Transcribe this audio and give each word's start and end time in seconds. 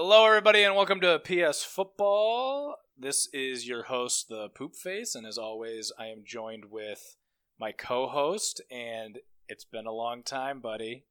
Hello, 0.00 0.24
everybody, 0.26 0.62
and 0.62 0.76
welcome 0.76 1.00
to 1.00 1.18
PS 1.18 1.64
Football. 1.64 2.76
This 2.96 3.28
is 3.32 3.66
your 3.66 3.82
host, 3.82 4.28
the 4.28 4.48
Poop 4.48 4.76
Face, 4.76 5.16
and 5.16 5.26
as 5.26 5.36
always, 5.36 5.90
I 5.98 6.06
am 6.06 6.22
joined 6.24 6.66
with 6.70 7.16
my 7.58 7.72
co-host. 7.72 8.62
And 8.70 9.18
it's 9.48 9.64
been 9.64 9.86
a 9.86 9.92
long 9.92 10.22
time, 10.22 10.60
buddy. 10.60 11.06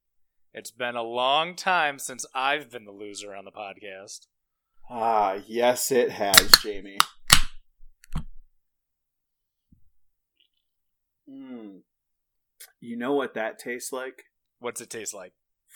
It's 0.54 0.72
been 0.72 0.96
a 0.96 1.04
long 1.04 1.54
time 1.58 2.00
since 2.00 2.26
I've 2.34 2.72
been 2.72 2.86
the 2.86 2.94
loser 2.94 3.36
on 3.36 3.44
the 3.44 3.52
podcast. 3.52 4.28
Ah, 4.90 5.36
yes, 5.46 5.92
it 5.92 6.12
has, 6.12 6.50
Jamie. 6.64 7.00
Mm. 11.30 11.82
You 12.80 12.96
know 12.96 13.12
what 13.12 13.34
that 13.34 13.60
tastes 13.60 13.92
like? 13.92 14.24
What's 14.60 14.80
it 14.80 14.90
taste 14.90 15.14
like? 15.14 15.34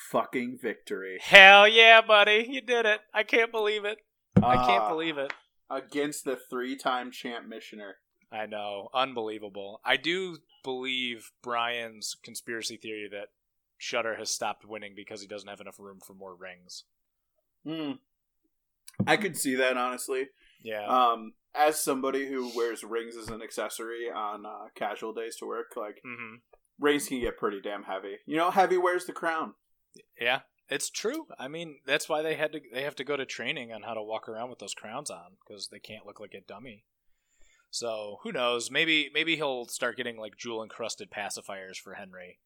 Fucking 0.10 0.60
victory. 0.62 1.20
Hell 1.22 1.68
yeah, 1.68 2.02
buddy! 2.02 2.48
You 2.50 2.62
did 2.62 2.86
it. 2.86 3.02
I 3.14 3.24
can't 3.24 3.52
believe 3.52 3.86
it. 3.86 4.00
I 4.38 4.56
can't 4.56 4.84
Ah, 4.84 4.90
believe 4.90 5.18
it. 5.18 5.34
Against 5.70 6.26
the 6.26 6.36
three-time 6.36 7.12
champ 7.12 7.48
missioner. 7.48 7.98
I 8.32 8.46
know. 8.46 8.90
Unbelievable. 8.94 9.82
I 9.86 9.98
do 9.98 10.38
believe 10.64 11.32
Brian's 11.44 12.16
conspiracy 12.24 12.78
theory 12.78 13.08
that 13.12 13.28
Shutter 13.78 14.16
has 14.16 14.30
stopped 14.30 14.66
winning 14.66 14.94
because 14.96 15.22
he 15.22 15.28
doesn't 15.28 15.50
have 15.50 15.62
enough 15.62 15.80
room 15.80 16.00
for 16.06 16.14
more 16.14 16.36
rings. 16.36 16.84
Hmm. 17.66 17.94
I 19.06 19.18
could 19.18 19.38
see 19.38 19.56
that 19.56 19.78
honestly. 19.78 20.28
Yeah. 20.64 20.86
Um, 20.86 21.34
as 21.56 21.80
somebody 21.80 22.28
who 22.28 22.52
wears 22.56 22.84
rings 22.84 23.16
as 23.18 23.30
an 23.30 23.42
accessory 23.42 24.10
on 24.14 24.46
uh, 24.46 24.68
casual 24.76 25.14
days 25.14 25.36
to 25.38 25.46
work, 25.46 25.74
like 25.76 26.02
mm-hmm. 26.06 26.36
rings 26.80 27.08
can 27.08 27.20
get 27.20 27.38
pretty 27.38 27.60
damn 27.62 27.84
heavy. 27.84 28.18
You 28.26 28.38
know, 28.38 28.52
heavy 28.52 28.78
wears 28.78 29.06
the 29.06 29.14
crown. 29.14 29.54
Yeah. 30.20 30.42
It's 30.70 30.90
true. 30.90 31.28
I 31.38 31.50
mean, 31.50 31.80
that's 31.86 32.08
why 32.08 32.22
they 32.22 32.36
had 32.36 32.54
to 32.54 32.62
they 32.74 32.84
have 32.84 32.96
to 32.96 33.04
go 33.04 33.18
to 33.18 33.26
training 33.26 33.74
on 33.74 33.82
how 33.84 33.94
to 33.94 34.02
walk 34.02 34.30
around 34.30 34.50
with 34.50 34.60
those 34.60 34.74
crowns 34.74 35.10
on 35.10 35.36
because 35.46 35.68
they 35.68 35.80
can't 35.80 36.06
look 36.06 36.22
like 36.22 36.34
a 36.34 36.40
dummy. 36.40 36.86
So 37.72 38.20
who 38.24 38.32
knows? 38.32 38.72
Maybe 38.72 39.10
maybe 39.14 39.36
he'll 39.36 39.66
start 39.68 39.98
getting 39.98 40.18
like 40.18 40.38
jewel 40.38 40.64
encrusted 40.64 41.12
pacifiers 41.12 41.76
for 41.76 41.96
Henry, 41.96 42.40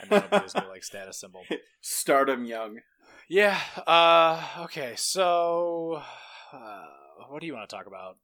and 0.00 0.08
that'll 0.08 0.38
be 0.38 0.42
his 0.42 0.54
new 0.54 0.68
like 0.68 0.84
status 0.84 1.20
symbol. 1.20 1.42
Stardom 1.82 2.46
young. 2.46 2.80
Yeah. 3.28 3.58
Uh. 3.86 4.42
Okay. 4.60 4.94
So, 4.96 6.02
uh, 6.52 6.84
what 7.28 7.40
do 7.40 7.46
you 7.46 7.54
want 7.54 7.68
to 7.68 7.76
talk 7.76 7.86
about? 7.86 8.16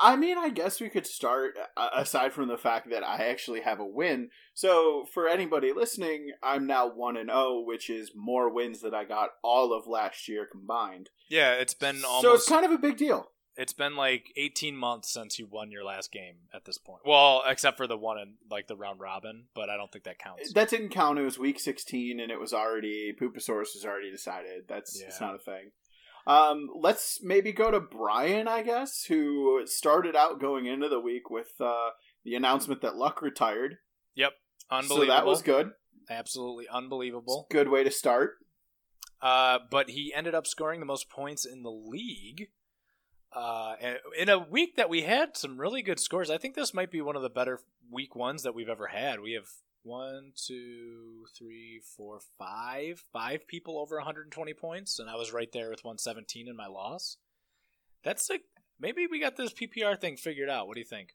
I 0.00 0.14
mean, 0.16 0.38
I 0.38 0.50
guess 0.50 0.80
we 0.80 0.88
could 0.88 1.06
start 1.06 1.54
uh, 1.76 1.88
aside 1.96 2.32
from 2.32 2.48
the 2.48 2.56
fact 2.56 2.90
that 2.90 3.02
I 3.02 3.28
actually 3.28 3.62
have 3.62 3.80
a 3.80 3.84
win. 3.86 4.30
So, 4.54 5.04
for 5.12 5.28
anybody 5.28 5.72
listening, 5.72 6.30
I'm 6.42 6.66
now 6.66 6.86
1 6.88 7.16
and 7.16 7.28
0, 7.30 7.62
which 7.66 7.90
is 7.90 8.12
more 8.14 8.48
wins 8.48 8.80
than 8.80 8.94
I 8.94 9.04
got 9.04 9.30
all 9.42 9.72
of 9.72 9.86
last 9.86 10.28
year 10.28 10.46
combined. 10.50 11.10
Yeah, 11.28 11.54
it's 11.54 11.74
been 11.74 12.04
almost. 12.04 12.22
So, 12.22 12.34
it's 12.34 12.48
kind 12.48 12.64
of 12.64 12.70
a 12.70 12.78
big 12.78 12.96
deal. 12.96 13.30
it's 13.56 13.72
been 13.72 13.96
like 13.96 14.32
18 14.36 14.76
months 14.76 15.12
since 15.12 15.38
you 15.38 15.46
won 15.46 15.70
your 15.70 15.84
last 15.84 16.10
game 16.12 16.36
at 16.52 16.64
this 16.64 16.78
point. 16.78 17.02
Well, 17.04 17.42
except 17.46 17.76
for 17.76 17.86
the 17.86 17.96
one 17.96 18.18
in 18.18 18.34
like 18.50 18.66
the 18.66 18.76
round 18.76 19.00
robin, 19.00 19.44
but 19.54 19.70
I 19.70 19.76
don't 19.76 19.90
think 19.92 20.04
that 20.04 20.18
counts. 20.18 20.52
That 20.52 20.70
didn't 20.70 20.88
count. 20.90 21.18
It 21.18 21.22
was 21.24 21.38
week 21.38 21.60
16 21.60 22.18
and 22.20 22.30
it 22.32 22.40
was 22.40 22.52
already 22.52 23.12
Pooposaurus 23.12 23.74
was 23.74 23.84
already 23.84 24.10
decided. 24.10 24.64
That's 24.68 25.00
it's 25.00 25.20
not 25.20 25.34
a 25.36 25.38
thing. 25.38 25.70
Um, 26.26 26.70
let's 26.74 27.20
maybe 27.22 27.52
go 27.52 27.70
to 27.70 27.80
Brian, 27.80 28.48
I 28.48 28.62
guess, 28.62 29.04
who 29.04 29.62
started 29.66 30.16
out 30.16 30.40
going 30.40 30.66
into 30.66 30.88
the 30.88 31.00
week 31.00 31.28
with 31.28 31.52
uh, 31.60 31.90
the 32.24 32.34
announcement 32.34 32.80
that 32.82 32.96
Luck 32.96 33.20
retired. 33.20 33.76
Yep. 34.14 34.32
Unbelievable. 34.70 35.06
So 35.06 35.12
that 35.12 35.26
was 35.26 35.42
good. 35.42 35.72
Absolutely 36.08 36.66
unbelievable. 36.68 37.46
Good 37.50 37.68
way 37.68 37.84
to 37.84 37.90
start. 37.90 38.36
Uh, 39.20 39.58
but 39.70 39.90
he 39.90 40.12
ended 40.14 40.34
up 40.34 40.46
scoring 40.46 40.80
the 40.80 40.86
most 40.86 41.10
points 41.10 41.44
in 41.44 41.62
the 41.62 41.70
league. 41.70 42.48
Uh, 43.32 43.74
in 44.16 44.28
a 44.28 44.38
week 44.38 44.76
that 44.76 44.88
we 44.88 45.02
had 45.02 45.36
some 45.36 45.58
really 45.58 45.82
good 45.82 45.98
scores. 45.98 46.30
I 46.30 46.38
think 46.38 46.54
this 46.54 46.72
might 46.72 46.90
be 46.90 47.00
one 47.00 47.16
of 47.16 47.22
the 47.22 47.28
better 47.28 47.60
week 47.90 48.14
ones 48.14 48.44
that 48.44 48.54
we've 48.54 48.68
ever 48.68 48.88
had. 48.88 49.20
We 49.20 49.32
have 49.32 49.48
one, 49.84 50.32
two, 50.34 51.26
three, 51.36 51.80
four, 51.96 52.18
five, 52.38 53.04
five 53.12 53.46
people 53.46 53.78
over 53.78 53.96
120 53.96 54.54
points, 54.54 54.98
and 54.98 55.08
I 55.08 55.14
was 55.14 55.32
right 55.32 55.52
there 55.52 55.70
with 55.70 55.84
117 55.84 56.48
in 56.48 56.56
my 56.56 56.66
loss. 56.66 57.18
That's 58.02 58.28
like 58.28 58.42
maybe 58.80 59.06
we 59.06 59.20
got 59.20 59.36
this 59.36 59.52
PPR 59.52 60.00
thing 60.00 60.16
figured 60.16 60.50
out. 60.50 60.66
What 60.66 60.74
do 60.74 60.80
you 60.80 60.86
think? 60.86 61.10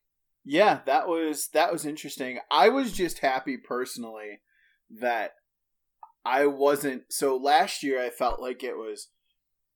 Yeah, 0.45 0.79
that 0.85 1.07
was 1.07 1.49
that 1.49 1.71
was 1.71 1.85
interesting. 1.85 2.39
I 2.49 2.69
was 2.69 2.93
just 2.93 3.19
happy 3.19 3.57
personally 3.57 4.39
that 4.89 5.33
I 6.25 6.45
wasn't 6.45 7.03
so 7.09 7.35
last 7.35 7.83
year 7.83 8.01
I 8.01 8.09
felt 8.09 8.39
like 8.39 8.63
it 8.63 8.77
was 8.77 9.09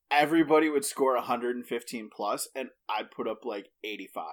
everybody 0.10 0.70
would 0.70 0.86
score 0.86 1.16
115 1.16 2.10
plus 2.16 2.48
and 2.56 2.70
I'd 2.88 3.12
put 3.12 3.28
up 3.28 3.46
like 3.46 3.70
85. 3.84 4.25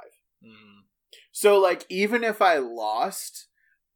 Mm, 0.44 0.84
So 1.32 1.58
like 1.58 1.84
even 1.88 2.22
if 2.22 2.40
I 2.42 2.58
lost, 2.58 3.48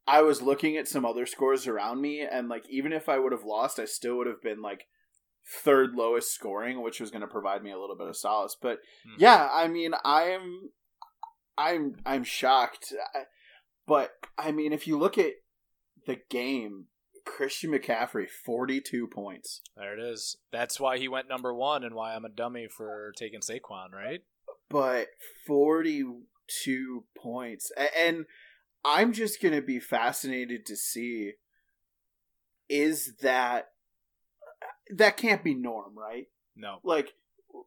I 0.07 0.23
was 0.23 0.43
looking 0.43 0.77
at 0.77 0.89
some 0.89 1.05
other 1.05 1.27
scores 1.27 1.67
around 1.67 2.01
me 2.01 2.21
and 2.21 2.49
like 2.49 2.65
even 2.69 2.93
if 2.93 3.09
I 3.09 3.19
would 3.19 3.33
have 3.33 3.45
lost, 3.45 3.79
I 3.79 3.85
still 3.87 4.17
would 4.19 4.27
have 4.27 4.43
been 4.43 4.61
like 4.61 4.87
third 5.63 5.95
lowest 5.95 6.33
scoring, 6.35 6.83
which 6.83 7.01
was 7.01 7.11
going 7.11 7.21
to 7.23 7.27
provide 7.27 7.63
me 7.63 7.71
a 7.71 7.79
little 7.79 7.97
bit 7.97 8.09
of 8.09 8.17
solace. 8.17 8.57
But 8.61 8.79
mm. 9.07 9.15
yeah, 9.19 9.49
I 9.53 9.69
mean, 9.69 9.93
I'm, 10.05 10.71
I'm, 11.57 11.97
I'm 12.05 12.25
shocked. 12.25 12.93
I- 13.15 13.25
But 13.87 14.13
I 14.39 14.53
mean, 14.53 14.73
if 14.73 14.87
you 14.87 14.99
look 14.99 15.19
at 15.19 15.33
the 16.07 16.19
game, 16.31 16.87
Christian 17.27 17.71
McCaffrey, 17.71 18.29
forty-two 18.29 19.07
points. 19.09 19.63
there 19.77 19.99
it 19.99 20.03
is. 20.03 20.37
That's 20.53 20.79
why 20.79 20.99
he 20.99 21.09
went 21.09 21.29
number 21.29 21.55
one, 21.55 21.83
and 21.83 21.95
why 21.95 22.15
I'm 22.15 22.25
a 22.27 22.29
dummy 22.29 22.67
for 22.69 23.13
taking 23.17 23.41
Saquon, 23.41 23.93
right? 23.93 24.21
But 24.69 25.09
forty-two 25.47 27.05
points, 27.17 27.73
and 27.97 28.27
I'm 28.85 29.13
just 29.13 29.41
gonna 29.41 29.63
be 29.63 29.81
fascinated 29.81 30.67
to 30.67 30.77
see 30.77 31.33
is 32.69 33.15
that 33.21 33.69
that 34.97 35.17
can't 35.17 35.43
be 35.45 35.55
norm, 35.55 35.97
right? 35.99 36.27
No. 36.57 36.79
Like, 36.85 37.13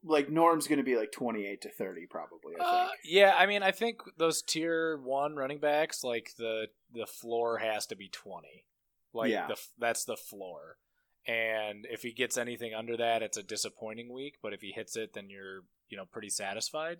like 0.03 0.29
norm's 0.29 0.67
gonna 0.67 0.83
be 0.83 0.95
like 0.95 1.11
twenty-eight 1.11 1.61
to 1.61 1.69
thirty, 1.71 2.05
probably. 2.09 2.55
I 2.59 2.63
Uh, 2.63 2.89
yeah, 3.03 3.35
I 3.37 3.45
mean, 3.45 3.63
I 3.63 3.71
think 3.71 4.01
those 4.17 4.41
tier 4.41 4.97
one 4.97 5.35
running 5.35 5.59
backs, 5.59 6.03
like 6.03 6.31
the 6.37 6.67
the 6.93 7.05
floor 7.07 7.57
has 7.59 7.85
to 7.87 7.95
be 7.95 8.09
twenty. 8.09 8.65
Like 9.13 9.31
Yeah. 9.31 9.47
the 9.47 9.57
that's 9.79 10.05
the 10.05 10.17
floor, 10.17 10.77
and 11.25 11.87
if 11.89 12.01
he 12.03 12.11
gets 12.11 12.37
anything 12.37 12.73
under 12.73 12.97
that, 12.97 13.23
it's 13.23 13.37
a 13.37 13.43
disappointing 13.43 14.11
week. 14.13 14.35
But 14.43 14.53
if 14.53 14.61
he 14.61 14.71
hits 14.71 14.95
it, 14.95 15.13
then 15.13 15.29
you're 15.29 15.61
you 15.89 15.97
know 15.97 16.05
pretty 16.05 16.29
satisfied. 16.29 16.99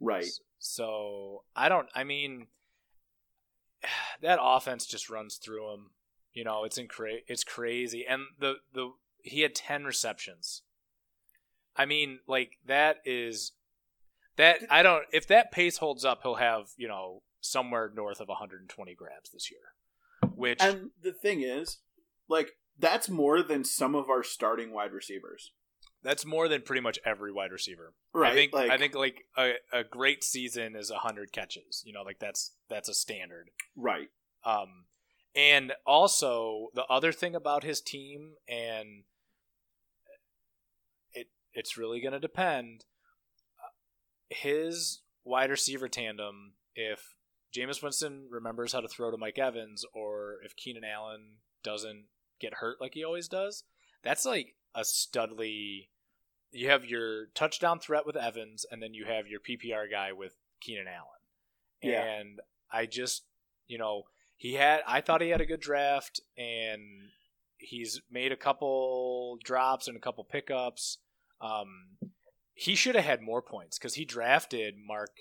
right. 0.00 0.26
So 0.58 1.44
I 1.54 1.68
don't. 1.68 1.88
I 1.94 2.04
mean, 2.04 2.46
that 4.22 4.38
offense 4.40 4.86
just 4.86 5.10
runs 5.10 5.36
through 5.36 5.72
him. 5.72 5.90
You 6.32 6.44
know, 6.44 6.64
it's 6.64 6.78
incra- 6.78 7.24
it's 7.26 7.44
crazy, 7.44 8.06
and 8.08 8.22
the 8.38 8.56
the 8.72 8.92
he 9.22 9.40
had 9.40 9.54
ten 9.54 9.84
receptions. 9.84 10.62
I 11.76 11.86
mean, 11.86 12.20
like 12.26 12.58
that 12.66 12.98
is 13.04 13.52
that 14.36 14.60
I 14.70 14.82
don't. 14.82 15.04
If 15.12 15.26
that 15.28 15.52
pace 15.52 15.78
holds 15.78 16.04
up, 16.04 16.22
he'll 16.22 16.36
have 16.36 16.70
you 16.76 16.88
know 16.88 17.22
somewhere 17.42 17.90
north 17.94 18.20
of 18.20 18.28
120 18.28 18.94
grabs 18.94 19.30
this 19.30 19.50
year, 19.50 20.30
which 20.34 20.62
And 20.62 20.90
the 21.02 21.12
thing 21.12 21.42
is, 21.42 21.78
like, 22.28 22.52
that's 22.78 23.08
more 23.08 23.42
than 23.42 23.64
some 23.64 23.94
of 23.94 24.08
our 24.08 24.22
starting 24.22 24.72
wide 24.72 24.92
receivers. 24.92 25.52
That's 26.02 26.26
more 26.26 26.48
than 26.48 26.62
pretty 26.62 26.80
much 26.80 26.98
every 27.04 27.32
wide 27.32 27.52
receiver. 27.52 27.94
Right. 28.12 28.32
I 28.32 28.34
think 28.34 28.52
like, 28.52 28.70
I 28.70 28.78
think 28.78 28.94
like 28.94 29.24
a, 29.36 29.52
a 29.72 29.84
great 29.84 30.24
season 30.24 30.74
is 30.76 30.90
100 30.90 31.32
catches. 31.32 31.82
You 31.84 31.92
know, 31.92 32.02
like 32.02 32.18
that's 32.18 32.52
that's 32.68 32.88
a 32.88 32.94
standard. 32.94 33.50
right. 33.76 34.08
Um, 34.44 34.86
and 35.34 35.72
also 35.86 36.68
the 36.74 36.84
other 36.86 37.12
thing 37.12 37.34
about 37.34 37.64
his 37.64 37.80
team, 37.80 38.32
and 38.48 39.04
it 41.12 41.28
it's 41.54 41.78
really 41.78 42.00
going 42.00 42.12
to 42.12 42.20
depend. 42.20 42.84
His 44.28 45.02
wide 45.24 45.50
receiver 45.50 45.88
tandem, 45.88 46.54
if 46.74 47.14
Jameis 47.54 47.82
Winston 47.82 48.26
remembers 48.30 48.72
how 48.72 48.80
to 48.80 48.88
throw 48.88 49.10
to 49.10 49.16
Mike 49.16 49.38
Evans, 49.38 49.84
or 49.94 50.36
if 50.44 50.56
Keenan 50.56 50.84
Allen 50.84 51.36
doesn't 51.62 52.06
get 52.40 52.54
hurt 52.54 52.80
like 52.80 52.94
he 52.94 53.04
always 53.04 53.28
does, 53.28 53.64
that's 54.02 54.24
like 54.24 54.56
a 54.74 54.82
studly. 54.82 55.88
You 56.50 56.68
have 56.68 56.84
your 56.84 57.26
touchdown 57.34 57.78
threat 57.78 58.06
with 58.06 58.16
Evans, 58.16 58.66
and 58.70 58.82
then 58.82 58.94
you 58.94 59.04
have 59.06 59.26
your 59.26 59.40
PPR 59.40 59.90
guy 59.90 60.12
with 60.12 60.34
Keenan 60.60 60.86
Allen. 60.88 61.22
Yeah. 61.82 62.02
And 62.02 62.40
I 62.70 62.86
just, 62.86 63.24
you 63.66 63.78
know, 63.78 64.04
he 64.36 64.54
had 64.54 64.80
I 64.86 65.00
thought 65.00 65.20
he 65.20 65.28
had 65.28 65.40
a 65.40 65.46
good 65.46 65.60
draft 65.60 66.20
and 66.36 66.82
he's 67.58 68.00
made 68.10 68.32
a 68.32 68.36
couple 68.36 69.38
drops 69.44 69.88
and 69.88 69.96
a 69.96 70.00
couple 70.00 70.24
pickups. 70.24 70.98
Um 71.40 71.98
he 72.54 72.74
should 72.74 72.94
have 72.94 73.04
had 73.04 73.22
more 73.22 73.42
points 73.42 73.78
cuz 73.78 73.94
he 73.94 74.04
drafted 74.04 74.76
Mark 74.76 75.16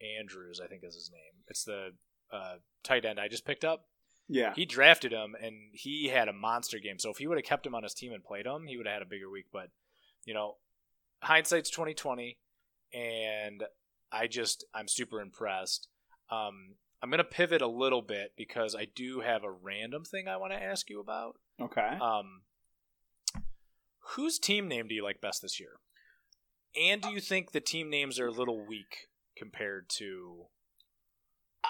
Andrews, 0.00 0.60
I 0.60 0.66
think 0.66 0.84
is 0.84 0.94
his 0.94 1.10
name. 1.10 1.44
It's 1.48 1.64
the 1.64 1.94
uh, 2.32 2.56
tight 2.82 3.04
end 3.04 3.20
I 3.20 3.28
just 3.28 3.44
picked 3.44 3.64
up. 3.64 3.88
Yeah. 4.32 4.54
He 4.56 4.64
drafted 4.64 5.12
him 5.12 5.36
and 5.40 5.54
he 5.72 6.08
had 6.08 6.26
a 6.26 6.32
monster 6.32 6.78
game. 6.78 6.98
So 6.98 7.10
if 7.10 7.18
he 7.18 7.26
would 7.26 7.36
have 7.36 7.44
kept 7.44 7.66
him 7.66 7.74
on 7.74 7.82
his 7.82 7.92
team 7.92 8.12
and 8.12 8.24
played 8.24 8.46
him, 8.46 8.66
he 8.66 8.78
would 8.78 8.86
have 8.86 8.94
had 8.94 9.02
a 9.02 9.06
bigger 9.06 9.30
week, 9.30 9.46
but 9.52 9.68
you 10.24 10.32
know, 10.32 10.56
hindsight's 11.22 11.68
twenty 11.68 11.92
twenty, 11.92 12.38
and 12.94 13.62
I 14.10 14.26
just 14.28 14.64
I'm 14.74 14.88
super 14.88 15.20
impressed. 15.20 15.88
Um, 16.30 16.76
I'm 17.02 17.10
gonna 17.10 17.24
pivot 17.24 17.60
a 17.60 17.66
little 17.66 18.00
bit 18.00 18.32
because 18.34 18.74
I 18.74 18.86
do 18.94 19.20
have 19.20 19.44
a 19.44 19.50
random 19.50 20.04
thing 20.04 20.28
I 20.28 20.38
want 20.38 20.52
to 20.52 20.62
ask 20.62 20.88
you 20.88 21.00
about. 21.00 21.36
Okay. 21.60 21.98
Um, 22.00 22.42
whose 24.14 24.38
team 24.38 24.66
name 24.66 24.88
do 24.88 24.94
you 24.94 25.04
like 25.04 25.20
best 25.20 25.42
this 25.42 25.60
year? 25.60 25.72
And 26.80 27.02
do 27.02 27.10
you 27.10 27.20
think 27.20 27.52
the 27.52 27.60
team 27.60 27.90
names 27.90 28.18
are 28.18 28.28
a 28.28 28.32
little 28.32 28.64
weak 28.64 29.08
compared 29.36 29.90
to 29.98 30.46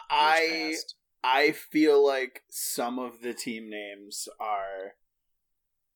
I 0.09 0.71
past? 0.75 0.95
I 1.25 1.53
feel 1.53 2.05
like 2.05 2.43
some 2.51 2.99
of 2.99 3.21
the 3.23 3.35
team 3.35 3.69
names 3.71 4.29
are 4.41 4.95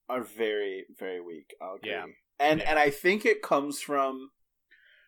are 0.08 0.22
very 0.22 0.86
very 0.98 1.20
weak. 1.20 1.54
I'll 1.60 1.74
agree. 1.76 1.90
Yeah. 1.90 2.06
And 2.38 2.60
Yeah. 2.60 2.70
and 2.70 2.78
I 2.78 2.90
think 2.90 3.24
it 3.24 3.42
comes 3.42 3.80
from 3.80 4.30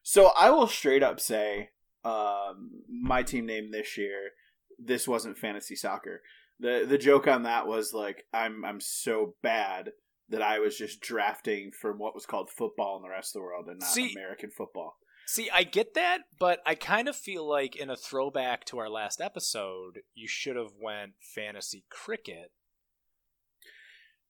so 0.02 0.30
I 0.38 0.50
will 0.50 0.66
straight 0.68 1.02
up 1.02 1.20
say 1.20 1.70
um 2.04 2.82
my 2.88 3.22
team 3.22 3.46
name 3.46 3.70
this 3.70 3.96
year 3.96 4.30
this 4.78 5.06
wasn't 5.08 5.38
fantasy 5.38 5.76
soccer. 5.76 6.22
The 6.60 6.84
the 6.88 6.98
joke 6.98 7.26
on 7.28 7.44
that 7.44 7.66
was 7.66 7.92
like 7.92 8.24
I'm 8.32 8.64
I'm 8.64 8.80
so 8.80 9.34
bad 9.42 9.92
that 10.30 10.42
I 10.42 10.58
was 10.58 10.76
just 10.76 11.00
drafting 11.00 11.70
from 11.72 11.98
what 11.98 12.14
was 12.14 12.26
called 12.26 12.50
football 12.50 12.96
in 12.96 13.02
the 13.02 13.08
rest 13.08 13.34
of 13.34 13.40
the 13.40 13.44
world 13.44 13.66
and 13.68 13.78
not 13.80 13.88
See- 13.88 14.12
American 14.14 14.50
football. 14.50 14.96
See, 15.30 15.50
I 15.50 15.62
get 15.62 15.92
that, 15.92 16.22
but 16.38 16.60
I 16.64 16.74
kind 16.74 17.06
of 17.06 17.14
feel 17.14 17.46
like 17.46 17.76
in 17.76 17.90
a 17.90 17.96
throwback 17.96 18.64
to 18.64 18.78
our 18.78 18.88
last 18.88 19.20
episode, 19.20 19.98
you 20.14 20.26
should 20.26 20.56
have 20.56 20.72
went 20.80 21.16
fantasy 21.20 21.84
cricket. 21.90 22.50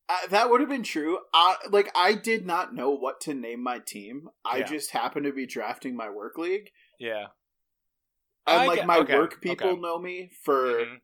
Uh, 0.08 0.26
that 0.28 0.50
would 0.50 0.58
have 0.60 0.68
been 0.68 0.82
true. 0.82 1.20
I 1.32 1.54
like 1.70 1.92
I 1.94 2.14
did 2.14 2.44
not 2.44 2.74
know 2.74 2.90
what 2.90 3.20
to 3.22 3.34
name 3.34 3.62
my 3.62 3.78
team. 3.78 4.28
I 4.44 4.58
Yeah. 4.58 4.64
just 4.66 4.90
happened 4.90 5.24
to 5.26 5.32
be 5.32 5.46
drafting 5.46 5.94
my 5.94 6.10
work 6.10 6.36
league, 6.36 6.72
Yeah. 6.98 7.26
and 8.48 8.62
I 8.62 8.66
like 8.66 8.78
get- 8.78 8.86
my 8.88 8.98
okay, 8.98 9.16
work 9.16 9.40
people 9.40 9.68
okay. 9.68 9.80
know 9.80 10.00
me 10.00 10.32
for 10.42 10.84
Mhm, 10.84 11.00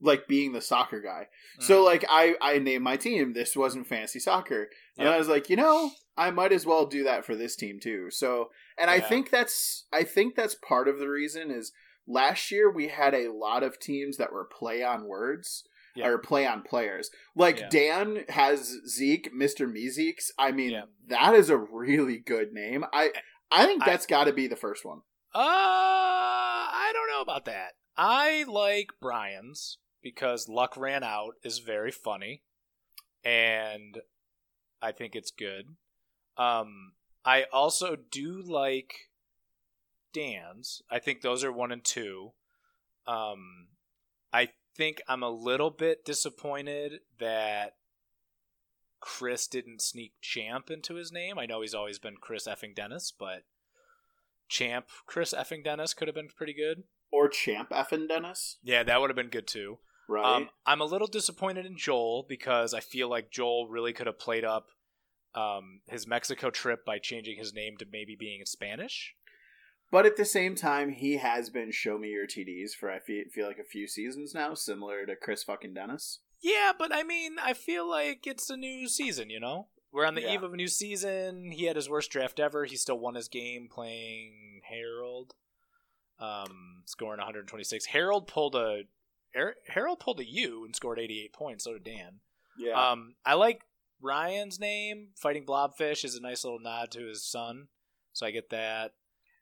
like 0.00 0.28
being 0.28 0.52
the 0.52 0.60
soccer 0.60 1.00
guy. 1.00 1.30
So 1.58 1.80
mhm. 1.82 1.84
like 1.84 2.04
I 2.08 2.36
I 2.40 2.58
named 2.60 2.84
my 2.84 2.96
team. 2.96 3.32
This 3.32 3.56
wasn't 3.56 3.88
fantasy 3.88 4.20
soccer, 4.20 4.70
and 4.96 5.06
Yep. 5.06 5.14
I 5.14 5.18
was 5.18 5.28
like, 5.28 5.50
you 5.50 5.56
know, 5.56 5.90
I 6.20 6.30
might 6.30 6.52
as 6.52 6.66
well 6.66 6.84
do 6.84 7.02
that 7.04 7.24
for 7.24 7.34
this 7.34 7.56
team 7.56 7.80
too. 7.80 8.10
So, 8.10 8.50
and 8.76 8.90
I 8.90 9.00
think 9.00 9.30
that's 9.30 9.86
I 9.92 10.04
think 10.04 10.34
that's 10.36 10.54
part 10.54 10.86
of 10.86 10.98
the 10.98 11.08
reason 11.08 11.50
is 11.50 11.72
last 12.06 12.50
year 12.50 12.70
we 12.70 12.88
had 12.88 13.14
a 13.14 13.32
lot 13.32 13.62
of 13.62 13.78
teams 13.80 14.18
that 14.18 14.32
were 14.32 14.44
play 14.44 14.82
on 14.82 15.06
words. 15.06 15.64
Yeah. 15.96 16.06
Or 16.06 16.18
play 16.18 16.46
on 16.46 16.62
players. 16.62 17.10
Like 17.34 17.58
Yeah. 17.58 17.68
Dan 17.68 18.24
has 18.28 18.78
Zeke, 18.88 19.34
Mr. 19.34 19.66
Meezeeks. 19.66 20.26
I 20.38 20.52
mean, 20.52 20.70
Yeah. 20.70 20.84
that 21.08 21.34
is 21.34 21.50
a 21.50 21.56
really 21.58 22.18
good 22.18 22.52
name. 22.52 22.84
I 22.92 23.10
I 23.50 23.66
think 23.66 23.84
that's 23.84 24.06
got 24.06 24.24
to 24.24 24.32
be 24.32 24.46
the 24.46 24.54
first 24.54 24.84
one. 24.84 24.98
Uh, 25.34 25.40
I 25.40 26.90
don't 26.92 27.08
know 27.08 27.22
about 27.22 27.44
that. 27.46 27.72
I 27.96 28.44
like 28.46 28.90
Brian's 29.00 29.78
because 30.00 30.48
luck 30.48 30.76
ran 30.76 31.02
out 31.02 31.32
is 31.42 31.58
very 31.58 31.90
funny, 31.90 32.44
and 33.24 33.98
I 34.80 34.92
think 34.92 35.16
it's 35.16 35.30
good. 35.32 35.76
Um, 36.40 36.92
I 37.24 37.44
also 37.52 37.96
do 37.96 38.42
like 38.42 38.94
Dan's. 40.12 40.82
I 40.90 40.98
think 40.98 41.20
those 41.20 41.44
are 41.44 41.52
one 41.52 41.70
and 41.70 41.84
two. 41.84 42.32
Um, 43.06 43.68
I 44.32 44.48
think 44.76 45.02
I'm 45.08 45.22
a 45.22 45.28
little 45.30 45.70
bit 45.70 46.04
disappointed 46.04 47.00
that 47.18 47.74
Chris 49.00 49.46
didn't 49.46 49.82
sneak 49.82 50.12
Champ 50.20 50.70
into 50.70 50.94
his 50.94 51.12
name. 51.12 51.38
I 51.38 51.46
know 51.46 51.60
he's 51.60 51.74
always 51.74 51.98
been 51.98 52.16
Chris 52.20 52.46
effing 52.46 52.74
Dennis, 52.74 53.12
but 53.16 53.42
Champ 54.48 54.86
Chris 55.06 55.34
effing 55.36 55.64
Dennis 55.64 55.94
could 55.94 56.08
have 56.08 56.14
been 56.14 56.28
pretty 56.28 56.54
good. 56.54 56.84
Or 57.12 57.28
Champ 57.28 57.70
effing 57.70 58.08
Dennis, 58.08 58.58
Yeah, 58.62 58.82
that 58.84 59.00
would 59.00 59.10
have 59.10 59.16
been 59.16 59.28
good 59.28 59.46
too. 59.46 59.78
right? 60.08 60.36
Um, 60.36 60.48
I'm 60.64 60.80
a 60.80 60.84
little 60.84 61.08
disappointed 61.08 61.66
in 61.66 61.76
Joel 61.76 62.24
because 62.28 62.72
I 62.72 62.80
feel 62.80 63.08
like 63.10 63.30
Joel 63.30 63.68
really 63.68 63.92
could 63.92 64.06
have 64.06 64.18
played 64.18 64.44
up 64.44 64.68
um, 65.34 65.80
his 65.88 66.06
Mexico 66.06 66.50
trip 66.50 66.84
by 66.84 66.98
changing 66.98 67.38
his 67.38 67.52
name 67.54 67.76
to 67.78 67.86
maybe 67.90 68.16
being 68.18 68.40
in 68.40 68.46
Spanish. 68.46 69.14
But 69.92 70.06
at 70.06 70.16
the 70.16 70.24
same 70.24 70.54
time, 70.54 70.90
he 70.92 71.16
has 71.16 71.50
been 71.50 71.72
show 71.72 71.98
me 71.98 72.08
your 72.10 72.26
TDs 72.26 72.72
for 72.78 72.90
I 72.90 73.00
feel, 73.00 73.24
feel 73.32 73.46
like 73.48 73.58
a 73.58 73.64
few 73.64 73.88
seasons 73.88 74.34
now, 74.34 74.54
similar 74.54 75.04
to 75.06 75.16
Chris 75.16 75.42
fucking 75.42 75.74
Dennis. 75.74 76.20
Yeah, 76.40 76.72
but 76.78 76.94
I 76.94 77.02
mean, 77.02 77.36
I 77.42 77.52
feel 77.54 77.88
like 77.88 78.26
it's 78.26 78.48
a 78.50 78.56
new 78.56 78.88
season, 78.88 79.30
you 79.30 79.40
know? 79.40 79.66
We're 79.92 80.06
on 80.06 80.14
the 80.14 80.22
Yeah. 80.22 80.34
eve 80.34 80.42
of 80.44 80.52
a 80.52 80.56
new 80.56 80.68
season. 80.68 81.50
He 81.50 81.64
had 81.64 81.74
his 81.74 81.88
worst 81.90 82.10
draft 82.12 82.38
ever. 82.38 82.64
He 82.64 82.76
still 82.76 82.98
won 83.00 83.16
his 83.16 83.26
game 83.28 83.68
playing 83.68 84.60
Harold, 84.68 85.34
um, 86.18 86.82
scoring 86.86 87.18
126. 87.18 87.86
Harold 87.86 88.26
pulled 88.28 88.54
a 88.54 88.82
Harold 89.68 90.00
pulled 90.00 90.18
a 90.18 90.28
U 90.28 90.64
and 90.64 90.74
scored 90.74 90.98
88 90.98 91.32
points. 91.32 91.64
So 91.64 91.72
did 91.74 91.84
Dan. 91.84 92.20
Yeah, 92.58 92.90
Um, 92.90 93.14
I 93.24 93.34
like 93.34 93.62
Ryan's 94.02 94.58
name. 94.58 95.08
Fighting 95.16 95.44
Blobfish 95.44 96.04
is 96.04 96.14
a 96.14 96.20
nice 96.20 96.44
little 96.44 96.60
nod 96.60 96.90
to 96.92 97.06
his 97.06 97.24
son, 97.24 97.68
so 98.12 98.26
I 98.26 98.30
get 98.30 98.50
that. 98.50 98.92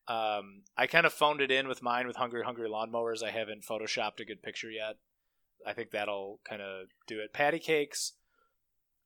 Um, 0.06 0.62
I 0.76 0.86
kind 0.86 1.04
of 1.06 1.12
phoned 1.12 1.40
it 1.40 1.50
in 1.50 1.68
with 1.68 1.82
mine 1.82 2.06
with 2.06 2.16
Hungry 2.16 2.42
Hungry 2.44 2.68
Lawnmowers. 2.68 3.22
I 3.22 3.30
haven't 3.30 3.64
photoshopped 3.64 4.20
a 4.20 4.24
good 4.24 4.42
picture 4.42 4.70
yet. 4.70 4.96
I 5.66 5.72
think 5.74 5.90
that'll 5.90 6.40
kind 6.48 6.62
of 6.62 6.86
do 7.06 7.20
it. 7.20 7.32
Patty 7.32 7.58
cakes. 7.58 8.14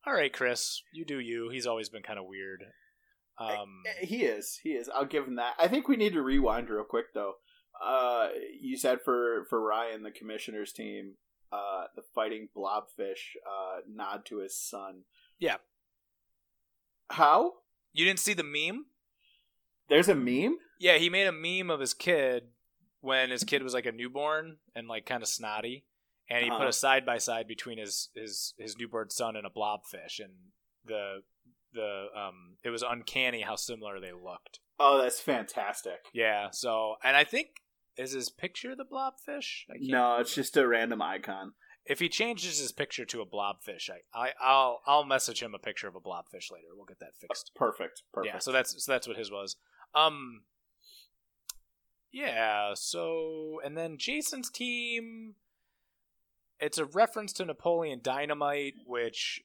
All 0.05 0.13
right, 0.13 0.31
Chris, 0.31 0.81
you 0.93 1.05
do 1.05 1.19
you. 1.19 1.49
He's 1.49 1.65
always 1.67 1.89
been 1.89 2.03
kind 2.03 2.19
of 2.19 2.25
weird. 2.25 2.63
Um, 3.37 3.83
Eh, 3.85 4.05
he 4.05 4.23
is. 4.25 4.59
He 4.63 4.69
is. 4.71 4.89
I'll 4.93 5.05
give 5.05 5.25
him 5.25 5.35
that. 5.35 5.53
I 5.59 5.67
think 5.67 5.87
we 5.87 5.95
need 5.95 6.13
to 6.13 6.21
rewind 6.21 6.69
real 6.69 6.83
quick 6.83 7.13
though. 7.13 7.33
Uh, 7.83 8.29
you 8.61 8.77
said 8.77 8.99
for 9.03 9.45
for 9.49 9.59
Ryan, 9.61 10.03
the 10.03 10.11
commissioner's 10.11 10.71
team, 10.71 11.15
uh, 11.51 11.85
the 11.95 12.03
fighting 12.15 12.49
blobfish, 12.55 13.35
uh, 13.45 13.79
nod 13.89 14.25
to 14.25 14.37
his 14.37 14.57
son. 14.57 15.03
Yeah. 15.43 15.57
How? 17.09 17.53
you 17.95 18.05
didn't 18.05 18.19
see 18.19 18.33
the 18.33 18.43
meme? 18.43 18.85
There's 19.89 20.09
a 20.09 20.15
meme. 20.15 20.57
Yeah, 20.79 20.97
he 20.97 21.09
made 21.09 21.27
a 21.27 21.31
meme 21.31 21.69
of 21.69 21.79
his 21.79 21.93
kid 21.93 22.45
when 23.01 23.29
his 23.29 23.43
kid 23.43 23.61
was 23.61 23.73
like 23.73 23.85
a 23.85 23.91
newborn 23.91 24.57
and 24.75 24.87
like 24.87 25.05
kind 25.05 25.21
of 25.21 25.29
snotty, 25.29 25.85
and 26.29 26.43
he 26.43 26.49
put 26.49 26.55
Uh-huh. 26.61 26.67
a 26.69 26.73
side 26.73 27.05
by 27.05 27.17
side 27.19 27.47
between 27.47 27.77
his 27.77 28.09
his 28.15 28.53
his 28.57 28.77
newborn 28.77 29.09
son 29.11 29.35
and 29.35 29.45
a 29.45 29.49
blobfish, 29.49 30.19
and 30.19 30.33
the 30.85 31.21
the 31.73 32.07
um 32.15 32.57
it 32.63 32.69
was 32.69 32.81
uncanny 32.81 33.41
how 33.41 33.55
similar 33.57 33.99
they 33.99 34.13
looked. 34.13 34.59
Oh, 34.79 34.99
that's 35.01 35.19
fantastic. 35.19 36.05
Yeah, 36.13 36.49
so 36.51 36.95
and 37.03 37.15
I 37.15 37.25
think 37.25 37.47
is 37.97 38.13
his 38.13 38.29
picture 38.29 38.75
the 38.75 38.85
blobfish? 38.85 39.65
No, 39.69 39.75
remember. 40.03 40.21
it's 40.21 40.33
just 40.33 40.57
a 40.57 40.65
random 40.67 41.01
icon. 41.01 41.53
If 41.85 41.99
he 41.99 42.07
changes 42.09 42.59
his 42.59 42.71
picture 42.71 43.05
to 43.05 43.21
a 43.21 43.25
blobfish, 43.25 43.89
I, 43.89 44.01
I 44.13 44.31
I'll 44.41 44.81
I'll 44.85 45.03
message 45.03 45.41
him 45.41 45.53
a 45.53 45.59
picture 45.59 45.87
of 45.87 45.95
a 45.95 45.99
blobfish 45.99 46.51
later. 46.51 46.67
We'll 46.75 46.85
get 46.85 46.99
that 46.99 47.17
fixed. 47.19 47.51
Perfect. 47.55 48.03
Perfect. 48.13 48.33
Yeah, 48.33 48.39
so 48.39 48.51
that's 48.51 48.83
so 48.83 48.91
that's 48.91 49.07
what 49.07 49.17
his 49.17 49.31
was. 49.31 49.57
Um 49.93 50.43
Yeah, 52.11 52.73
so 52.75 53.59
and 53.63 53.77
then 53.77 53.97
Jason's 53.97 54.49
team 54.49 55.35
it's 56.59 56.77
a 56.77 56.85
reference 56.85 57.33
to 57.33 57.45
Napoleon 57.45 57.99
Dynamite, 58.01 58.75
which 58.85 59.41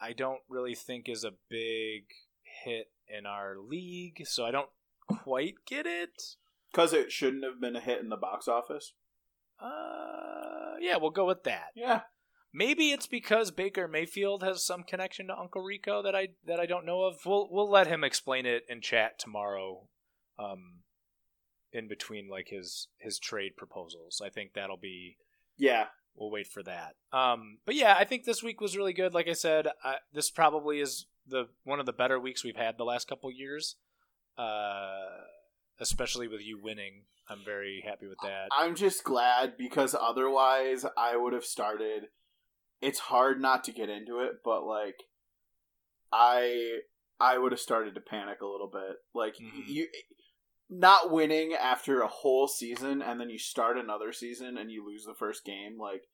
I 0.00 0.12
don't 0.12 0.42
really 0.48 0.76
think 0.76 1.08
is 1.08 1.24
a 1.24 1.32
big 1.48 2.04
hit 2.64 2.92
in 3.08 3.26
our 3.26 3.56
league, 3.58 4.22
so 4.24 4.44
I 4.44 4.52
don't 4.52 4.68
quite 5.08 5.54
get 5.66 5.86
it. 5.86 6.36
Because 6.70 6.92
it 6.92 7.10
shouldn't 7.10 7.44
have 7.44 7.60
been 7.60 7.74
a 7.74 7.80
hit 7.80 8.00
in 8.00 8.08
the 8.10 8.16
box 8.16 8.46
office. 8.46 8.92
Uh 9.60 10.67
yeah, 10.80 10.96
we'll 10.96 11.10
go 11.10 11.26
with 11.26 11.44
that. 11.44 11.68
Yeah. 11.74 12.02
Maybe 12.52 12.90
it's 12.90 13.06
because 13.06 13.50
Baker 13.50 13.86
Mayfield 13.86 14.42
has 14.42 14.64
some 14.64 14.82
connection 14.82 15.26
to 15.26 15.38
Uncle 15.38 15.62
Rico 15.62 16.02
that 16.02 16.14
I 16.14 16.28
that 16.46 16.58
I 16.58 16.66
don't 16.66 16.86
know 16.86 17.02
of. 17.02 17.18
We'll 17.26 17.48
we'll 17.50 17.70
let 17.70 17.86
him 17.86 18.02
explain 18.04 18.46
it 18.46 18.64
in 18.68 18.80
chat 18.80 19.18
tomorrow, 19.18 19.88
um, 20.38 20.80
in 21.72 21.88
between 21.88 22.28
like 22.28 22.48
his 22.48 22.88
his 22.98 23.18
trade 23.18 23.52
proposals. 23.56 24.22
I 24.24 24.30
think 24.30 24.52
that'll 24.54 24.78
be. 24.78 25.16
Yeah. 25.58 25.86
We'll 26.16 26.30
wait 26.30 26.48
for 26.48 26.62
that. 26.64 26.94
Um, 27.12 27.58
but 27.64 27.76
yeah, 27.76 27.94
I 27.96 28.04
think 28.04 28.24
this 28.24 28.42
week 28.42 28.60
was 28.60 28.76
really 28.76 28.92
good. 28.92 29.14
Like 29.14 29.28
I 29.28 29.34
said, 29.34 29.68
I, 29.84 29.96
this 30.12 30.30
probably 30.30 30.80
is 30.80 31.06
the 31.26 31.48
one 31.64 31.78
of 31.78 31.86
the 31.86 31.92
better 31.92 32.18
weeks 32.18 32.42
we've 32.42 32.56
had 32.56 32.76
the 32.76 32.84
last 32.84 33.06
couple 33.06 33.30
years. 33.30 33.76
Uh, 34.36 35.06
especially 35.80 36.28
with 36.28 36.40
you 36.42 36.58
winning, 36.60 37.04
I'm 37.28 37.44
very 37.44 37.82
happy 37.86 38.06
with 38.06 38.18
that. 38.22 38.48
I'm 38.56 38.74
just 38.74 39.04
glad 39.04 39.56
because 39.56 39.94
otherwise 39.98 40.84
I 40.96 41.16
would 41.16 41.32
have 41.32 41.44
started. 41.44 42.08
It's 42.80 42.98
hard 43.00 43.40
not 43.40 43.64
to 43.64 43.72
get 43.72 43.88
into 43.90 44.20
it, 44.20 44.36
but 44.44 44.64
like, 44.64 44.96
I 46.12 46.80
I 47.20 47.36
would 47.38 47.52
have 47.52 47.60
started 47.60 47.94
to 47.96 48.00
panic 48.00 48.40
a 48.40 48.46
little 48.46 48.70
bit. 48.72 48.96
Like 49.12 49.34
Mhm. 49.36 49.64
you, 49.66 49.88
not 50.70 51.10
winning 51.10 51.52
after 51.54 52.00
a 52.00 52.06
whole 52.08 52.46
season 52.46 53.02
and 53.02 53.18
then 53.20 53.30
you 53.30 53.38
start 53.38 53.76
another 53.78 54.12
season 54.12 54.56
and 54.56 54.70
you 54.70 54.86
lose 54.86 55.04
the 55.04 55.14
first 55.14 55.44
game. 55.44 55.78
Like, 55.78 56.04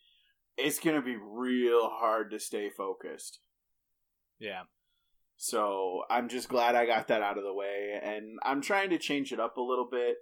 it's 0.57 0.79
gonna 0.79 1.03
be 1.03 1.17
real 1.17 1.91
hard 1.91 2.31
to 2.31 2.39
stay 2.39 2.71
focused. 2.71 3.41
Yeah. 4.39 4.65
So 5.37 6.03
I'm 6.11 6.29
just 6.29 6.49
glad 6.49 6.75
I 6.75 6.87
got 6.87 7.09
that 7.09 7.23
out 7.23 7.39
of 7.39 7.45
the 7.45 7.53
way, 7.55 7.99
and 8.03 8.39
I'm 8.43 8.61
trying 8.63 8.91
to 8.91 8.99
change 8.99 9.33
it 9.33 9.41
up 9.41 9.57
a 9.57 9.61
little 9.63 9.89
bit. 9.91 10.17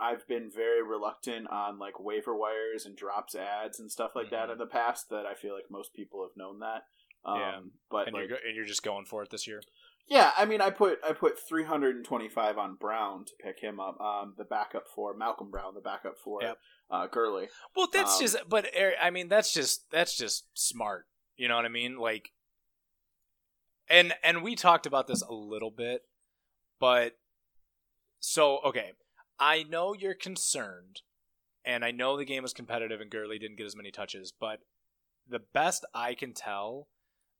I've 0.00 0.26
been 0.26 0.50
very 0.54 0.82
reluctant 0.82 1.48
on 1.50 1.78
like 1.78 2.00
waiver 2.00 2.36
wires 2.36 2.86
and 2.86 2.96
drops 2.96 3.34
ads 3.34 3.78
and 3.80 3.90
stuff 3.90 4.12
like 4.14 4.30
that 4.30 4.48
Mhm. 4.48 4.52
in 4.52 4.58
the 4.58 4.66
past. 4.66 5.08
That 5.10 5.26
I 5.26 5.34
feel 5.34 5.54
like 5.54 5.70
most 5.70 5.94
people 5.94 6.22
have 6.26 6.36
known 6.36 6.58
that. 6.60 6.86
Um, 7.24 7.38
Yeah. 7.38 7.60
but 7.90 8.06
and 8.08 8.14
like, 8.14 8.28
you're 8.28 8.38
go- 8.38 8.44
and 8.46 8.56
you're 8.56 8.64
just 8.64 8.82
going 8.82 9.04
for 9.04 9.22
it 9.22 9.30
this 9.30 9.46
year. 9.46 9.62
yeah, 10.08 10.32
I 10.36 10.44
mean, 10.44 10.60
I 10.60 10.70
put 10.70 10.98
I 11.04 11.12
put 11.12 11.38
325 11.38 12.58
on 12.58 12.74
Brown 12.74 13.24
to 13.26 13.32
pick 13.40 13.60
him 13.60 13.78
up. 13.80 14.00
Um, 14.00 14.34
the 14.36 14.44
backup 14.44 14.88
for 14.88 15.14
Malcolm 15.14 15.50
Brown, 15.50 15.74
the 15.74 15.80
backup 15.80 16.18
for 16.18 16.42
Yep. 16.42 16.58
uh, 16.90 17.06
Gurley. 17.06 17.48
Well, 17.76 17.86
that's 17.86 18.16
Um, 18.16 18.20
just. 18.22 18.48
But 18.48 18.70
I 18.76 19.10
mean, 19.10 19.28
that's 19.28 19.52
just 19.54 19.88
that's 19.90 20.16
just 20.16 20.46
smart. 20.58 21.06
You 21.36 21.48
know 21.48 21.56
what 21.56 21.64
I 21.64 21.68
mean? 21.68 21.96
Like, 21.96 22.32
and 23.88 24.14
and 24.22 24.42
we 24.42 24.54
talked 24.54 24.86
about 24.86 25.06
this 25.06 25.22
a 25.22 25.32
little 25.32 25.70
bit, 25.70 26.02
but 26.80 27.12
so 28.20 28.60
okay, 28.64 28.92
I 29.38 29.64
know 29.64 29.94
you're 29.94 30.14
concerned, 30.14 31.02
and 31.64 31.84
I 31.84 31.90
know 31.90 32.16
the 32.16 32.24
game 32.24 32.42
was 32.42 32.52
competitive 32.52 33.00
and 33.00 33.10
Gurley 33.10 33.38
didn't 33.38 33.56
get 33.56 33.66
as 33.66 33.76
many 33.76 33.90
touches, 33.90 34.32
but 34.38 34.60
the 35.28 35.42
best 35.52 35.84
I 35.94 36.14
can 36.14 36.32
tell, 36.32 36.88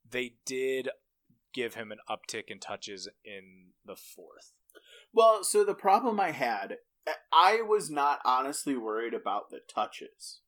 they 0.09 0.35
did 0.47 0.89
give 1.53 1.75
him 1.75 1.93
an 1.93 1.99
uptick 2.09 2.45
in 2.49 2.59
touches 2.59 3.09
in 3.25 3.73
the 3.85 3.97
fourth. 3.97 4.53
Well, 5.13 5.45
so 5.45 5.65
the 5.65 5.75
problem 5.75 6.21
I 6.21 6.31
had, 6.31 6.77
I 7.33 7.63
was 7.63 7.91
not 7.91 8.21
honestly 8.25 8.77
worried 8.77 9.15
about 9.15 9.51
the 9.51 9.61
touches. 9.73 10.41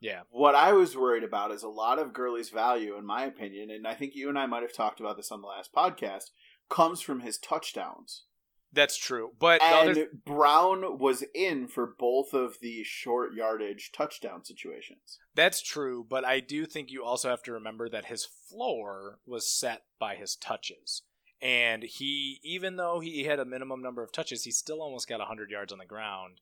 Yeah, 0.00 0.22
What 0.30 0.54
I 0.54 0.72
was 0.72 0.96
worried 0.96 1.24
about 1.24 1.50
is 1.52 1.62
a 1.62 1.68
lot 1.68 1.98
of 1.98 2.14
Gurley's 2.14 2.48
value, 2.48 2.96
in 2.96 3.04
my 3.04 3.24
opinion, 3.24 3.70
and 3.70 3.86
I 3.86 3.94
think 3.94 4.14
you 4.14 4.30
and 4.30 4.38
I 4.38 4.46
might 4.46 4.62
have 4.62 4.72
talked 4.72 4.98
about 4.98 5.16
this 5.18 5.30
on 5.30 5.42
the 5.42 5.46
last 5.46 5.74
podcast, 5.74 6.30
comes 6.70 7.02
from 7.02 7.20
his 7.20 7.38
touchdowns. 7.38 8.24
that's 8.72 8.96
true. 8.96 9.32
But 9.38 9.60
And 9.62 9.90
other 9.90 10.06
Brown 10.24 10.98
was 10.98 11.24
in 11.34 11.68
for 11.68 11.86
both 11.98 12.32
of 12.32 12.58
the 12.62 12.82
short 12.84 13.34
yardage 13.34 13.90
touchdown 13.92 14.44
situations. 14.44 15.18
That's 15.34 15.60
true, 15.60 16.06
but 16.08 16.24
I 16.24 16.40
do 16.40 16.64
think 16.64 16.90
you 16.90 17.04
also 17.04 17.28
have 17.28 17.42
to 17.42 17.52
remember 17.52 17.88
that 17.88 18.06
his 18.06 18.24
floor 18.24 19.18
was 19.26 19.52
set 19.52 19.82
by 19.98 20.14
his 20.14 20.34
touches. 20.36 21.02
And 21.42 21.82
he, 21.82 22.38
even 22.42 22.76
though 22.76 23.00
he 23.00 23.24
had 23.24 23.40
a 23.40 23.44
minimum 23.44 23.82
number 23.82 24.02
of 24.02 24.12
touches, 24.12 24.44
he 24.44 24.50
still 24.50 24.82
almost 24.82 25.08
got 25.08 25.18
100 25.18 25.50
yards 25.50 25.72
on 25.72 25.78
the 25.78 25.86
ground. 25.86 26.40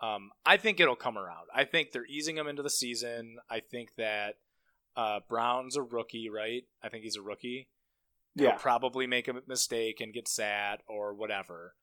Um, 0.00 0.30
I 0.44 0.56
think 0.58 0.78
it'll 0.80 0.96
come 0.96 1.16
around. 1.16 1.46
I 1.54 1.64
think 1.64 1.92
they're 1.92 2.06
easing 2.06 2.36
him 2.36 2.46
into 2.46 2.62
the 2.62 2.70
season. 2.70 3.36
I 3.48 3.60
think 3.60 3.94
that 3.96 4.34
uh, 4.96 5.20
Brown's 5.28 5.76
a 5.76 5.82
rookie, 5.82 6.28
right? 6.28 6.64
I 6.82 6.88
think 6.88 7.04
he's 7.04 7.16
a 7.16 7.22
rookie. 7.22 7.68
He'll 8.34 8.46
Yeah. 8.46 8.56
probably 8.58 9.06
make 9.06 9.28
a 9.28 9.34
mistake 9.46 10.00
and 10.00 10.12
get 10.12 10.28
sad 10.28 10.80
or 10.86 11.14
whatever. 11.14 11.74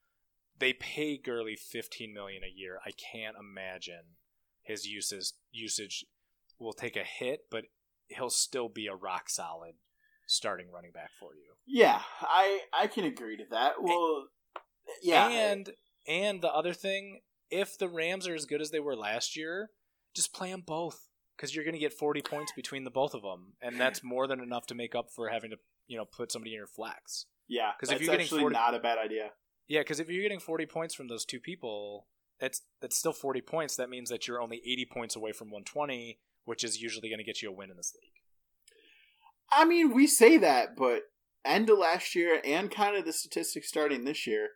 They 0.59 0.73
pay 0.73 1.17
Gurley 1.17 1.55
15 1.55 2.13
million 2.13 2.43
a 2.43 2.47
year. 2.55 2.79
I 2.85 2.91
can't 2.91 3.35
imagine 3.39 4.17
his 4.61 4.85
usage 4.85 5.31
usage 5.51 6.05
will 6.59 6.73
take 6.73 6.95
a 6.95 7.03
hit, 7.03 7.41
but 7.49 7.65
he'll 8.07 8.29
still 8.29 8.69
be 8.69 8.85
a 8.87 8.95
rock 8.95 9.29
solid 9.29 9.73
starting 10.27 10.71
running 10.71 10.91
back 10.91 11.09
for 11.19 11.33
you. 11.35 11.53
Yeah, 11.65 12.01
I 12.21 12.61
I 12.71 12.87
can 12.87 13.03
agree 13.05 13.37
to 13.37 13.45
that. 13.49 13.81
Well, 13.81 14.27
yeah, 15.01 15.27
And 15.27 15.71
and 16.07 16.41
the 16.41 16.53
other 16.53 16.73
thing, 16.73 17.21
if 17.49 17.77
the 17.77 17.87
Rams 17.89 18.27
are 18.27 18.35
as 18.35 18.45
good 18.45 18.61
as 18.61 18.71
they 18.71 18.79
were 18.79 18.95
last 18.95 19.35
year, 19.35 19.69
just 20.15 20.33
play 20.33 20.51
them 20.51 20.63
both 20.65 21.09
because 21.35 21.55
you're 21.55 21.63
going 21.65 21.73
to 21.73 21.79
get 21.79 21.93
40 21.93 22.21
points 22.21 22.51
between 22.55 22.83
the 22.83 22.91
both 22.91 23.13
of 23.13 23.21
them, 23.21 23.53
and 23.61 23.79
that's 23.79 24.03
more 24.03 24.27
than 24.27 24.39
enough 24.39 24.65
to 24.67 24.75
make 24.75 24.93
up 24.95 25.07
for 25.15 25.29
having 25.29 25.51
to 25.51 25.57
you 25.87 25.97
know 25.97 26.05
put 26.05 26.31
somebody 26.31 26.51
in 26.51 26.57
your 26.57 26.67
flex. 26.67 27.25
yeah, 27.47 27.71
'Cause 27.79 27.89
because 27.89 27.91
if 27.95 28.01
you're 28.01 28.11
getting 28.11 28.23
actually 28.25 28.41
40 28.41 28.53
not 28.53 28.73
a 28.75 28.79
bad 28.79 28.97
idea. 28.97 29.33
Yeah, 29.67 29.79
because 29.81 29.99
if 29.99 30.09
you're 30.09 30.21
getting 30.21 30.39
40 30.39 30.65
points 30.65 30.93
from 30.93 31.07
those 31.07 31.25
two 31.25 31.39
people, 31.39 32.07
that's 32.39 32.61
that's 32.81 32.97
still 32.97 33.13
40 33.13 33.41
points. 33.41 33.75
That 33.75 33.89
means 33.89 34.09
that 34.09 34.27
you're 34.27 34.41
only 34.41 34.61
80 34.65 34.85
points 34.91 35.15
away 35.15 35.31
from 35.31 35.47
120, 35.49 36.19
which 36.45 36.63
is 36.63 36.81
usually 36.81 37.09
going 37.09 37.19
to 37.19 37.23
get 37.23 37.41
you 37.41 37.49
a 37.49 37.53
win 37.53 37.69
in 37.71 37.77
this 37.77 37.93
league. 37.95 38.11
I 39.51 39.65
mean, 39.65 39.93
we 39.93 40.07
say 40.07 40.37
that, 40.37 40.75
but 40.75 41.03
end 41.45 41.69
of 41.69 41.77
last 41.77 42.15
year 42.15 42.41
and 42.43 42.71
kind 42.71 42.95
of 42.95 43.05
the 43.05 43.13
statistics 43.13 43.67
starting 43.67 44.03
this 44.05 44.25
year, 44.25 44.49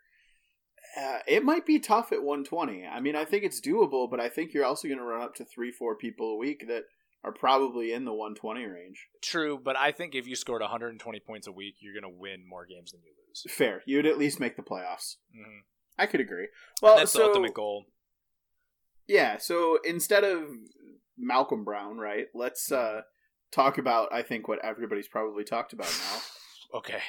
uh, 0.95 1.19
it 1.27 1.43
might 1.43 1.65
be 1.65 1.79
tough 1.79 2.11
at 2.11 2.23
120. 2.23 2.85
I 2.85 2.99
mean, 2.99 3.15
I 3.15 3.25
think 3.25 3.43
it's 3.43 3.61
doable, 3.61 4.09
but 4.09 4.19
I 4.19 4.29
think 4.29 4.53
you're 4.53 4.65
also 4.65 4.87
going 4.87 4.99
to 4.99 5.03
run 5.03 5.21
up 5.21 5.35
to 5.35 5.45
three, 5.45 5.71
four 5.71 5.95
people 5.95 6.31
a 6.31 6.37
week 6.37 6.65
that 6.67 6.83
are 7.23 7.31
probably 7.31 7.93
in 7.93 8.05
the 8.05 8.13
120 8.13 8.65
range. 8.65 9.07
True, 9.21 9.59
but 9.61 9.75
I 9.77 9.91
think 9.91 10.15
if 10.15 10.27
you 10.27 10.35
scored 10.35 10.61
120 10.61 11.19
points 11.19 11.47
a 11.47 11.51
week, 11.51 11.75
you're 11.79 11.93
going 11.93 12.11
to 12.11 12.19
win 12.19 12.47
more 12.47 12.65
games 12.65 12.91
than 12.91 13.01
you 13.03 13.11
lose. 13.27 13.43
Fair. 13.53 13.81
You'd 13.85 14.05
at 14.05 14.17
least 14.17 14.39
make 14.39 14.55
the 14.55 14.63
playoffs. 14.63 15.15
hmm 15.33 15.59
I 15.99 16.05
could 16.05 16.21
agree. 16.21 16.47
Well, 16.79 16.97
that's 16.97 17.11
so, 17.11 17.19
the 17.19 17.25
ultimate 17.25 17.55
goal. 17.55 17.85
Yeah, 19.07 19.37
so 19.37 19.79
instead 19.83 20.23
of 20.23 20.43
Malcolm 21.17 21.63
Brown, 21.63 21.97
right, 21.97 22.27
let's 22.35 22.71
uh, 22.71 23.01
talk 23.51 23.79
about, 23.79 24.13
I 24.13 24.21
think, 24.21 24.47
what 24.47 24.63
everybody's 24.63 25.07
probably 25.07 25.43
talked 25.43 25.73
about 25.73 25.87
now. 25.87 26.19
Okay. 26.75 26.99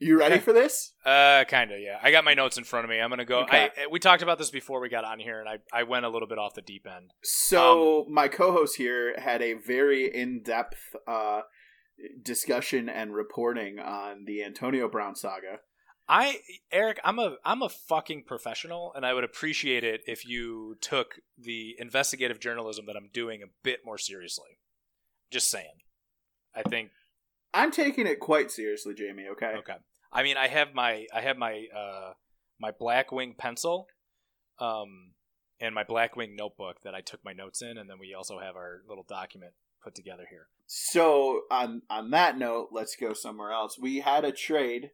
You 0.00 0.18
ready 0.18 0.38
for 0.38 0.54
this? 0.54 0.94
Uh, 1.04 1.44
kind 1.44 1.70
of, 1.70 1.78
yeah. 1.78 1.98
I 2.02 2.10
got 2.10 2.24
my 2.24 2.32
notes 2.32 2.56
in 2.56 2.64
front 2.64 2.84
of 2.84 2.90
me. 2.90 2.98
I'm 2.98 3.10
going 3.10 3.18
to 3.18 3.26
go. 3.26 3.40
Okay. 3.40 3.68
I, 3.76 3.86
we 3.88 3.98
talked 3.98 4.22
about 4.22 4.38
this 4.38 4.50
before 4.50 4.80
we 4.80 4.88
got 4.88 5.04
on 5.04 5.18
here, 5.18 5.40
and 5.40 5.48
I, 5.48 5.58
I 5.72 5.82
went 5.82 6.06
a 6.06 6.08
little 6.08 6.26
bit 6.26 6.38
off 6.38 6.54
the 6.54 6.62
deep 6.62 6.86
end. 6.86 7.12
So 7.22 8.06
Um, 8.06 8.14
my 8.14 8.26
co-host 8.26 8.76
here 8.76 9.14
had 9.20 9.42
a 9.42 9.52
very 9.52 10.12
in-depth 10.12 10.96
uh, 11.06 11.42
discussion 12.22 12.88
and 12.88 13.14
reporting 13.14 13.78
on 13.78 14.24
the 14.24 14.42
Antonio 14.42 14.88
Brown 14.88 15.14
saga. 15.14 15.58
I 16.08 16.40
Eric, 16.72 16.98
I'm 17.04 17.20
a 17.20 17.36
I'm 17.44 17.62
a 17.62 17.68
fucking 17.68 18.24
professional, 18.26 18.92
and 18.96 19.06
I 19.06 19.14
would 19.14 19.22
appreciate 19.22 19.84
it 19.84 20.00
if 20.06 20.26
you 20.26 20.76
took 20.80 21.20
the 21.38 21.76
investigative 21.78 22.40
journalism 22.40 22.86
that 22.86 22.96
I'm 22.96 23.10
doing 23.12 23.42
a 23.42 23.52
bit 23.62 23.80
more 23.84 23.98
seriously. 23.98 24.58
Just 25.30 25.50
saying. 25.50 25.84
I 26.52 26.62
think 26.62 26.90
I'm 27.54 27.70
taking 27.70 28.06
it 28.06 28.18
quite 28.18 28.50
seriously, 28.50 28.94
Jamie. 28.94 29.26
Okay. 29.32 29.54
okay. 29.58 29.76
I 30.12 30.22
mean, 30.22 30.36
I 30.36 30.48
have 30.48 30.74
my 30.74 31.06
I 31.14 31.20
have 31.20 31.36
my 31.36 31.66
uh 31.76 32.12
my 32.60 32.72
Blackwing 32.72 33.36
pencil, 33.36 33.86
um, 34.58 35.12
and 35.60 35.74
my 35.74 35.84
Blackwing 35.84 36.36
notebook 36.36 36.82
that 36.84 36.94
I 36.94 37.00
took 37.00 37.24
my 37.24 37.32
notes 37.32 37.62
in, 37.62 37.78
and 37.78 37.88
then 37.88 37.98
we 37.98 38.14
also 38.14 38.38
have 38.38 38.56
our 38.56 38.82
little 38.88 39.06
document 39.08 39.52
put 39.82 39.94
together 39.94 40.24
here. 40.28 40.48
So 40.66 41.42
on 41.50 41.82
on 41.88 42.10
that 42.10 42.38
note, 42.38 42.68
let's 42.72 42.96
go 42.96 43.12
somewhere 43.12 43.52
else. 43.52 43.78
We 43.78 44.00
had 44.00 44.24
a 44.24 44.32
trade. 44.32 44.90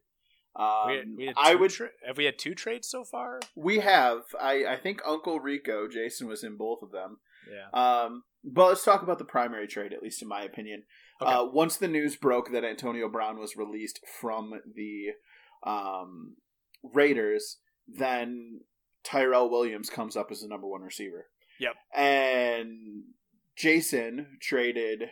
Um, 0.55 0.87
we 0.87 0.95
had, 0.95 1.05
we 1.17 1.25
had 1.27 1.35
I 1.37 1.55
would. 1.55 1.71
tra- 1.71 1.89
have 2.05 2.17
we 2.17 2.25
had 2.25 2.39
two 2.39 2.55
trades 2.55 2.87
so 2.87 3.03
far? 3.03 3.39
we 3.55 3.79
have. 3.79 4.23
I 4.39 4.65
I 4.65 4.77
think 4.77 5.01
Uncle 5.05 5.39
Rico, 5.39 5.87
Jason 5.87 6.27
was 6.27 6.43
in 6.43 6.57
both 6.57 6.81
of 6.81 6.91
them. 6.91 7.17
Yeah. 7.51 7.69
Um, 7.79 8.23
but 8.43 8.67
let's 8.67 8.83
talk 8.83 9.03
about 9.03 9.19
the 9.19 9.25
primary 9.25 9.67
trade, 9.67 9.93
at 9.93 10.01
least 10.01 10.21
in 10.21 10.27
my 10.27 10.41
opinion. 10.41 10.83
Okay. 11.21 11.31
Uh, 11.31 11.45
once 11.45 11.77
the 11.77 11.87
news 11.87 12.15
broke 12.15 12.51
that 12.51 12.63
Antonio 12.63 13.09
Brown 13.09 13.39
was 13.39 13.57
released 13.57 13.99
from 14.19 14.53
the 14.75 15.13
um, 15.63 16.35
Raiders, 16.83 17.57
then 17.87 18.61
Tyrell 19.03 19.49
Williams 19.49 19.89
comes 19.89 20.15
up 20.15 20.27
as 20.31 20.41
the 20.41 20.47
number 20.47 20.67
one 20.67 20.81
receiver. 20.81 21.27
Yep. 21.59 21.73
And 21.95 23.03
Jason 23.55 24.37
traded 24.41 25.09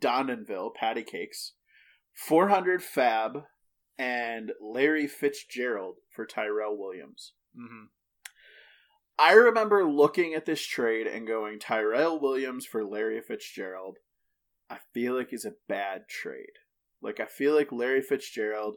Donenville, 0.00 0.74
Patty 0.74 1.02
Cakes, 1.02 1.52
400 2.14 2.82
fab, 2.82 3.42
and 3.98 4.52
Larry 4.60 5.06
Fitzgerald 5.06 5.96
for 6.14 6.26
Tyrell 6.26 6.76
Williams. 6.76 7.32
hmm 7.54 7.86
I 9.18 9.32
remember 9.32 9.82
looking 9.82 10.34
at 10.34 10.44
this 10.44 10.60
trade 10.60 11.06
and 11.06 11.26
going 11.26 11.58
Tyrell 11.58 12.20
Williams 12.20 12.66
for 12.66 12.84
Larry 12.84 13.22
Fitzgerald. 13.22 13.96
I 14.70 14.78
feel 14.92 15.14
like 15.16 15.32
is 15.32 15.44
a 15.44 15.54
bad 15.68 16.08
trade. 16.08 16.58
Like 17.02 17.20
I 17.20 17.26
feel 17.26 17.54
like 17.54 17.72
Larry 17.72 18.02
Fitzgerald 18.02 18.76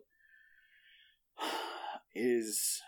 is 2.15 2.81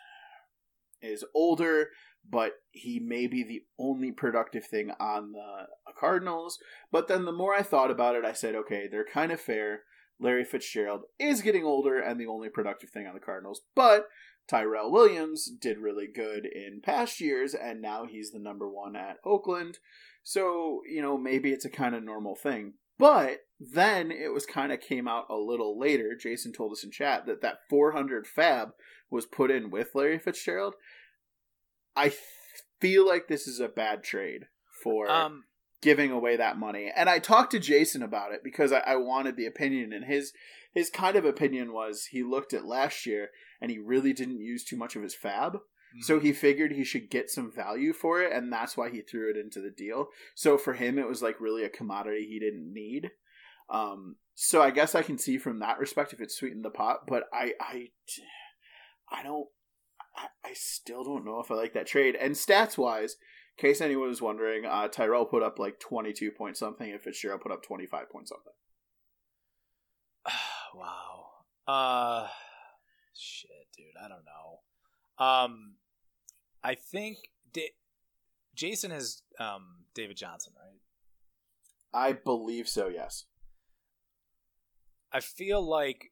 is 1.01 1.25
older, 1.33 1.89
but 2.29 2.53
he 2.69 2.99
may 2.99 3.25
be 3.25 3.43
the 3.43 3.63
only 3.79 4.11
productive 4.11 4.65
thing 4.65 4.91
on 4.99 5.31
the 5.31 5.93
Cardinals. 5.99 6.59
But 6.91 7.07
then 7.07 7.25
the 7.25 7.31
more 7.31 7.55
I 7.55 7.63
thought 7.63 7.89
about 7.89 8.15
it, 8.15 8.23
I 8.23 8.33
said, 8.33 8.55
okay, 8.55 8.87
they're 8.89 9.05
kind 9.05 9.31
of 9.31 9.41
fair. 9.41 9.81
Larry 10.19 10.43
Fitzgerald 10.43 11.01
is 11.19 11.41
getting 11.41 11.63
older 11.63 11.99
and 11.99 12.19
the 12.19 12.27
only 12.27 12.49
productive 12.49 12.91
thing 12.91 13.07
on 13.07 13.15
the 13.15 13.19
Cardinals, 13.19 13.61
but 13.73 14.07
Tyrell 14.47 14.91
Williams 14.91 15.49
did 15.49 15.79
really 15.79 16.07
good 16.07 16.45
in 16.45 16.81
past 16.81 17.19
years, 17.19 17.53
and 17.55 17.81
now 17.81 18.05
he's 18.05 18.31
the 18.31 18.39
number 18.39 18.69
one 18.69 18.95
at 18.95 19.17
Oakland. 19.25 19.79
So, 20.23 20.81
you 20.87 21.01
know, 21.01 21.17
maybe 21.17 21.51
it's 21.51 21.65
a 21.65 21.69
kind 21.69 21.95
of 21.95 22.03
normal 22.03 22.35
thing. 22.35 22.73
But 23.01 23.39
then 23.59 24.11
it 24.11 24.31
was 24.31 24.45
kind 24.45 24.71
of 24.71 24.79
came 24.79 25.07
out 25.07 25.25
a 25.29 25.35
little 25.35 25.77
later. 25.77 26.15
Jason 26.15 26.53
told 26.53 26.71
us 26.71 26.83
in 26.83 26.91
chat 26.91 27.25
that 27.25 27.41
that 27.41 27.57
400 27.69 28.25
fab 28.27 28.69
was 29.09 29.25
put 29.25 29.51
in 29.51 29.71
with 29.71 29.89
Larry 29.95 30.19
Fitzgerald. 30.19 30.75
I 31.95 32.09
th- 32.09 32.21
feel 32.79 33.05
like 33.07 33.27
this 33.27 33.47
is 33.47 33.59
a 33.59 33.67
bad 33.67 34.03
trade 34.03 34.45
for 34.83 35.09
Um. 35.09 35.43
giving 35.81 36.11
away 36.11 36.37
that 36.37 36.57
money. 36.57 36.91
And 36.95 37.09
I 37.09 37.19
talked 37.19 37.51
to 37.51 37.59
Jason 37.59 38.03
about 38.03 38.33
it 38.33 38.43
because 38.43 38.71
I, 38.71 38.79
I 38.79 38.95
wanted 38.97 39.35
the 39.35 39.47
opinion, 39.47 39.91
and 39.93 40.05
his 40.05 40.31
his 40.73 40.89
kind 40.89 41.17
of 41.17 41.25
opinion 41.25 41.73
was 41.73 42.05
he 42.11 42.23
looked 42.23 42.53
at 42.53 42.63
last 42.65 43.05
year 43.05 43.31
and 43.59 43.69
he 43.69 43.77
really 43.77 44.13
didn't 44.13 44.39
use 44.39 44.63
too 44.63 44.77
much 44.77 44.95
of 44.95 45.03
his 45.03 45.13
fab. 45.15 45.57
So 46.01 46.15
Mm-hmm. 46.17 46.25
he 46.25 46.31
figured 46.33 46.71
he 46.71 46.83
should 46.83 47.09
get 47.09 47.29
some 47.29 47.51
value 47.51 47.91
for 47.93 48.21
it, 48.21 48.31
and 48.31 48.51
that's 48.51 48.77
why 48.77 48.89
he 48.89 49.01
threw 49.01 49.29
it 49.29 49.37
into 49.37 49.59
the 49.61 49.69
deal. 49.71 50.07
So 50.35 50.57
for 50.57 50.73
him, 50.73 50.97
it 50.97 51.07
was 51.07 51.21
like 51.21 51.41
really 51.41 51.63
a 51.63 51.69
commodity 51.69 52.25
he 52.27 52.39
didn't 52.39 52.71
need. 52.73 53.11
Um, 53.69 54.15
so 54.33 54.61
I 54.61 54.71
guess 54.71 54.95
I 54.95 55.01
can 55.01 55.17
see 55.17 55.37
from 55.37 55.59
that 55.59 55.79
respect 55.79 56.13
if 56.13 56.21
it 56.21 56.31
sweetened 56.31 56.63
the 56.65 56.69
pot, 56.69 57.07
but 57.07 57.23
I, 57.33 57.53
I, 57.59 57.87
I 59.11 59.23
don't, 59.23 59.47
I, 60.15 60.27
I 60.43 60.53
still 60.53 61.03
don't 61.03 61.25
know 61.25 61.39
if 61.39 61.51
I 61.51 61.55
like 61.55 61.73
that 61.73 61.87
trade. 61.87 62.15
And 62.15 62.35
stats 62.35 62.77
wise, 62.77 63.15
in 63.57 63.61
case 63.67 63.81
anyone 63.81 64.07
was 64.07 64.21
wondering, 64.21 64.65
uh, 64.65 64.87
Tyrell 64.87 65.25
put 65.25 65.43
up 65.43 65.59
like 65.59 65.79
twenty 65.79 66.13
two 66.13 66.31
point 66.31 66.57
something, 66.57 66.89
and 66.89 67.01
Fitzgerald 67.01 67.41
put 67.41 67.51
up 67.51 67.63
twenty 67.63 67.85
five 67.85 68.09
point 68.09 68.27
something. 68.29 68.53
wow. 70.75 71.25
Uh, 71.67 72.27
shit, 73.13 73.49
dude. 73.75 73.85
I 74.03 74.07
don't 74.07 74.25
know. 74.25 75.25
Um, 75.25 75.75
I 76.63 76.75
think 76.75 77.17
da- 77.53 77.73
Jason 78.55 78.91
has 78.91 79.21
um 79.39 79.85
David 79.93 80.17
Johnson, 80.17 80.53
right? 80.57 80.79
I 81.93 82.13
believe 82.13 82.67
so. 82.69 82.87
Yes. 82.87 83.25
I 85.11 85.19
feel 85.19 85.61
like 85.61 86.11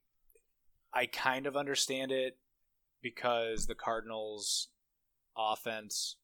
I 0.94 1.06
kind 1.06 1.46
of 1.46 1.56
understand 1.56 2.12
it 2.12 2.38
because 3.01 3.68
the 3.68 3.75
Cardinals' 3.75 4.68
offense 5.38 6.18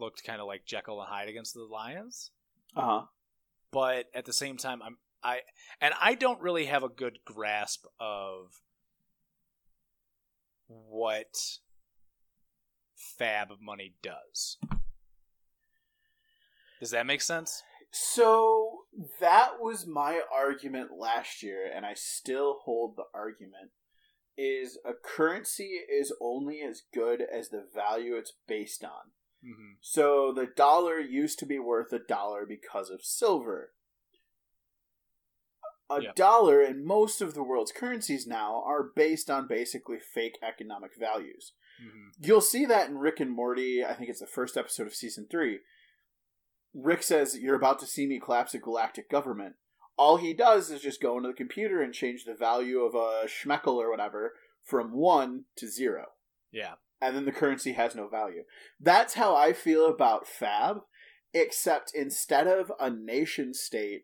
looked 0.00 0.24
kind 0.24 0.40
of 0.40 0.46
like 0.46 0.64
Jekyll 0.64 1.00
and 1.00 1.08
Hyde 1.10 1.28
against 1.28 1.52
the 1.54 1.64
Lions. 1.64 2.30
Uh 2.76 2.80
huh. 2.82 3.02
but 3.72 4.06
at 4.14 4.24
the 4.26 4.32
same 4.32 4.56
time 4.58 4.82
i'm 4.82 4.98
i 5.24 5.38
and 5.80 5.94
i 6.00 6.14
don't 6.14 6.40
really 6.42 6.66
have 6.66 6.82
a 6.82 6.88
good 6.88 7.18
grasp 7.24 7.86
of 7.98 8.60
what 10.66 11.58
fab 13.18 13.50
of 13.50 13.60
money 13.60 13.94
does 14.02 14.56
does 16.80 16.90
that 16.90 17.06
make 17.06 17.20
sense 17.20 17.62
So 17.90 18.80
that 19.20 19.60
was 19.60 19.86
my 19.86 20.20
argument 20.34 20.90
last 20.98 21.42
year, 21.42 21.70
and 21.74 21.86
I 21.86 21.94
still 21.94 22.58
hold 22.64 22.96
the 22.96 23.04
argument. 23.14 23.70
Is 24.36 24.78
a 24.84 24.92
currency 24.92 25.80
is 25.90 26.14
only 26.20 26.60
as 26.60 26.82
good 26.94 27.20
as 27.22 27.48
the 27.48 27.64
value 27.74 28.14
it's 28.14 28.34
based 28.46 28.84
on. 28.84 29.10
mm-hmm. 29.44 29.72
So 29.80 30.32
the 30.32 30.46
dollar 30.46 31.00
used 31.00 31.38
to 31.40 31.46
be 31.46 31.58
worth 31.58 31.92
a 31.92 31.98
dollar 31.98 32.46
because 32.46 32.88
of 32.90 33.02
silver. 33.02 33.72
A 35.90 36.02
Yep. 36.02 36.14
dollar 36.14 36.60
and 36.60 36.84
most 36.84 37.20
of 37.22 37.34
the 37.34 37.42
world's 37.42 37.72
currencies 37.72 38.26
now 38.26 38.62
are 38.64 38.84
based 38.94 39.28
on 39.30 39.48
basically 39.48 39.98
fake 39.98 40.38
economic 40.42 40.92
values. 40.96 41.52
Mm-hmm. 41.82 42.24
You'll 42.26 42.40
see 42.40 42.66
that 42.66 42.88
in 42.88 42.98
Rick 42.98 43.20
and 43.20 43.30
Morty. 43.30 43.84
I 43.84 43.94
think 43.94 44.10
it's 44.10 44.20
the 44.20 44.26
first 44.26 44.56
episode 44.56 44.86
of 44.86 44.94
season 44.94 45.26
three. 45.30 45.60
Rick 46.74 47.02
says, 47.02 47.38
You're 47.38 47.56
about 47.56 47.78
to 47.80 47.86
see 47.86 48.06
me 48.06 48.20
collapse 48.20 48.54
a 48.54 48.58
galactic 48.58 49.10
government. 49.10 49.54
All 49.96 50.16
he 50.16 50.32
does 50.32 50.70
is 50.70 50.80
just 50.80 51.02
go 51.02 51.16
into 51.16 51.28
the 51.28 51.34
computer 51.34 51.82
and 51.82 51.92
change 51.92 52.24
the 52.24 52.34
value 52.34 52.80
of 52.80 52.94
a 52.94 53.26
schmeckle 53.26 53.74
or 53.74 53.90
whatever 53.90 54.34
from 54.64 54.92
one 54.92 55.44
to 55.56 55.66
zero. 55.68 56.06
yeah 56.52 56.74
And 57.00 57.16
then 57.16 57.24
the 57.24 57.32
currency 57.32 57.72
has 57.72 57.96
no 57.96 58.08
value. 58.08 58.44
That's 58.78 59.14
how 59.14 59.34
I 59.34 59.52
feel 59.52 59.88
about 59.88 60.28
Fab, 60.28 60.78
except 61.34 61.92
instead 61.94 62.46
of 62.46 62.70
a 62.78 62.90
nation 62.90 63.54
state 63.54 64.02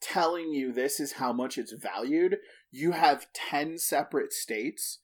telling 0.00 0.52
you 0.52 0.72
this 0.72 0.98
is 0.98 1.12
how 1.12 1.32
much 1.32 1.56
it's 1.56 1.72
valued, 1.72 2.38
you 2.70 2.92
have 2.92 3.28
10 3.32 3.78
separate 3.78 4.32
states, 4.32 4.98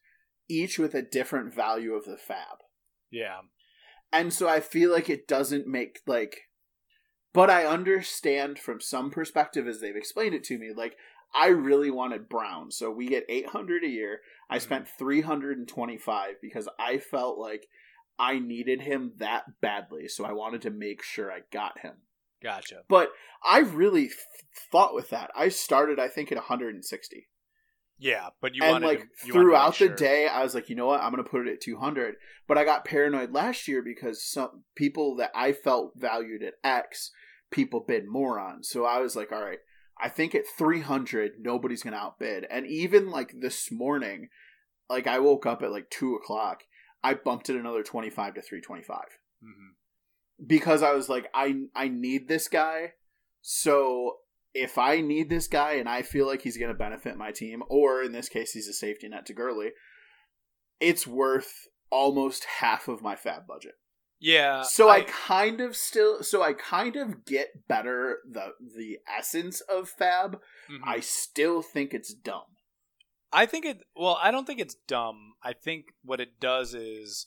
each 0.49 0.79
with 0.79 0.95
a 0.95 1.03
different 1.03 1.55
value 1.55 1.95
of 1.95 2.05
the 2.05 2.17
Fab. 2.17 2.59
yeah 3.11 3.41
And 4.13 4.33
so 4.33 4.49
I 4.49 4.61
feel 4.61 4.91
like 4.91 5.09
it 5.11 5.29
doesn't 5.29 5.67
make 5.67 6.01
like 6.07 6.43
but 7.35 7.51
I 7.51 7.67
understand 7.67 8.59
from 8.59 8.81
some 8.81 9.11
perspective 9.11 9.69
as 9.69 9.81
they've 9.81 9.95
explained 9.95 10.35
it 10.35 10.45
to 10.45 10.59
me 10.59 10.73
like 10.75 10.97
I 11.35 11.49
really 11.49 11.91
wanted 11.91 12.29
Brown. 12.31 12.71
So 12.71 12.91
we 12.91 13.07
get 13.07 13.27
800 13.29 13.85
a 13.85 13.89
year. 13.89 14.23
I 14.49 14.57
Mhm. 14.57 14.63
spent 14.63 14.89
325 14.99 16.41
because 16.41 16.69
I 16.79 16.97
felt 16.99 17.39
like 17.39 17.69
I 18.19 18.39
needed 18.39 18.81
him 18.81 19.13
that 19.19 19.61
badly. 19.61 20.09
So 20.09 20.25
I 20.25 20.33
wanted 20.33 20.63
to 20.63 20.71
make 20.71 21.03
sure 21.03 21.31
I 21.31 21.41
got 21.53 21.81
him. 21.81 21.97
gotcha 22.43 22.83
But 22.89 23.13
I 23.45 23.59
really 23.59 24.11
thought 24.73 24.95
with 24.95 25.11
that. 25.11 25.31
I 25.35 25.51
started 25.51 25.99
I 26.01 26.09
think 26.09 26.33
at 26.33 26.39
160 26.39 27.29
yeah 27.99 28.29
but 28.41 28.55
you 28.55 28.63
and 28.63 28.85
like 28.85 29.01
to, 29.01 29.27
you 29.27 29.33
throughout 29.33 29.77
the 29.79 29.89
day 29.89 30.29
i 30.29 30.43
was 30.43 30.55
like 30.55 30.69
you 30.69 30.77
know 30.77 30.87
what? 30.87 31.01
I'm 31.01 31.11
gonna 31.11 31.25
put 31.25 31.47
it 31.49 31.53
at 31.55 31.61
200 31.61 32.15
but 32.47 32.57
i 32.57 32.65
got 32.65 32.85
paranoid 32.85 33.33
last 33.33 33.67
year 33.69 33.83
because 33.83 34.25
some 34.25 34.63
people 34.77 35.17
that 35.17 35.31
i 35.35 35.53
felt 35.53 35.93
valued 35.97 36.43
at 36.43 36.55
x 36.63 37.11
people 37.51 37.85
bid 37.87 38.07
more 38.07 38.39
on. 38.39 38.63
So 38.63 38.85
i 38.85 39.01
was 39.01 39.17
like 39.17 39.33
all 39.33 39.43
right 39.43 39.59
i 40.01 40.09
think 40.09 40.35
at 40.35 40.47
300 40.47 41.33
nobody's 41.41 41.83
gonna 41.83 41.97
outbid. 41.97 42.47
And 42.51 42.67
even 42.67 43.11
like 43.11 43.35
this 43.41 43.71
morning 43.73 44.29
like 44.89 45.07
i 45.07 45.19
woke 45.19 45.45
up 45.47 45.63
at 45.63 45.73
like 45.73 45.91
2 45.91 46.15
o'clock 46.15 46.63
i 47.03 47.15
bumped 47.15 47.51
it 47.51 47.57
another 47.57 47.83
25 47.83 48.35
to 48.35 48.43
325 48.43 49.01
Mhm. 49.45 49.75
because 50.47 50.83
I 50.83 50.93
was 50.93 51.09
like, 51.09 51.27
I 51.35 51.55
I 51.75 51.89
need 51.89 52.27
this 52.29 52.49
guy. 52.49 52.95
So 53.41 54.19
if 54.55 54.79
I 54.79 55.01
need 55.01 55.29
this 55.29 55.47
guy 55.47 55.73
and 55.75 55.89
I 55.89 56.03
feel 56.03 56.27
like 56.27 56.43
he's 56.43 56.57
going 56.57 56.73
to 56.73 56.79
benefit 56.79 57.17
my 57.17 57.31
team, 57.31 57.63
or 57.69 58.03
in 58.03 58.13
this 58.13 58.29
case, 58.29 58.53
he's 58.53 58.69
a 58.69 58.73
safety 58.73 59.09
net 59.09 59.27
to 59.27 59.35
Gurley, 59.35 59.71
it's 60.81 61.07
worth 61.07 61.69
almost 61.91 62.45
half 62.61 62.89
of 62.89 63.03
my 63.03 63.17
fab 63.17 63.47
budget. 63.47 63.75
yeah 64.21 64.63
So 64.63 64.89
I, 64.89 65.03
kind 65.03 65.61
of 65.61 65.77
still, 65.77 66.23
so 66.23 66.43
I 66.43 66.53
kind 66.53 66.97
of 66.97 67.25
get 67.25 67.67
better 67.69 68.19
the 68.31 68.53
the 68.77 68.99
essence 69.19 69.61
of 69.63 69.89
fab. 69.89 70.41
mhm. 70.71 70.81
I 70.85 71.01
still 71.01 71.63
think 71.63 71.95
it's 71.95 72.13
dumb. 72.13 72.57
I 73.33 73.45
think 73.47 73.67
it. 73.67 73.83
Well, 73.95 74.19
I 74.23 74.31
don't 74.31 74.47
think 74.47 74.61
it's 74.61 74.77
dumb. 74.87 75.35
I 75.43 75.53
think 75.53 75.87
what 76.03 76.21
it 76.21 76.41
does 76.41 76.73
is 76.75 77.27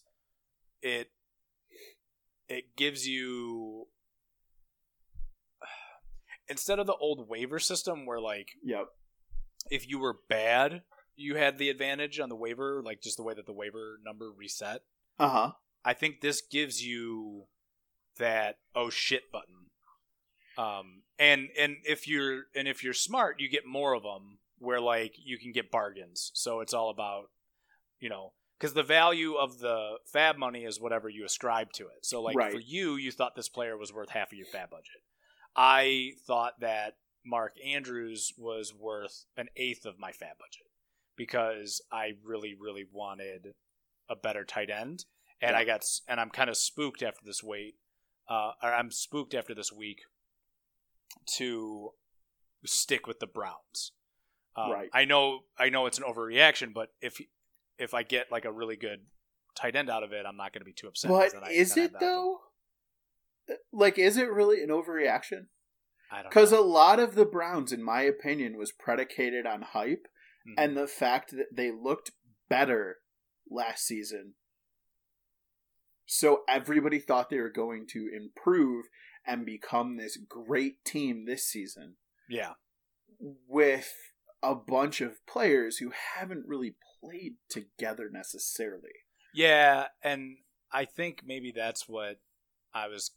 it 0.81 1.11
it 2.49 2.75
gives 2.75 3.07
you 3.07 3.87
instead 6.51 6.77
of 6.79 6.85
the 6.87 6.95
old 6.95 7.27
waiver 7.29 7.57
system 7.59 8.05
where 8.05 8.19
like 8.19 8.49
Yep. 8.63 8.85
if 9.71 9.87
you 9.89 9.97
were 9.99 10.17
bad 10.29 10.83
you 11.15 11.35
had 11.35 11.57
the 11.57 11.69
advantage 11.69 12.19
on 12.19 12.29
the 12.29 12.35
waiver 12.35 12.81
like 12.83 13.01
just 13.01 13.17
the 13.17 13.23
way 13.23 13.33
that 13.33 13.45
the 13.45 13.53
waiver 13.53 13.97
number 14.05 14.29
reset 14.31 14.81
Uh 15.19 15.29
huh. 15.29 15.51
i 15.85 15.93
think 15.93 16.21
this 16.21 16.41
gives 16.41 16.83
you 16.85 17.45
that 18.19 18.57
oh 18.75 18.89
shit 18.89 19.31
button 19.31 19.55
um 20.57 21.03
and 21.17 21.47
and 21.59 21.77
if 21.85 22.07
you're 22.07 22.43
and 22.55 22.67
if 22.67 22.83
you're 22.83 22.93
smart 22.93 23.39
you 23.39 23.49
get 23.49 23.65
more 23.65 23.93
of 23.93 24.03
them 24.03 24.39
where 24.59 24.81
like 24.81 25.13
you 25.23 25.37
can 25.37 25.51
get 25.51 25.71
bargains 25.71 26.31
so 26.33 26.59
it's 26.59 26.73
all 26.73 26.89
about 26.89 27.25
you 27.99 28.09
know 28.09 28.33
because 28.59 28.73
the 28.73 28.83
value 28.83 29.35
of 29.35 29.59
the 29.59 29.93
fab 30.11 30.37
money 30.37 30.65
is 30.65 30.79
whatever 30.79 31.07
you 31.09 31.23
ascribe 31.25 31.71
to 31.71 31.83
it 31.85 32.03
so 32.03 32.21
like 32.21 32.35
Right. 32.35 32.51
for 32.51 32.59
you 32.59 32.95
you 32.95 33.11
thought 33.11 33.35
this 33.35 33.49
player 33.49 33.77
was 33.77 33.93
worth 33.93 34.09
half 34.09 34.31
of 34.31 34.37
your 34.37 34.47
fab 34.47 34.69
budget 34.69 35.01
i 35.55 36.11
thought 36.25 36.59
that 36.59 36.95
mark 37.25 37.53
andrews 37.65 38.33
was 38.37 38.73
worth 38.73 39.25
an 39.37 39.47
eighth 39.57 39.85
of 39.85 39.99
my 39.99 40.11
fab 40.11 40.37
budget 40.39 40.67
because 41.15 41.81
i 41.91 42.11
really 42.23 42.55
really 42.59 42.85
wanted 42.91 43.53
a 44.09 44.15
better 44.15 44.43
tight 44.43 44.69
end 44.69 45.05
and 45.41 45.55
i 45.55 45.63
got 45.63 45.83
and 46.07 46.19
i'm 46.19 46.29
kind 46.29 46.49
of 46.49 46.57
spooked 46.57 47.03
after 47.03 47.21
this 47.25 47.43
wait 47.43 47.75
uh, 48.29 48.51
or 48.63 48.73
i'm 48.73 48.91
spooked 48.91 49.33
after 49.33 49.53
this 49.53 49.71
week 49.71 49.99
to 51.35 51.91
stick 52.65 53.07
with 53.07 53.19
the 53.19 53.27
browns 53.27 53.91
um, 54.55 54.71
Right. 54.71 54.89
i 54.93 55.05
know 55.05 55.41
i 55.57 55.69
know 55.69 55.85
it's 55.85 55.97
an 55.97 56.03
overreaction 56.03 56.73
but 56.73 56.89
if 57.01 57.19
if 57.77 57.93
i 57.93 58.03
get 58.03 58.31
like 58.31 58.45
a 58.45 58.51
really 58.51 58.75
good 58.75 59.01
tight 59.55 59.75
end 59.75 59.89
out 59.89 60.03
of 60.03 60.11
it 60.13 60.25
i'm 60.25 60.37
not 60.37 60.53
going 60.53 60.61
to 60.61 60.65
be 60.65 60.73
too 60.73 60.87
upset. 60.87 61.11
I- 61.43 61.51
is 61.51 61.75
it 61.77 61.99
though? 61.99 62.39
Like, 63.71 63.97
is 63.97 64.17
it 64.17 64.29
really 64.31 64.61
an 64.63 64.69
overreaction? 64.69 65.47
i 66.11 66.21
don't 66.21 66.29
Because 66.29 66.51
a 66.51 66.61
lot 66.61 66.99
of 66.99 67.15
the 67.15 67.25
Browns, 67.25 67.71
in 67.71 67.81
my 67.83 68.01
opinion, 68.01 68.57
was 68.57 68.71
predicated 68.71 69.45
on 69.45 69.61
hype 69.61 70.07
Mhm. 70.47 70.53
and 70.57 70.77
the 70.77 70.87
fact 70.87 71.31
that 71.31 71.55
they 71.55 71.71
looked 71.71 72.11
better 72.49 72.97
last 73.49 73.85
season. 73.85 74.35
So 76.05 76.43
everybody 76.47 76.99
thought 76.99 77.29
they 77.29 77.39
were 77.39 77.49
going 77.49 77.87
to 77.91 78.09
improve 78.13 78.85
and 79.25 79.45
become 79.45 79.97
this 79.97 80.17
great 80.17 80.83
team 80.83 81.25
this 81.25 81.45
season 81.45 81.97
yeah 82.27 82.53
with 83.47 83.93
a 84.41 84.55
bunch 84.55 84.99
of 85.01 85.23
players 85.27 85.77
who 85.77 85.91
haven't 86.15 86.47
really 86.47 86.75
played 86.99 87.35
together 87.49 88.09
necessarily. 88.11 89.05
Yeah, 89.33 89.87
and 90.03 90.37
I 90.71 90.85
think 90.85 91.21
maybe 91.23 91.51
that's 91.55 91.87
what 91.87 92.19
I 92.73 92.87
was. 92.87 93.11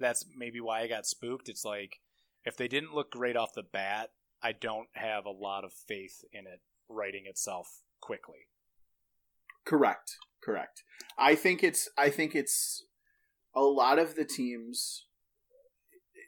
That's 0.00 0.24
maybe 0.36 0.60
why 0.60 0.82
I 0.82 0.88
got 0.88 1.06
spooked. 1.06 1.48
It's 1.48 1.64
like 1.64 2.00
if 2.44 2.56
they 2.56 2.68
didn't 2.68 2.94
look 2.94 3.10
great 3.10 3.36
off 3.36 3.54
the 3.54 3.62
bat, 3.62 4.10
I 4.42 4.52
don't 4.52 4.88
have 4.92 5.26
a 5.26 5.30
lot 5.30 5.64
of 5.64 5.72
faith 5.72 6.24
in 6.32 6.46
it 6.46 6.60
writing 6.88 7.24
itself 7.26 7.82
quickly. 8.00 8.48
Correct. 9.64 10.16
Correct. 10.42 10.82
I 11.18 11.34
think 11.34 11.62
it's 11.62 11.88
I 11.98 12.10
think 12.10 12.34
it's 12.34 12.84
a 13.54 13.62
lot 13.62 13.98
of 13.98 14.14
the 14.14 14.24
teams 14.24 15.04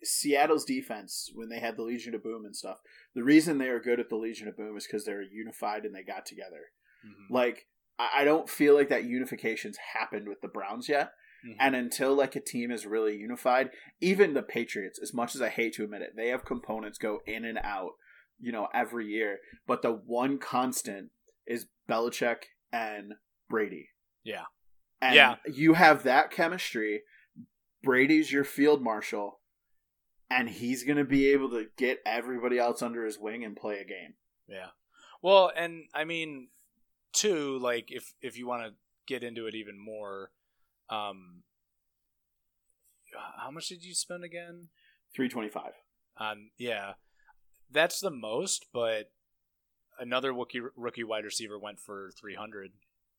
Seattle's 0.02 0.64
defense 0.64 1.30
when 1.34 1.48
they 1.48 1.60
had 1.60 1.76
the 1.76 1.82
Legion 1.82 2.14
of 2.14 2.22
Boom 2.22 2.44
and 2.44 2.56
stuff. 2.56 2.78
The 3.14 3.22
reason 3.22 3.58
they 3.58 3.68
are 3.68 3.80
good 3.80 4.00
at 4.00 4.08
the 4.08 4.16
Legion 4.16 4.48
of 4.48 4.56
Boom 4.56 4.76
is 4.76 4.86
because 4.86 5.04
they're 5.04 5.22
unified 5.22 5.84
and 5.84 5.94
they 5.94 6.02
got 6.02 6.26
together. 6.26 6.72
Mm-hmm. 7.06 7.32
Like 7.32 7.66
I 7.98 8.24
don't 8.24 8.48
feel 8.48 8.74
like 8.74 8.88
that 8.88 9.04
unification's 9.04 9.76
happened 9.94 10.26
with 10.28 10.40
the 10.40 10.48
Browns 10.48 10.88
yet. 10.88 11.12
Mm-hmm. 11.46 11.58
And 11.60 11.74
until 11.74 12.14
like 12.14 12.36
a 12.36 12.40
team 12.40 12.70
is 12.70 12.86
really 12.86 13.16
unified, 13.16 13.70
even 14.00 14.34
the 14.34 14.42
Patriots, 14.42 14.98
as 15.02 15.14
much 15.14 15.34
as 15.34 15.42
I 15.42 15.48
hate 15.48 15.74
to 15.74 15.84
admit 15.84 16.02
it, 16.02 16.12
they 16.16 16.28
have 16.28 16.44
components 16.44 16.98
go 16.98 17.20
in 17.26 17.44
and 17.44 17.58
out, 17.58 17.92
you 18.38 18.52
know, 18.52 18.68
every 18.74 19.06
year. 19.06 19.38
But 19.66 19.82
the 19.82 19.92
one 19.92 20.38
constant 20.38 21.10
is 21.46 21.66
Belichick 21.88 22.44
and 22.72 23.14
Brady. 23.48 23.88
Yeah. 24.24 24.44
And 25.00 25.14
yeah. 25.14 25.36
you 25.50 25.74
have 25.74 26.02
that 26.02 26.30
chemistry. 26.30 27.02
Brady's 27.82 28.30
your 28.30 28.44
field 28.44 28.82
marshal, 28.82 29.40
and 30.30 30.48
he's 30.48 30.84
going 30.84 30.98
to 30.98 31.04
be 31.04 31.28
able 31.28 31.48
to 31.50 31.66
get 31.78 32.00
everybody 32.04 32.58
else 32.58 32.82
under 32.82 33.04
his 33.06 33.18
wing 33.18 33.42
and 33.44 33.56
play 33.56 33.78
a 33.78 33.84
game. 33.84 34.14
Yeah. 34.46 34.68
Well, 35.22 35.50
and 35.56 35.84
I 35.94 36.04
mean, 36.04 36.48
too, 37.12 37.58
like 37.58 37.90
if 37.90 38.12
if 38.20 38.36
you 38.36 38.46
want 38.46 38.64
to 38.64 38.74
get 39.06 39.24
into 39.24 39.46
it 39.46 39.54
even 39.54 39.78
more, 39.78 40.30
um, 40.90 41.42
how 43.38 43.50
much 43.50 43.68
did 43.68 43.84
you 43.84 43.94
spend 43.94 44.24
again? 44.24 44.68
Three 45.14 45.28
twenty 45.28 45.48
five. 45.48 45.72
Um, 46.18 46.50
yeah, 46.58 46.92
that's 47.70 48.00
the 48.00 48.10
most, 48.10 48.66
but 48.72 49.10
another 49.98 50.32
rookie 50.32 50.60
rookie 50.76 51.04
wide 51.04 51.24
receiver 51.24 51.58
went 51.58 51.80
for 51.80 52.10
three 52.18 52.34
hundred. 52.34 52.72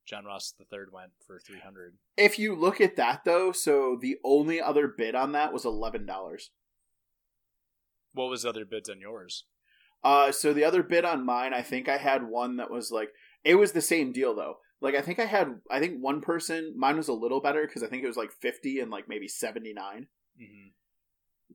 John 0.06 0.26
Ross 0.26 0.54
the 0.58 0.66
third 0.66 0.90
went 0.92 1.12
for 1.26 1.40
three 1.40 1.60
hundred. 1.60 1.96
If 2.18 2.40
you 2.40 2.56
look 2.56 2.82
at 2.82 2.96
that 2.96 3.24
though, 3.24 3.52
so 3.52 3.98
the 4.00 4.18
only 4.24 4.62
other 4.62 4.88
bid 4.88 5.16
on 5.16 5.32
that 5.34 5.54
was 5.54 5.66
eleven 5.66 6.06
dollars. 6.06 6.52
What 8.14 8.30
was 8.30 8.44
the 8.44 8.50
other 8.50 8.66
bids 8.66 8.90
on 8.90 9.00
yours? 9.00 9.46
Uh, 10.04 10.32
so 10.32 10.52
the 10.52 10.64
other 10.64 10.84
bid 10.84 11.06
on 11.06 11.26
mine, 11.26 11.54
I 11.54 11.62
think 11.62 11.88
I 11.88 11.98
had 11.98 12.28
one 12.28 12.58
that 12.58 12.72
was 12.72 12.92
like 12.92 13.10
it 13.44 13.56
was 13.56 13.72
the 13.72 13.82
same 13.82 14.12
deal 14.12 14.36
though. 14.36 14.58
Like 14.82 14.96
I 14.96 15.02
think 15.02 15.20
I 15.20 15.26
had 15.26 15.60
I 15.70 15.80
think 15.80 16.02
one 16.02 16.22
person 16.22 16.74
mine 16.76 16.98
was 16.98 17.08
a 17.08 17.13
little 17.13 17.39
better 17.39 17.65
because 17.65 17.84
I 17.84 17.88
think 17.88 18.04
it 18.04 18.08
was 18.08 18.17
like 18.17 18.32
fifty 18.32 18.80
and 18.80 18.89
like 18.91 19.08
maybe 19.08 19.28
seventy 19.28 19.74
nine. 19.74 20.08
mm 20.39 20.44
mm-hmm. 20.44 20.67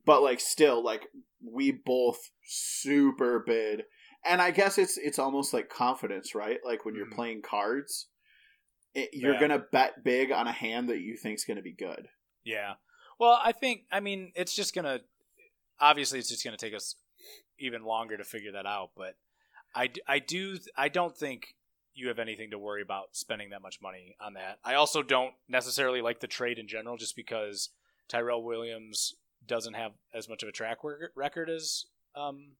But 0.05 0.21
like 0.21 0.39
still 0.39 0.83
like 0.83 1.07
we 1.43 1.71
both 1.71 2.19
super 2.45 3.43
bid, 3.45 3.83
and 4.23 4.41
I 4.41 4.51
guess 4.51 4.77
it's 4.77 4.97
it's 4.97 5.19
almost 5.19 5.53
like 5.53 5.69
confidence, 5.69 6.33
right? 6.33 6.59
Like 6.63 6.85
when 6.85 6.93
mm-hmm. 6.93 6.99
you're 6.99 7.11
playing 7.11 7.41
cards, 7.41 8.07
it, 8.93 9.09
you're 9.11 9.33
yeah. 9.33 9.39
gonna 9.39 9.63
bet 9.71 10.03
big 10.03 10.31
on 10.31 10.47
a 10.47 10.51
hand 10.51 10.87
that 10.89 10.99
you 10.99 11.17
think's 11.17 11.43
gonna 11.43 11.63
be 11.63 11.73
good. 11.73 12.07
Yeah. 12.45 12.73
Well, 13.19 13.39
I 13.43 13.51
think 13.51 13.81
I 13.91 13.99
mean 13.99 14.31
it's 14.35 14.55
just 14.55 14.73
gonna 14.73 14.99
obviously 15.79 16.19
it's 16.19 16.29
just 16.29 16.45
gonna 16.45 16.57
take 16.57 16.75
us 16.75 16.95
even 17.59 17.83
longer 17.83 18.15
to 18.15 18.23
figure 18.23 18.53
that 18.53 18.65
out, 18.65 18.91
but 18.95 19.15
I, 19.75 19.89
I 20.07 20.19
do 20.19 20.57
I 20.77 20.89
don't 20.89 21.15
think 21.15 21.55
you 21.97 22.09
have 22.09 22.19
anything 22.19 22.51
to 22.51 22.59
worry 22.59 22.81
about 22.81 23.09
spending 23.13 23.49
that 23.49 23.61
much 23.61 23.79
money 23.81 24.15
on 24.21 24.33
that. 24.33 24.59
I 24.63 24.75
also 24.75 25.01
don't 25.01 25.33
necessarily 25.49 26.01
like 26.01 26.19
the 26.19 26.27
trade 26.27 26.59
in 26.59 26.67
general 26.67 26.95
just 26.95 27.15
because 27.15 27.69
Tyrell 28.07 28.43
Williams 28.43 29.15
doesn't 29.45 29.73
have 29.73 29.93
as 30.13 30.29
much 30.29 30.43
of 30.43 30.49
a 30.49 30.51
track 30.51 30.77
record 31.15 31.49
as 31.49 31.85
um, 32.15 32.51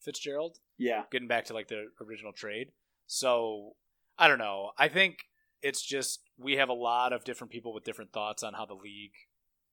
Fitzgerald. 0.00 0.58
Yeah. 0.78 1.02
Getting 1.10 1.28
back 1.28 1.44
to 1.46 1.54
like 1.54 1.68
the 1.68 1.86
original 2.00 2.32
trade. 2.32 2.68
So 3.06 3.72
I 4.18 4.28
don't 4.28 4.38
know. 4.38 4.70
I 4.78 4.88
think 4.88 5.18
it's 5.60 5.82
just 5.82 6.20
we 6.38 6.54
have 6.54 6.68
a 6.68 6.74
lot 6.74 7.12
of 7.12 7.24
different 7.24 7.52
people 7.52 7.74
with 7.74 7.84
different 7.84 8.12
thoughts 8.12 8.42
on 8.42 8.54
how 8.54 8.66
the 8.66 8.74
league 8.74 9.12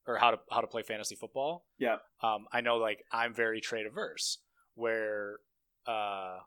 or 0.05 0.17
how 0.17 0.31
to 0.31 0.39
how 0.51 0.61
to 0.61 0.67
play 0.67 0.83
fantasy 0.83 1.15
football. 1.15 1.65
Yeah. 1.77 1.97
Um, 2.21 2.45
I 2.51 2.61
know 2.61 2.77
like 2.77 3.05
I'm 3.11 3.33
very 3.33 3.61
trade 3.61 3.85
averse 3.85 4.39
where 4.75 5.37
uh 5.87 6.39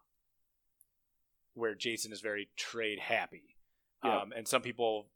where 1.54 1.74
Jason 1.74 2.12
is 2.12 2.20
very 2.20 2.48
trade 2.56 2.98
happy. 2.98 3.56
Um, 4.02 4.32
and 4.36 4.48
some 4.48 4.62
people, 4.62 5.06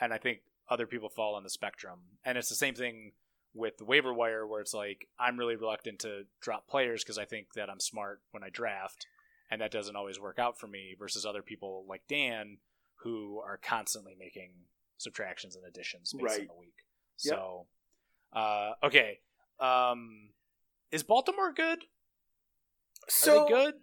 and 0.00 0.12
I 0.12 0.18
think 0.18 0.40
other 0.68 0.86
people 0.86 1.08
fall 1.08 1.34
on 1.34 1.44
the 1.44 1.50
spectrum. 1.50 2.00
And 2.24 2.36
it's 2.36 2.48
the 2.48 2.54
same 2.54 2.74
thing 2.74 3.12
with 3.54 3.78
the 3.78 3.84
waiver 3.84 4.12
wire 4.12 4.46
where 4.46 4.60
it's 4.60 4.74
like, 4.74 5.06
I'm 5.18 5.38
really 5.38 5.56
reluctant 5.56 6.00
to 6.00 6.24
drop 6.40 6.68
players 6.68 7.02
because 7.02 7.18
I 7.18 7.24
think 7.24 7.54
that 7.54 7.70
I'm 7.70 7.80
smart 7.80 8.20
when 8.32 8.42
I 8.42 8.50
draft. 8.50 9.06
And 9.50 9.60
that 9.60 9.70
doesn't 9.70 9.96
always 9.96 10.20
work 10.20 10.38
out 10.38 10.58
for 10.58 10.66
me 10.66 10.94
versus 10.98 11.24
other 11.24 11.42
people 11.42 11.84
like 11.88 12.02
Dan 12.08 12.58
who 12.96 13.40
are 13.44 13.58
constantly 13.58 14.14
making 14.18 14.52
subtractions 14.98 15.56
and 15.56 15.64
additions 15.64 16.12
based 16.12 16.24
right. 16.24 16.40
on 16.40 16.46
the 16.46 16.60
week. 16.60 16.74
Yep. 17.24 17.34
So, 17.34 17.66
uh, 18.32 18.72
okay. 18.82 19.20
Um, 19.60 20.30
is 20.90 21.02
Baltimore 21.02 21.52
good? 21.52 21.80
So 23.08 23.46
good? 23.46 23.74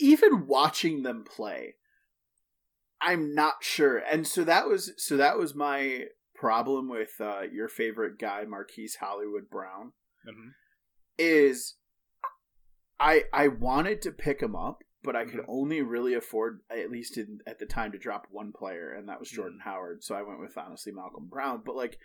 Even 0.00 0.46
watching 0.46 1.02
them 1.02 1.24
play, 1.24 1.74
I'm 3.00 3.34
not 3.34 3.56
sure. 3.60 3.98
And 3.98 4.26
so 4.26 4.44
that 4.44 4.66
was 4.66 4.92
so 4.96 5.16
that 5.16 5.38
was 5.38 5.54
my 5.54 6.06
problem 6.34 6.88
with 6.88 7.12
uh, 7.20 7.42
your 7.52 7.68
favorite 7.68 8.18
guy, 8.18 8.44
Marquise 8.44 8.96
Hollywood 8.96 9.48
Brown, 9.50 9.92
mm-hmm. 10.26 10.48
is 11.18 11.76
I 12.98 13.24
I 13.32 13.48
wanted 13.48 14.02
to 14.02 14.12
pick 14.12 14.40
him 14.42 14.56
up, 14.56 14.82
but 15.02 15.16
I 15.16 15.24
could 15.24 15.40
mm-hmm. 15.40 15.50
only 15.50 15.82
really 15.82 16.14
afford 16.14 16.60
at 16.70 16.90
least 16.90 17.16
in, 17.16 17.38
at 17.46 17.58
the 17.58 17.66
time 17.66 17.92
to 17.92 17.98
drop 17.98 18.26
one 18.30 18.52
player, 18.52 18.92
and 18.92 19.08
that 19.08 19.20
was 19.20 19.30
Jordan 19.30 19.58
mm-hmm. 19.60 19.70
Howard. 19.70 20.04
So 20.04 20.14
I 20.14 20.22
went 20.22 20.40
with 20.40 20.56
honestly 20.58 20.92
Malcolm 20.92 21.28
Brown. 21.30 21.62
But 21.64 21.76
like, 21.76 21.98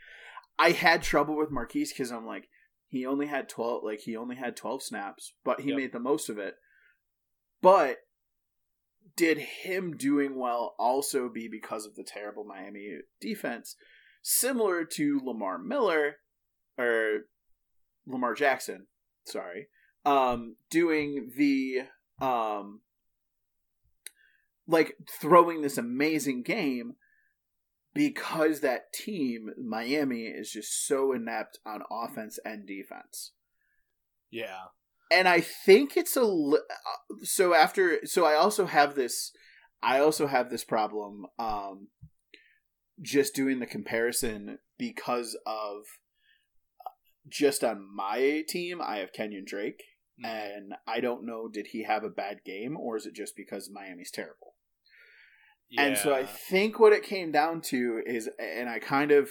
I 0.59 0.71
had 0.71 1.01
trouble 1.01 1.37
with 1.37 1.51
Marquise 1.51 1.91
because 1.91 2.11
I'm 2.11 2.25
like, 2.25 2.47
he 2.87 3.05
only 3.05 3.27
had 3.27 3.49
twelve, 3.49 3.83
like 3.83 3.99
he 3.99 4.15
only 4.15 4.35
had 4.35 4.55
twelve 4.55 4.81
snaps, 4.81 5.33
but 5.43 5.61
he 5.61 5.69
yep. 5.69 5.77
made 5.77 5.91
the 5.93 5.99
most 5.99 6.29
of 6.29 6.37
it. 6.37 6.55
But 7.61 7.99
did 9.15 9.37
him 9.37 9.95
doing 9.95 10.37
well 10.37 10.75
also 10.77 11.29
be 11.29 11.47
because 11.47 11.85
of 11.85 11.95
the 11.95 12.03
terrible 12.03 12.43
Miami 12.43 12.97
defense, 13.21 13.75
similar 14.21 14.83
to 14.83 15.21
Lamar 15.23 15.57
Miller 15.57 16.17
or 16.77 17.21
Lamar 18.05 18.33
Jackson, 18.33 18.87
sorry, 19.25 19.67
um, 20.05 20.57
doing 20.69 21.31
the 21.37 21.83
um, 22.19 22.81
like 24.67 24.95
throwing 25.09 25.61
this 25.61 25.77
amazing 25.77 26.43
game 26.43 26.95
because 27.93 28.59
that 28.59 28.91
team 28.93 29.51
Miami 29.57 30.23
is 30.23 30.51
just 30.51 30.85
so 30.85 31.13
inept 31.13 31.59
on 31.65 31.81
offense 31.89 32.37
and 32.43 32.67
defense. 32.67 33.31
Yeah 34.29 34.65
and 35.11 35.27
I 35.27 35.41
think 35.41 35.95
it's 35.97 36.17
a 36.17 36.23
uh, 36.23 36.57
so 37.23 37.53
after 37.53 37.99
so 38.05 38.25
I 38.25 38.35
also 38.35 38.65
have 38.65 38.95
this 38.95 39.31
I 39.81 39.99
also 39.99 40.27
have 40.27 40.49
this 40.49 40.63
problem 40.63 41.25
um 41.37 41.87
just 43.01 43.35
doing 43.35 43.59
the 43.59 43.65
comparison 43.65 44.59
because 44.77 45.37
of 45.45 45.81
uh, 46.79 46.89
just 47.27 47.63
on 47.63 47.85
my 47.93 48.43
team 48.47 48.81
I 48.81 48.97
have 48.97 49.13
Kenyan 49.13 49.45
Drake 49.45 49.83
mm-hmm. 50.23 50.25
and 50.25 50.73
I 50.87 50.99
don't 50.99 51.25
know 51.25 51.47
did 51.51 51.67
he 51.67 51.83
have 51.83 52.03
a 52.03 52.09
bad 52.09 52.43
game 52.45 52.77
or 52.77 52.97
is 52.97 53.05
it 53.05 53.15
just 53.15 53.35
because 53.35 53.69
Miami's 53.71 54.11
terrible. 54.11 54.55
Yeah. 55.69 55.83
And 55.83 55.97
so 55.97 56.13
I 56.13 56.25
think 56.25 56.79
what 56.79 56.93
it 56.93 57.03
came 57.03 57.31
down 57.31 57.61
to 57.61 58.01
is 58.05 58.29
and 58.39 58.69
I 58.69 58.79
kind 58.79 59.11
of 59.11 59.29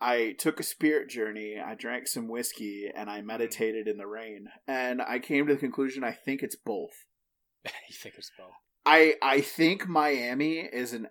I 0.00 0.34
took 0.38 0.58
a 0.58 0.64
spirit 0.64 1.10
journey. 1.10 1.56
I 1.62 1.74
drank 1.74 2.08
some 2.08 2.28
whiskey 2.28 2.90
and 2.94 3.10
I 3.10 3.20
meditated 3.20 3.86
in 3.86 3.98
the 3.98 4.06
rain. 4.06 4.48
And 4.66 5.02
I 5.02 5.18
came 5.18 5.46
to 5.46 5.54
the 5.54 5.60
conclusion 5.60 6.02
I 6.04 6.12
think 6.12 6.42
it's 6.42 6.56
both. 6.56 7.04
you 7.64 7.96
think 8.00 8.14
it's 8.16 8.32
both? 8.38 8.52
I 8.86 9.14
I 9.22 9.42
think 9.42 9.86
Miami 9.86 10.58
is 10.58 10.94
an 10.94 11.08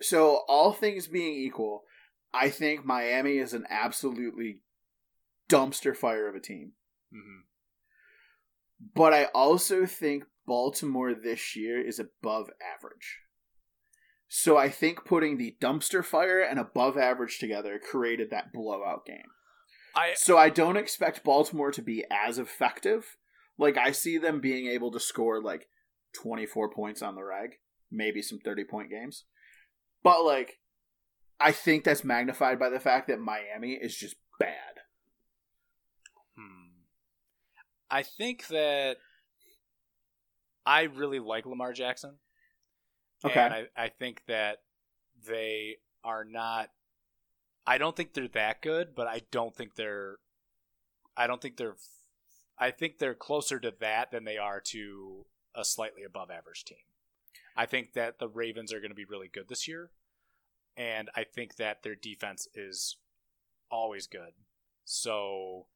so 0.00 0.44
all 0.48 0.72
things 0.72 1.06
being 1.06 1.34
equal, 1.34 1.84
I 2.32 2.50
think 2.50 2.84
Miami 2.84 3.38
is 3.38 3.54
an 3.54 3.64
absolutely 3.70 4.62
dumpster 5.48 5.96
fire 5.96 6.28
of 6.28 6.34
a 6.34 6.40
team. 6.40 6.72
Mm-hmm. 7.12 7.40
But 8.94 9.12
I 9.12 9.24
also 9.34 9.86
think 9.86 10.24
Baltimore 10.46 11.14
this 11.14 11.56
year 11.56 11.84
is 11.84 11.98
above 11.98 12.50
average. 12.76 13.18
So 14.28 14.58
I 14.58 14.68
think 14.68 15.04
putting 15.06 15.38
the 15.38 15.56
dumpster 15.60 16.04
fire 16.04 16.40
and 16.40 16.58
above 16.58 16.98
average 16.98 17.38
together 17.38 17.78
created 17.78 18.30
that 18.30 18.52
blowout 18.52 19.06
game. 19.06 19.30
I 19.96 20.12
So 20.14 20.36
I 20.36 20.50
don't 20.50 20.76
expect 20.76 21.24
Baltimore 21.24 21.72
to 21.72 21.82
be 21.82 22.04
as 22.10 22.38
effective. 22.38 23.16
Like 23.56 23.78
I 23.78 23.92
see 23.92 24.18
them 24.18 24.40
being 24.40 24.66
able 24.66 24.92
to 24.92 25.00
score 25.00 25.42
like 25.42 25.68
24 26.14 26.70
points 26.70 27.00
on 27.02 27.14
the 27.14 27.24
rag, 27.24 27.52
maybe 27.90 28.20
some 28.20 28.38
30 28.38 28.64
point 28.64 28.90
games. 28.90 29.24
But 30.02 30.24
like 30.24 30.58
I 31.40 31.52
think 31.52 31.84
that's 31.84 32.04
magnified 32.04 32.58
by 32.58 32.68
the 32.68 32.80
fact 32.80 33.08
that 33.08 33.20
Miami 33.20 33.72
is 33.72 33.96
just 33.96 34.16
bad. 34.38 34.82
Hmm. 36.36 36.82
I 37.90 38.02
think 38.02 38.46
that 38.48 38.98
I 40.66 40.82
really 40.82 41.18
like 41.18 41.46
Lamar 41.46 41.72
Jackson. 41.72 42.16
Okay. 43.24 43.40
And 43.40 43.54
I, 43.54 43.66
I 43.76 43.88
think 43.88 44.22
that 44.26 44.58
they 45.26 45.76
are 46.04 46.24
not 46.24 46.70
I 47.66 47.76
don't 47.76 47.94
think 47.94 48.14
they're 48.14 48.28
that 48.28 48.62
good, 48.62 48.94
but 48.94 49.06
I 49.06 49.20
don't 49.30 49.54
think 49.54 49.74
they're 49.74 50.16
I 51.16 51.26
don't 51.26 51.42
think 51.42 51.56
they're 51.56 51.76
I 52.58 52.70
think 52.70 52.98
they're 52.98 53.14
closer 53.14 53.60
to 53.60 53.74
that 53.80 54.10
than 54.10 54.24
they 54.24 54.38
are 54.38 54.60
to 54.68 55.26
a 55.54 55.64
slightly 55.64 56.02
above 56.02 56.30
average 56.30 56.64
team. 56.64 56.78
I 57.56 57.66
think 57.66 57.92
that 57.92 58.18
the 58.18 58.28
Ravens 58.28 58.72
are 58.72 58.80
going 58.80 58.90
to 58.90 58.96
be 58.96 59.04
really 59.04 59.28
good 59.28 59.48
this 59.48 59.66
year, 59.68 59.90
and 60.76 61.10
I 61.14 61.24
think 61.24 61.56
that 61.56 61.82
their 61.82 61.96
defense 61.96 62.46
is 62.54 62.96
always 63.70 64.06
good. 64.06 64.32
So, 64.84 65.66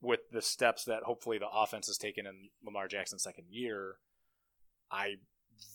with 0.00 0.20
the 0.32 0.42
steps 0.42 0.84
that 0.84 1.02
hopefully 1.04 1.38
the 1.38 1.48
offense 1.48 1.86
has 1.86 1.98
taken 1.98 2.26
in 2.26 2.48
Lamar 2.64 2.88
Jackson's 2.88 3.22
second 3.22 3.44
year, 3.50 3.96
I'm 4.90 5.18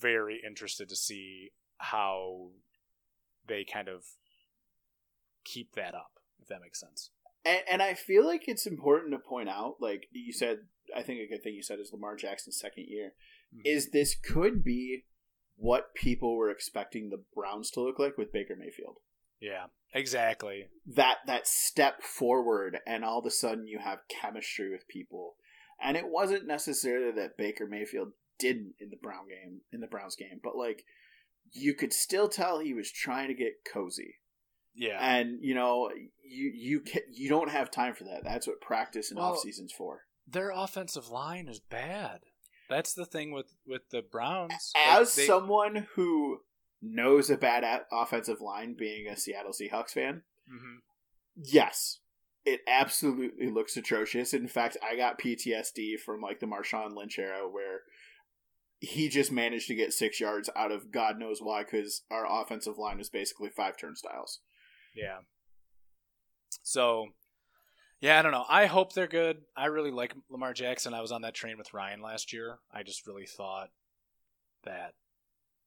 very 0.02 0.42
interested 0.46 0.90
to 0.90 0.96
see 0.96 1.52
how 1.78 2.50
they 3.48 3.64
kind 3.64 3.88
of 3.88 4.04
keep 5.44 5.74
that 5.76 5.96
up, 5.96 6.20
if 6.42 6.48
that 6.48 6.62
makes 6.62 6.80
sense. 6.80 7.12
And, 7.46 7.62
and 7.72 7.82
I 7.82 7.94
feel 7.94 8.26
like 8.26 8.48
it's 8.48 8.66
important 8.66 9.14
to 9.14 9.20
point 9.20 9.50
out, 9.50 9.76
like 9.80 10.08
you 10.12 10.34
said, 10.34 10.60
I 10.96 11.04
think 11.04 11.20
a 11.22 11.28
good 11.28 11.44
thing 11.44 11.54
you 11.54 11.64
said 11.64 11.80
is 11.80 11.92
Lamar 11.94 12.16
Jackson's 12.16 12.60
second 12.60 12.86
year, 12.88 13.14
Mhm. 13.56 13.62
is 13.66 13.90
this 13.90 14.16
could 14.16 14.64
be 14.64 15.06
what 15.56 15.96
people 15.96 16.36
were 16.36 16.52
expecting 16.52 17.10
the 17.10 17.24
Browns 17.34 17.72
to 17.72 17.82
look 17.82 17.98
like 18.00 18.18
with 18.18 18.32
Baker 18.32 18.56
Mayfield. 18.56 18.98
Yeah, 19.40 19.68
exactly. 19.94 20.70
That 20.86 21.20
that 21.26 21.48
step 21.48 22.04
forward, 22.04 22.80
and 22.86 23.04
all 23.06 23.20
of 23.20 23.26
a 23.26 23.32
sudden 23.32 23.68
you 23.68 23.80
have 23.80 24.08
chemistry 24.10 24.70
with 24.70 24.88
people. 24.88 25.38
And 25.82 25.96
it 25.96 26.08
wasn't 26.10 26.46
necessarily 26.46 27.12
that 27.14 27.38
Baker 27.38 27.66
Mayfield 27.66 28.14
didn't 28.40 28.74
in 28.80 28.90
the 28.90 28.98
Brown 28.98 29.28
game, 29.28 29.62
in 29.72 29.82
the 29.82 29.88
Browns 29.88 30.16
game, 30.16 30.40
but 30.44 30.56
like 30.56 30.86
you 31.52 31.74
could 31.74 31.94
still 31.94 32.28
tell 32.30 32.60
he 32.60 32.74
was 32.74 32.92
trying 32.92 33.28
to 33.28 33.34
get 33.34 33.64
cozy. 33.72 34.16
Yeah. 34.76 34.98
And 35.02 35.40
you 35.42 35.54
know, 35.56 35.90
you 36.24 36.52
you 36.56 36.82
ca 36.82 37.02
you 37.12 37.30
don't 37.30 37.50
have 37.50 37.70
time 37.72 37.94
for 37.96 38.06
that. 38.06 38.24
That's 38.24 38.48
what 38.48 38.62
practice 38.62 39.12
and 39.12 39.20
Well, 39.20 39.34
off 39.34 39.40
season's 39.40 39.74
for. 39.74 40.06
Their 40.28 40.52
offensive 40.52 41.10
line 41.10 41.48
is 41.48 41.60
bad. 41.60 42.22
That's 42.70 42.94
the 42.94 43.06
thing 43.06 43.32
with 43.32 43.56
with 43.66 43.90
the 43.90 44.02
Browns. 44.02 44.72
As 44.76 45.10
Like, 45.10 45.16
they- 45.16 45.26
someone 45.26 45.88
who 45.96 46.42
knows 46.82 47.30
a 47.30 47.36
bad 47.38 47.84
offensive 47.92 48.40
line, 48.42 48.74
being 48.74 49.08
a 49.08 49.18
Seattle 49.18 49.52
Seahawks 49.52 49.92
fan, 49.92 50.24
Mhm. 50.50 50.78
yes, 51.36 52.00
it 52.46 52.62
absolutely 52.68 53.50
looks 53.50 53.76
atrocious. 53.76 54.34
In 54.34 54.48
fact, 54.48 54.78
I 54.82 54.96
got 54.96 55.18
PTSD 55.20 55.98
from 55.98 56.22
like 56.22 56.40
the 56.40 56.46
Marshawn 56.46 56.96
Lynch 56.96 57.20
era 57.20 57.50
where 57.50 57.82
he 58.80 59.10
just 59.10 59.32
managed 59.32 59.68
to 59.68 59.76
get 59.76 59.94
six 59.94 60.20
yards 60.20 60.50
out 60.56 60.72
of 60.72 60.92
God 60.92 61.20
knows 61.20 61.40
why 61.42 61.64
because 61.64 62.04
our 62.10 62.26
offensive 62.30 62.78
line 62.78 62.98
was 62.98 63.10
basically 63.10 63.50
five 63.50 63.78
turnstiles. 63.78 64.40
Yeah. 64.96 65.20
So, 66.64 67.08
yeah, 68.00 68.18
I 68.18 68.22
don't 68.22 68.32
know. 68.32 68.46
I 68.48 68.68
hope 68.68 68.94
they're 68.94 69.08
good. 69.08 69.42
I 69.56 69.66
really 69.66 69.92
like 69.92 70.14
Lamar 70.30 70.54
Jackson. 70.54 70.94
I 70.94 71.02
was 71.02 71.12
on 71.12 71.24
that 71.24 71.34
train 71.34 71.58
with 71.58 71.74
Ryan 71.74 72.02
last 72.02 72.32
year. 72.32 72.60
I 72.74 72.84
just 72.84 73.06
really 73.06 73.26
thought 73.26 73.70
that 74.64 74.94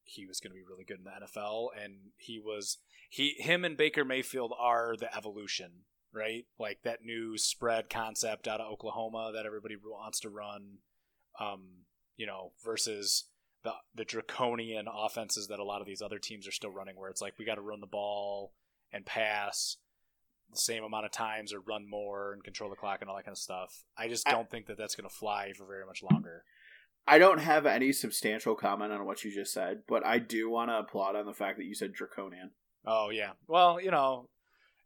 he 0.05 0.27
was 0.27 0.40
going 0.40 0.51
to 0.51 0.57
be 0.57 0.64
really 0.68 0.85
good 0.85 0.98
in 0.98 1.05
the 1.05 1.27
NFL, 1.27 1.68
and 1.83 1.94
he 2.16 2.38
was. 2.38 2.79
He, 3.11 3.35
him, 3.38 3.62
and 3.62 3.77
Baker 3.77 4.07
Mayfield 4.07 4.55
are 4.59 4.96
the 4.98 5.14
evolution, 5.14 5.85
right? 6.14 6.46
Like 6.59 6.79
that 6.83 7.05
new 7.05 7.37
spread 7.37 7.90
concept 7.90 8.48
out 8.48 8.61
of 8.61 8.72
Oklahoma 8.72 9.33
that 9.35 9.44
everybody 9.44 9.77
wants 9.77 10.20
to 10.20 10.31
run. 10.31 10.79
Um, 11.38 11.85
you 12.16 12.27
know, 12.27 12.53
versus 12.64 13.25
the 13.64 13.72
the 13.94 14.05
draconian 14.05 14.87
offenses 14.92 15.48
that 15.48 15.59
a 15.61 15.64
lot 15.64 15.81
of 15.81 15.87
these 15.87 16.03
other 16.03 16.18
teams 16.18 16.46
are 16.48 16.53
still 16.53 16.70
running, 16.70 16.96
where 16.96 17.11
it's 17.11 17.22
like 17.22 17.38
we 17.38 17.44
got 17.44 17.55
to 17.57 17.61
run 17.62 17.81
the 17.81 17.87
ball 17.87 18.53
and 18.92 19.07
pass 19.07 19.77
the 20.51 20.59
same 20.59 20.85
amount 20.85 21.07
of 21.07 21.11
times 21.12 21.53
or 21.53 21.61
run 21.61 21.88
more 21.88 22.33
and 22.35 22.44
control 22.44 22.68
the 22.68 22.77
clock 22.77 22.98
and 23.01 23.09
all 23.09 23.16
that 23.16 23.25
kind 23.25 23.33
of 23.35 23.38
stuff. 23.38 23.85
I 23.96 24.09
just 24.09 24.27
don't 24.27 24.51
think 24.51 24.66
that 24.66 24.77
that's 24.77 24.94
going 24.94 25.09
to 25.09 25.14
fly 25.14 25.53
for 25.57 25.64
very 25.64 25.87
much 25.87 26.03
longer. 26.03 26.44
I 27.07 27.18
don't 27.18 27.38
have 27.38 27.64
any 27.66 27.90
substantial 27.92 28.55
comment 28.55 28.92
on 28.92 29.07
what 29.07 29.25
you 29.25 29.33
just 29.35 29.53
said, 29.53 29.83
but 29.88 30.05
I 30.05 30.18
do 30.18 30.51
want 30.51 30.70
to 30.70 30.79
applaud 30.79 31.16
on 31.16 31.25
the 31.27 31.33
fact 31.33 31.57
that 31.57 31.64
you 31.64 31.75
said 31.75 31.92
draconian. 31.94 32.51
Oh 32.87 33.09
yeah. 33.11 33.31
Well, 33.48 33.81
you 33.81 33.90
know, 33.90 34.29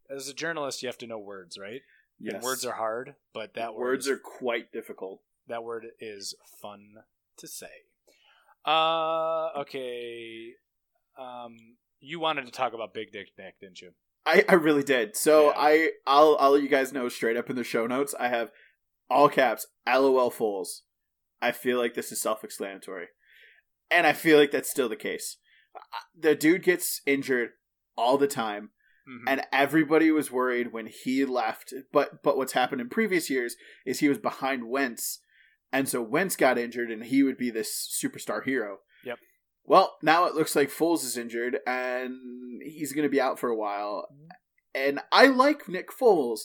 as 0.08 0.28
a 0.28 0.34
journalist, 0.34 0.82
you 0.82 0.88
have 0.88 0.98
to 0.98 1.06
know 1.06 1.18
words, 1.18 1.58
right? 1.58 1.80
Yes, 2.20 2.34
And 2.36 2.42
words 2.44 2.64
are 2.64 2.74
hard, 2.74 3.16
but 3.34 3.54
that 3.54 3.74
word 3.74 3.80
words 3.80 4.06
is- 4.06 4.12
are 4.12 4.18
quite 4.18 4.70
difficult. 4.72 5.20
that 5.48 5.64
word 5.64 5.86
is 6.00 6.34
fun 6.62 6.94
to 7.38 7.48
say. 7.48 7.66
Uh, 8.64 9.48
okay. 9.60 10.52
Um, 11.18 11.56
you 12.00 12.20
wanted 12.20 12.46
to 12.46 12.52
talk 12.52 12.72
about 12.72 12.94
Big 12.94 13.12
Dick 13.12 13.28
Nick, 13.38 13.58
didn't 13.60 13.80
you? 13.80 13.90
I, 14.26 14.44
I 14.48 14.54
really 14.54 14.82
did. 14.82 15.16
So 15.16 15.46
Yeah. 15.50 15.54
I 15.56 15.90
I'll 16.06 16.36
I'll 16.40 16.50
let 16.52 16.62
you 16.62 16.68
guys 16.68 16.92
know 16.92 17.08
straight 17.08 17.36
up 17.36 17.48
in 17.48 17.56
the 17.56 17.64
show 17.64 17.86
notes. 17.86 18.14
I 18.18 18.28
have 18.28 18.50
all 19.08 19.28
caps 19.28 19.66
LOL 19.86 20.30
fools. 20.30 20.82
I 21.40 21.52
feel 21.52 21.78
like 21.78 21.94
this 21.94 22.10
is 22.10 22.20
self-explanatory, 22.20 23.06
and 23.90 24.06
I 24.06 24.12
feel 24.14 24.38
like 24.38 24.50
that's 24.50 24.70
still 24.70 24.88
the 24.88 24.96
case. 24.96 25.36
The 26.18 26.34
dude 26.34 26.62
gets 26.64 27.02
injured 27.06 27.50
all 27.96 28.16
the 28.18 28.26
time, 28.26 28.70
Mhm. 29.08 29.24
and 29.28 29.42
everybody 29.52 30.10
was 30.10 30.32
worried 30.32 30.72
when 30.72 30.86
he 30.86 31.24
left. 31.24 31.72
But 31.92 32.22
but 32.24 32.36
what's 32.36 32.54
happened 32.54 32.80
in 32.80 32.88
previous 32.88 33.30
years 33.30 33.54
is 33.84 34.00
he 34.00 34.08
was 34.08 34.18
behind 34.18 34.68
Wentz, 34.68 35.20
and 35.72 35.88
so 35.88 36.02
Wentz 36.02 36.36
got 36.36 36.58
injured, 36.58 36.90
and 36.90 37.04
he 37.04 37.22
would 37.22 37.36
be 37.36 37.50
this 37.50 37.88
superstar 38.02 38.44
hero. 38.44 38.78
Yep. 39.04 39.18
Well, 39.64 39.96
now 40.02 40.26
it 40.26 40.34
looks 40.34 40.54
like 40.54 40.70
Foles 40.70 41.04
is 41.04 41.16
injured, 41.16 41.58
and 41.66 42.62
he's 42.62 42.92
going 42.92 43.04
to 43.04 43.10
be 43.10 43.20
out 43.20 43.38
for 43.38 43.48
a 43.48 43.56
while. 43.56 44.08
And 44.74 45.00
I 45.10 45.26
like 45.26 45.68
Nick 45.68 45.90
Foles, 45.90 46.42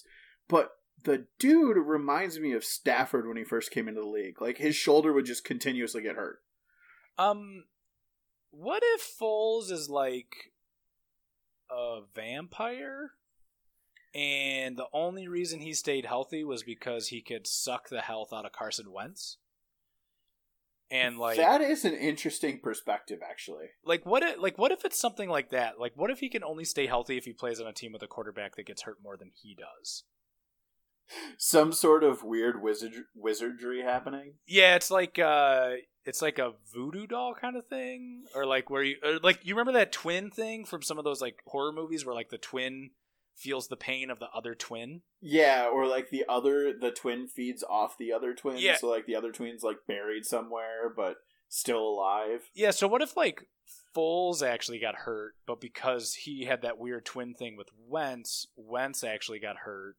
but 0.47 0.71
the 1.03 1.25
dude 1.39 1.77
reminds 1.77 2.39
me 2.39 2.53
of 2.53 2.63
Stafford 2.63 3.27
when 3.27 3.37
he 3.37 3.43
first 3.43 3.71
came 3.71 3.87
into 3.87 4.01
the 4.01 4.07
league. 4.07 4.41
Like 4.41 4.57
his 4.57 4.75
shoulder 4.75 5.13
would 5.13 5.25
just 5.25 5.43
continuously 5.43 6.01
get 6.01 6.15
hurt. 6.15 6.39
Um, 7.17 7.65
what 8.51 8.83
if 8.85 9.15
Foles 9.19 9.71
is 9.71 9.89
like 9.89 10.51
a 11.69 12.01
vampire, 12.15 13.11
and 14.13 14.77
the 14.77 14.87
only 14.93 15.27
reason 15.27 15.59
he 15.59 15.73
stayed 15.73 16.05
healthy 16.05 16.43
was 16.43 16.63
because 16.63 17.07
he 17.07 17.21
could 17.21 17.47
suck 17.47 17.89
the 17.89 18.01
health 18.01 18.33
out 18.33 18.45
of 18.45 18.51
Carson 18.51 18.91
Wentz? 18.91 19.37
And 20.91 21.17
like, 21.17 21.37
that 21.37 21.61
is 21.61 21.85
an 21.85 21.93
interesting 21.93 22.59
perspective, 22.61 23.19
actually. 23.27 23.67
like 23.85 24.05
what? 24.05 24.23
If, 24.23 24.41
like 24.41 24.57
what 24.57 24.73
if 24.73 24.83
it's 24.83 24.99
something 24.99 25.29
like 25.29 25.49
that? 25.51 25.79
Like 25.79 25.93
what 25.95 26.11
if 26.11 26.19
he 26.19 26.27
can 26.27 26.43
only 26.43 26.65
stay 26.65 26.85
healthy 26.85 27.17
if 27.17 27.23
he 27.23 27.31
plays 27.31 27.61
on 27.61 27.67
a 27.67 27.73
team 27.73 27.93
with 27.93 28.03
a 28.03 28.07
quarterback 28.07 28.55
that 28.57 28.65
gets 28.65 28.81
hurt 28.81 28.97
more 29.01 29.15
than 29.15 29.31
he 29.33 29.55
does? 29.55 30.03
Some 31.37 31.71
sort 31.71 32.03
of 32.03 32.23
weird 32.23 32.61
wizard 32.61 32.93
wizardry 33.15 33.81
happening. 33.81 34.33
Yeah, 34.45 34.75
it's 34.75 34.91
like 34.91 35.17
uh 35.17 35.71
it's 36.03 36.21
like 36.21 36.39
a 36.39 36.53
voodoo 36.73 37.07
doll 37.07 37.35
kind 37.39 37.55
of 37.55 37.67
thing 37.67 38.23
or 38.35 38.45
like 38.45 38.69
where 38.69 38.83
you 38.83 38.97
or 39.03 39.19
like 39.19 39.39
you 39.43 39.55
remember 39.55 39.73
that 39.73 39.91
twin 39.91 40.29
thing 40.29 40.65
from 40.65 40.81
some 40.81 40.97
of 40.97 41.03
those 41.03 41.21
like 41.21 41.37
horror 41.47 41.71
movies 41.71 42.05
where 42.05 42.15
like 42.15 42.29
the 42.29 42.37
twin 42.37 42.91
feels 43.35 43.67
the 43.67 43.77
pain 43.77 44.09
of 44.09 44.19
the 44.19 44.29
other 44.33 44.55
twin? 44.55 45.01
Yeah, 45.21 45.67
or 45.71 45.87
like 45.87 46.09
the 46.09 46.25
other, 46.27 46.73
the 46.79 46.91
twin 46.91 47.27
feeds 47.27 47.63
off 47.67 47.97
the 47.97 48.11
other 48.13 48.33
twin. 48.33 48.57
Yeah. 48.57 48.77
So 48.77 48.89
like 48.89 49.05
the 49.05 49.15
other 49.15 49.31
twin's 49.31 49.63
like 49.63 49.77
buried 49.87 50.25
somewhere, 50.25 50.91
but 50.95 51.17
still 51.49 51.79
alive. 51.81 52.49
Yeah, 52.53 52.71
so 52.71 52.87
what 52.87 53.01
if 53.01 53.17
like 53.17 53.47
Foles 53.95 54.45
actually 54.45 54.79
got 54.79 54.95
hurt, 54.95 55.35
but 55.45 55.59
because 55.61 56.13
he 56.13 56.45
had 56.45 56.61
that 56.61 56.77
weird 56.77 57.05
twin 57.05 57.33
thing 57.33 57.55
with 57.57 57.69
Wentz, 57.87 58.47
Wentz 58.55 59.03
actually 59.03 59.39
got 59.39 59.57
hurt 59.57 59.95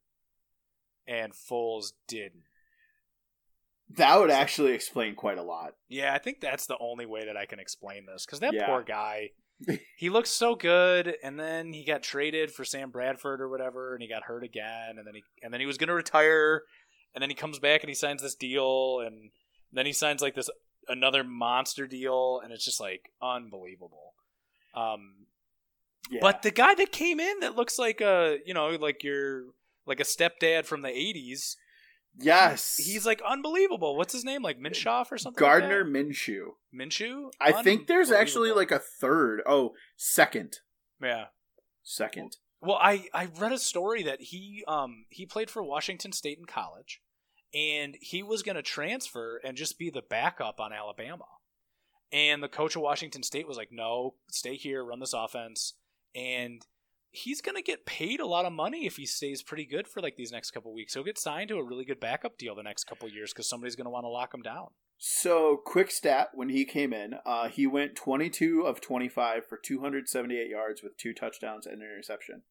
and 1.06 1.32
Foles 1.32 1.92
didn't. 2.08 2.44
That 3.96 4.18
would 4.18 4.30
actually 4.30 4.72
explain 4.72 5.14
quite 5.14 5.36
a 5.36 5.42
lot. 5.42 5.74
Yeah, 5.88 6.14
I 6.14 6.18
think 6.18 6.40
that's 6.40 6.66
the 6.66 6.78
only 6.80 7.04
way 7.04 7.26
that 7.26 7.36
I 7.36 7.44
can 7.44 7.58
explain 7.60 8.06
this 8.06 8.24
because 8.24 8.40
that 8.40 8.54
Yeah. 8.54 8.66
poor 8.66 8.82
guy, 8.82 9.32
he 9.96 10.10
looks 10.10 10.30
so 10.30 10.54
good, 10.54 11.16
and 11.22 11.38
then 11.38 11.72
he 11.72 11.84
got 11.84 12.02
traded 12.02 12.50
for 12.52 12.64
Sam 12.64 12.90
Bradford 12.90 13.40
or 13.40 13.48
whatever, 13.48 13.94
and 13.94 14.02
he 14.02 14.08
got 14.08 14.24
hurt 14.24 14.44
again, 14.44 14.96
and 14.98 15.06
then 15.06 15.14
he 15.14 15.24
and 15.42 15.52
then 15.52 15.60
he 15.60 15.66
was 15.66 15.78
going 15.78 15.88
to 15.88 15.94
retire, 15.94 16.62
and 17.14 17.22
then 17.22 17.30
he 17.30 17.34
comes 17.36 17.58
back 17.58 17.82
and 17.82 17.88
he 17.88 17.94
signs 17.94 18.22
this 18.22 18.34
deal, 18.34 19.00
and 19.00 19.30
then 19.72 19.86
he 19.86 19.92
signs 19.92 20.22
like 20.22 20.34
this 20.34 20.50
another 20.88 21.22
monster 21.24 21.86
deal, 21.86 22.40
and 22.42 22.52
it's 22.52 22.64
just 22.64 22.80
like 22.80 23.10
unbelievable. 23.22 24.14
Um, 24.74 25.26
Yeah. 26.10 26.18
but 26.20 26.42
the 26.42 26.50
guy 26.50 26.74
that 26.74 26.90
came 26.92 27.20
in 27.20 27.40
that 27.40 27.56
looks 27.56 27.78
like 27.78 28.00
a 28.00 28.38
you 28.44 28.54
know 28.54 28.68
like 28.70 29.02
your 29.04 29.44
like 29.86 30.00
a 30.00 30.04
stepdad 30.04 30.64
from 30.66 30.82
the 30.82 30.88
'80s, 30.88 31.56
yes, 32.18 32.76
he's 32.76 33.06
like 33.06 33.22
unbelievable. 33.26 33.96
What's 33.96 34.12
his 34.12 34.24
name? 34.24 34.42
Like 34.42 34.58
Minshew 34.58 35.10
or 35.10 35.18
something? 35.18 35.38
Gardner 35.38 35.84
like 35.84 35.92
Minshew. 35.92 36.52
Minshew. 36.74 37.30
I 37.40 37.62
think 37.62 37.86
there's 37.86 38.10
actually 38.10 38.52
like 38.52 38.70
a 38.70 38.78
third. 38.78 39.42
Oh, 39.46 39.72
second, 39.96 40.58
yeah. 41.02 41.26
second. 41.82 42.36
Well, 42.60 42.78
I 42.80 43.06
I 43.12 43.28
read 43.38 43.52
a 43.52 43.58
story 43.58 44.02
that 44.04 44.20
he 44.20 44.64
um 44.68 45.06
he 45.10 45.26
played 45.26 45.50
for 45.50 45.62
Washington 45.62 46.12
State 46.12 46.38
in 46.38 46.44
college, 46.44 47.00
and 47.52 47.96
he 48.00 48.22
was 48.22 48.42
going 48.42 48.56
to 48.56 48.62
transfer 48.62 49.40
and 49.44 49.56
just 49.56 49.78
be 49.78 49.90
the 49.90 50.02
backup 50.02 50.60
on 50.60 50.72
Alabama. 50.72 51.24
And 52.12 52.42
the 52.42 52.48
coach 52.48 52.76
of 52.76 52.82
Washington 52.82 53.22
State 53.22 53.48
was 53.48 53.56
like, 53.56 53.70
"No, 53.72 54.14
stay 54.30 54.56
here, 54.56 54.84
run 54.84 55.00
this 55.00 55.14
offense." 55.14 55.74
And 56.14 56.64
he's 57.12 57.42
going 57.42 57.54
to 57.54 57.62
get 57.62 57.86
paid 57.86 58.20
a 58.20 58.26
lot 58.26 58.46
of 58.46 58.52
money 58.52 58.86
if 58.86 58.96
he 58.96 59.06
stays 59.06 59.42
pretty 59.42 59.66
good 59.66 59.86
for 59.86 60.00
like 60.00 60.16
these 60.16 60.32
next 60.32 60.50
couple 60.50 60.72
weeks. 60.72 60.94
He'll 60.94 61.04
get 61.04 61.18
signed 61.18 61.48
to 61.48 61.58
a 61.58 61.64
really 61.64 61.84
good 61.84 62.00
backup 62.00 62.38
deal 62.38 62.54
the 62.54 62.62
next 62.62 62.84
couple 62.84 63.08
years 63.08 63.32
because 63.32 63.48
somebody's 63.48 63.76
going 63.76 63.84
to 63.84 63.90
want 63.90 64.04
to 64.04 64.08
lock 64.08 64.34
him 64.34 64.42
down. 64.42 64.68
So, 64.98 65.60
quick 65.64 65.90
stat 65.90 66.28
when 66.32 66.48
he 66.48 66.64
came 66.64 66.92
in, 66.92 67.14
uh, 67.26 67.48
he 67.48 67.66
went 67.66 67.96
22 67.96 68.62
of 68.62 68.80
25 68.80 69.44
for 69.46 69.58
278 69.58 70.48
yards 70.48 70.82
with 70.82 70.96
two 70.96 71.12
touchdowns 71.12 71.66
and 71.66 71.82
an 71.82 71.88
interception. 71.88 72.42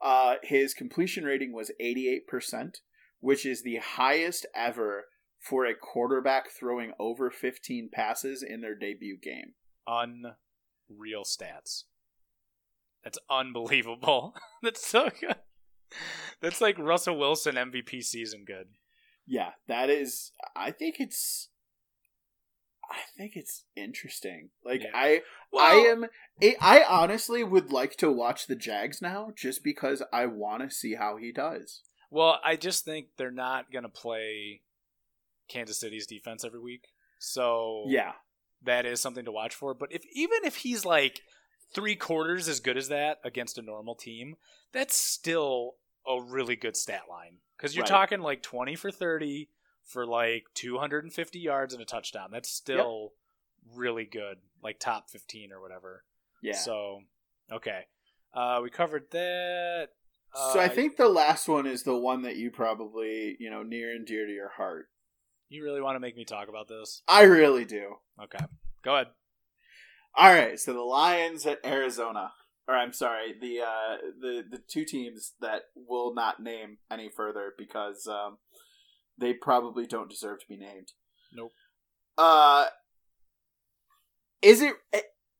Uh, 0.00 0.36
his 0.42 0.74
completion 0.74 1.24
rating 1.24 1.52
was 1.52 1.70
88%, 1.80 2.76
which 3.20 3.46
is 3.46 3.62
the 3.62 3.76
highest 3.76 4.46
ever 4.54 5.04
for 5.38 5.66
a 5.66 5.74
quarterback 5.74 6.50
throwing 6.50 6.92
over 6.98 7.30
15 7.30 7.90
passes 7.92 8.42
in 8.42 8.62
their 8.62 8.74
debut 8.74 9.18
game. 9.22 9.52
Unreal 9.86 11.24
stats. 11.24 11.84
That's 13.04 13.18
unbelievable. 13.30 14.34
That's 14.62 14.84
so 14.86 15.10
good. 15.20 15.36
That's 16.40 16.60
like 16.60 16.78
Russell 16.78 17.18
Wilson 17.18 17.56
MVP 17.56 18.02
season 18.02 18.44
good. 18.46 18.68
Yeah, 19.26 19.50
that 19.68 19.90
is. 19.90 20.32
I 20.56 20.70
think 20.70 20.96
it's. 20.98 21.48
I 22.90 22.96
think 23.16 23.32
it's 23.36 23.64
interesting. 23.76 24.50
Like 24.64 24.82
Yeah. 24.82 24.90
I, 24.94 25.22
Well- 25.52 25.64
I 25.64 25.74
am. 25.90 26.06
I 26.60 26.84
honestly 26.88 27.42
would 27.44 27.72
like 27.72 27.96
to 27.98 28.10
watch 28.10 28.46
the 28.46 28.56
Jags 28.56 29.00
now, 29.00 29.30
just 29.36 29.62
because 29.64 30.02
I 30.12 30.26
want 30.26 30.62
to 30.68 30.74
see 30.74 30.94
how 30.96 31.16
he 31.16 31.32
does. 31.32 31.82
Well, 32.10 32.38
I 32.44 32.56
just 32.56 32.84
think 32.84 33.06
they're 33.16 33.30
not 33.30 33.72
going 33.72 33.84
to 33.84 33.88
play 33.88 34.60
Kansas 35.48 35.78
City's 35.80 36.06
defense 36.06 36.44
every 36.44 36.60
week. 36.60 36.88
So 37.18 37.84
Yeah, 37.86 38.12
that 38.64 38.84
is 38.84 39.00
something 39.00 39.24
to 39.24 39.32
watch 39.32 39.54
for. 39.54 39.72
But 39.72 39.92
if 39.92 40.02
even 40.12 40.38
if 40.44 40.56
he's 40.56 40.84
like 40.84 41.20
three 41.74 41.96
quarters 41.96 42.48
as 42.48 42.60
good 42.60 42.76
as 42.76 42.88
that 42.88 43.18
against 43.24 43.58
a 43.58 43.62
normal 43.62 43.94
team, 43.94 44.36
that's 44.72 44.94
still 44.96 45.74
a 46.06 46.20
really 46.20 46.56
good 46.56 46.76
stat 46.76 47.02
line 47.08 47.38
because 47.56 47.74
you're 47.76 47.82
Right. 47.84 47.88
talking 47.90 48.20
like 48.20 48.42
20 48.42 48.74
for 48.76 48.90
30 48.90 49.48
for 49.84 50.06
like 50.06 50.44
250 50.54 51.38
yards 51.38 51.72
and 51.74 51.82
a 51.82 51.86
touchdown. 51.86 52.30
That's 52.32 52.48
still 52.50 53.12
really 53.74 54.04
good, 54.04 54.38
like 54.62 54.78
top 54.80 55.08
15 55.10 55.52
or 55.52 55.60
whatever. 55.60 56.04
yeah. 56.42 56.56
So, 56.56 57.00
okay. 57.50 57.86
Uh, 58.34 58.60
we 58.62 58.70
covered 58.70 59.10
that. 59.10 59.90
so 60.34 60.58
I 60.58 60.64
Uh, 60.66 60.68
think 60.70 60.96
the 60.96 61.08
last 61.08 61.46
one 61.48 61.66
is 61.66 61.82
the 61.84 61.96
one 61.96 62.22
that 62.22 62.36
you 62.36 62.50
probably 62.50 63.36
you 63.38 63.50
know 63.50 63.62
near 63.62 63.92
and 63.94 64.06
dear 64.06 64.26
to 64.26 64.32
your 64.32 64.48
heart. 64.48 64.88
you 65.48 65.62
really 65.62 65.82
want 65.82 65.94
to 65.96 66.00
make 66.00 66.16
me 66.16 66.24
talk 66.24 66.48
about 66.48 66.66
this. 66.68 67.02
I 67.06 67.22
really 67.24 67.64
do. 67.66 67.96
Okay. 68.22 68.42
Go 68.82 68.94
ahead. 68.94 69.08
All 70.16 70.32
right, 70.32 70.58
so 70.58 70.72
the 70.74 70.80
Lions 70.80 71.46
at 71.46 71.64
Arizona, 71.64 72.32
or 72.68 72.74
I'm 72.76 72.92
sorry, 72.92 73.34
the 73.40 73.60
uh, 73.62 73.96
the 74.20 74.44
the 74.50 74.58
two 74.68 74.84
teams 74.84 75.32
that 75.40 75.62
will 75.74 76.14
not 76.14 76.40
name 76.42 76.78
any 76.90 77.08
further 77.08 77.52
because 77.56 78.06
um, 78.06 78.36
they 79.18 79.32
probably 79.32 79.86
don't 79.86 80.10
deserve 80.10 80.40
to 80.40 80.46
be 80.48 80.56
named. 80.58 80.92
Nope. 81.34 81.52
Uh, 82.18 82.66
is 84.42 84.60
it 84.60 84.74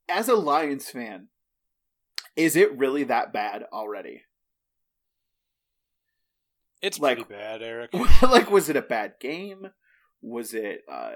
as 0.09 0.27
a 0.27 0.35
Lions 0.35 0.89
fan? 0.89 1.27
Is 2.35 2.55
it 2.55 2.75
really 2.75 3.03
that 3.03 3.31
bad 3.31 3.65
already? 3.71 4.23
It's 6.81 6.99
Like- 6.99 7.17
pretty 7.17 7.29
bad, 7.33 7.61
Eric. 7.61 7.91
like, 8.21 8.49
was 8.51 8.69
it 8.69 8.75
a 8.75 8.81
bad 8.81 9.13
game? 9.19 9.67
Was 10.21 10.53
it 10.53 10.81
uh, 10.91 11.11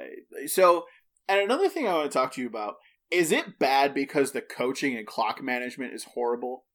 so? 0.45 0.85
And 1.27 1.41
another 1.41 1.69
thing 1.69 1.87
I 1.87 1.93
want 1.93 2.11
to 2.11 2.17
talk 2.17 2.33
to 2.33 2.41
you 2.41 2.47
about 2.47 2.75
is 3.11 3.31
it 3.31 3.59
bad 3.59 3.93
because 3.93 4.31
the 4.31 4.41
coaching 4.41 4.97
and 4.97 5.07
clock 5.07 5.41
management 5.41 5.93
is 5.93 6.05
horrible? 6.13 6.65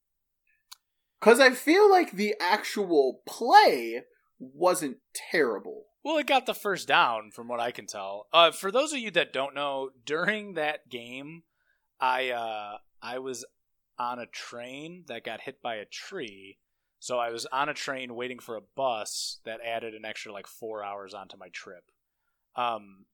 Because 1.20 1.40
I 1.40 1.50
feel 1.50 1.90
like 1.90 2.12
the 2.12 2.34
actual 2.40 3.20
play 3.26 4.02
wasn't 4.38 4.98
terrible. 5.14 5.84
Well, 6.04 6.18
it 6.18 6.26
got 6.26 6.46
the 6.46 6.54
first 6.54 6.88
down, 6.88 7.30
from 7.30 7.46
what 7.46 7.60
I 7.60 7.70
can 7.70 7.86
tell. 7.86 8.26
Uh, 8.32 8.50
for 8.50 8.72
those 8.72 8.92
of 8.92 8.98
you 8.98 9.12
that 9.12 9.32
don't 9.32 9.54
know, 9.54 9.90
during 10.04 10.54
that 10.54 10.88
game, 10.88 11.44
I 12.00 12.30
uh, 12.30 12.78
I 13.00 13.20
was 13.20 13.44
on 13.98 14.18
a 14.18 14.26
train 14.26 15.04
that 15.06 15.24
got 15.24 15.42
hit 15.42 15.62
by 15.62 15.76
a 15.76 15.84
tree. 15.84 16.58
So 16.98 17.18
I 17.18 17.30
was 17.30 17.46
on 17.46 17.68
a 17.68 17.74
train 17.74 18.14
waiting 18.14 18.38
for 18.38 18.56
a 18.56 18.62
bus 18.76 19.40
that 19.44 19.60
added 19.64 19.94
an 19.94 20.04
extra 20.04 20.32
like 20.32 20.46
four 20.46 20.84
hours 20.84 21.14
onto 21.14 21.36
my 21.36 21.48
trip, 21.52 21.84
um, 22.56 23.06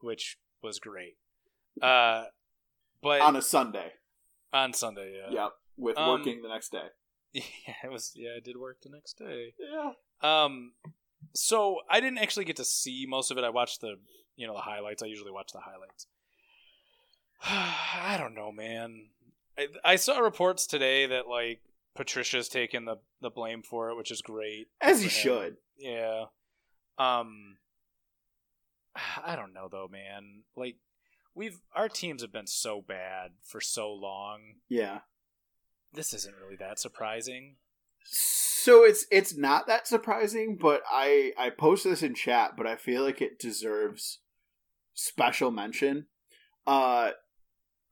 which 0.00 0.38
was 0.62 0.78
great. 0.78 1.16
Uh, 1.80 2.24
but 3.06 3.20
on 3.20 3.36
a 3.36 3.42
Sunday. 3.42 3.92
on 4.52 4.72
Sunday, 4.72 5.16
yeah, 5.16 5.30
Yep, 5.44 5.52
with 5.76 5.96
Um, 5.96 6.08
working 6.08 6.42
the 6.42 6.48
next 6.48 6.70
day. 6.70 6.88
yeah, 7.32 7.74
it 7.84 7.92
was. 7.92 8.12
Yeah, 8.16 8.30
I 8.36 8.40
did 8.40 8.56
work 8.56 8.80
the 8.82 8.88
next 8.88 9.16
day. 9.16 9.54
Yeah. 9.60 9.92
Um, 10.22 10.72
so 11.32 11.78
I 11.88 12.00
didn't 12.00 12.18
actually 12.18 12.46
get 12.46 12.56
to 12.56 12.64
see 12.64 13.06
most 13.08 13.30
of 13.30 13.38
it. 13.38 13.44
I 13.44 13.50
watched 13.50 13.80
the, 13.80 13.96
you 14.34 14.46
know, 14.48 14.54
the 14.54 14.60
highlights. 14.60 15.02
I 15.04 15.06
usually 15.06 15.30
watch 15.30 15.52
the 15.52 15.60
highlights. 15.60 16.06
I 17.44 18.16
don't 18.18 18.34
know, 18.34 18.50
man. 18.50 19.10
I, 19.56 19.68
I 19.84 19.96
saw 19.96 20.18
reports 20.18 20.66
today 20.66 21.06
that 21.06 21.28
like 21.28 21.60
Patricia's 21.94 22.48
taking 22.48 22.86
the 22.86 22.96
the 23.20 23.30
blame 23.30 23.62
for 23.62 23.90
it, 23.90 23.96
which 23.96 24.10
is 24.10 24.20
great. 24.20 24.66
As 24.80 25.00
he 25.00 25.08
should. 25.08 25.58
Yeah. 25.78 26.24
Um. 26.98 27.58
I 29.24 29.36
don't 29.36 29.52
know 29.52 29.68
though, 29.70 29.88
man. 29.90 30.42
Like 30.56 30.76
we've 31.36 31.60
our 31.74 31.88
teams 31.88 32.22
have 32.22 32.32
been 32.32 32.46
so 32.48 32.82
bad 32.86 33.32
for 33.44 33.60
so 33.60 33.92
long. 33.92 34.40
Yeah. 34.68 35.00
This 35.92 36.12
isn't 36.12 36.34
really 36.42 36.56
that 36.56 36.80
surprising. 36.80 37.56
So 38.04 38.84
it's 38.84 39.06
it's 39.12 39.36
not 39.36 39.68
that 39.68 39.86
surprising, 39.86 40.56
but 40.60 40.82
I 40.90 41.32
I 41.38 41.50
post 41.50 41.84
this 41.84 42.02
in 42.02 42.14
chat, 42.14 42.52
but 42.56 42.66
I 42.66 42.74
feel 42.74 43.02
like 43.02 43.20
it 43.20 43.38
deserves 43.38 44.20
special 44.94 45.50
mention. 45.50 46.06
Uh 46.66 47.10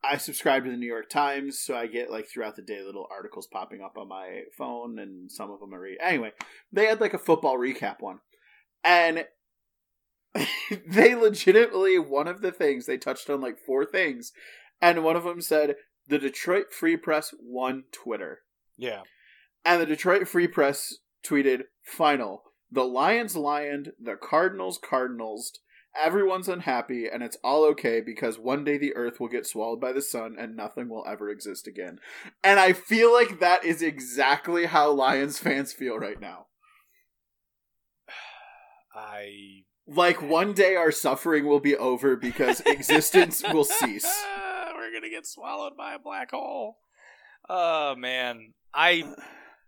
I 0.03 0.17
subscribe 0.17 0.65
to 0.65 0.69
the 0.69 0.77
New 0.77 0.85
York 0.85 1.09
Times, 1.09 1.59
so 1.59 1.75
I 1.75 1.87
get 1.87 2.11
like 2.11 2.27
throughout 2.27 2.55
the 2.55 2.61
day 2.61 2.81
little 2.83 3.07
articles 3.09 3.47
popping 3.47 3.81
up 3.81 3.97
on 3.97 4.07
my 4.07 4.41
phone, 4.55 4.99
and 4.99 5.31
some 5.31 5.49
of 5.49 5.59
them 5.59 5.73
I 5.73 5.77
read. 5.77 5.97
Anyway, 5.99 6.31
they 6.71 6.85
had 6.85 7.01
like 7.01 7.15
a 7.15 7.19
football 7.19 7.57
recap 7.57 8.01
one, 8.01 8.19
and 8.83 9.25
they 10.87 11.15
legitimately 11.15 11.99
one 11.99 12.27
of 12.27 12.41
the 12.41 12.51
things 12.51 12.85
they 12.85 12.97
touched 12.97 13.29
on 13.29 13.41
like 13.41 13.57
four 13.57 13.85
things, 13.85 14.31
and 14.81 15.03
one 15.03 15.15
of 15.15 15.23
them 15.23 15.41
said 15.41 15.75
the 16.07 16.19
Detroit 16.19 16.71
Free 16.71 16.97
Press 16.97 17.33
won 17.41 17.85
Twitter. 17.91 18.41
Yeah. 18.77 19.01
And 19.63 19.81
the 19.81 19.85
Detroit 19.85 20.27
Free 20.27 20.47
Press 20.47 20.95
tweeted, 21.25 21.63
Final. 21.83 22.43
The 22.71 22.83
Lions 22.83 23.35
lioned, 23.35 23.93
the 23.99 24.15
Cardinals 24.15 24.77
cardinals. 24.77 25.59
Everyone's 25.97 26.49
unhappy, 26.49 27.07
and 27.07 27.23
it's 27.23 27.37
all 27.41 27.63
okay 27.69 28.01
because 28.01 28.37
one 28.37 28.65
day 28.65 28.77
the 28.77 28.95
earth 28.95 29.19
will 29.19 29.29
get 29.29 29.47
swallowed 29.47 29.79
by 29.79 29.93
the 29.93 30.01
sun 30.01 30.35
and 30.37 30.55
nothing 30.55 30.89
will 30.89 31.05
ever 31.07 31.29
exist 31.29 31.67
again. 31.67 31.99
And 32.43 32.59
I 32.59 32.73
feel 32.73 33.13
like 33.13 33.39
that 33.39 33.63
is 33.63 33.81
exactly 33.81 34.65
how 34.65 34.91
Lions 34.91 35.39
fans 35.39 35.71
feel 35.71 35.97
right 35.97 36.19
now. 36.19 36.47
I 38.93 39.63
Like 39.87 40.21
one 40.21 40.53
day 40.53 40.75
our 40.75 40.91
suffering 40.91 41.45
will 41.45 41.59
be 41.59 41.75
over 41.75 42.15
because 42.15 42.59
existence 42.65 43.43
will 43.51 43.63
cease. 43.65 44.23
We're 44.75 44.91
gonna 44.93 45.09
get 45.09 45.27
swallowed 45.27 45.77
by 45.77 45.93
a 45.93 45.99
black 45.99 46.31
hole. 46.31 46.77
Oh 47.47 47.95
man, 47.95 48.53
I, 48.73 49.03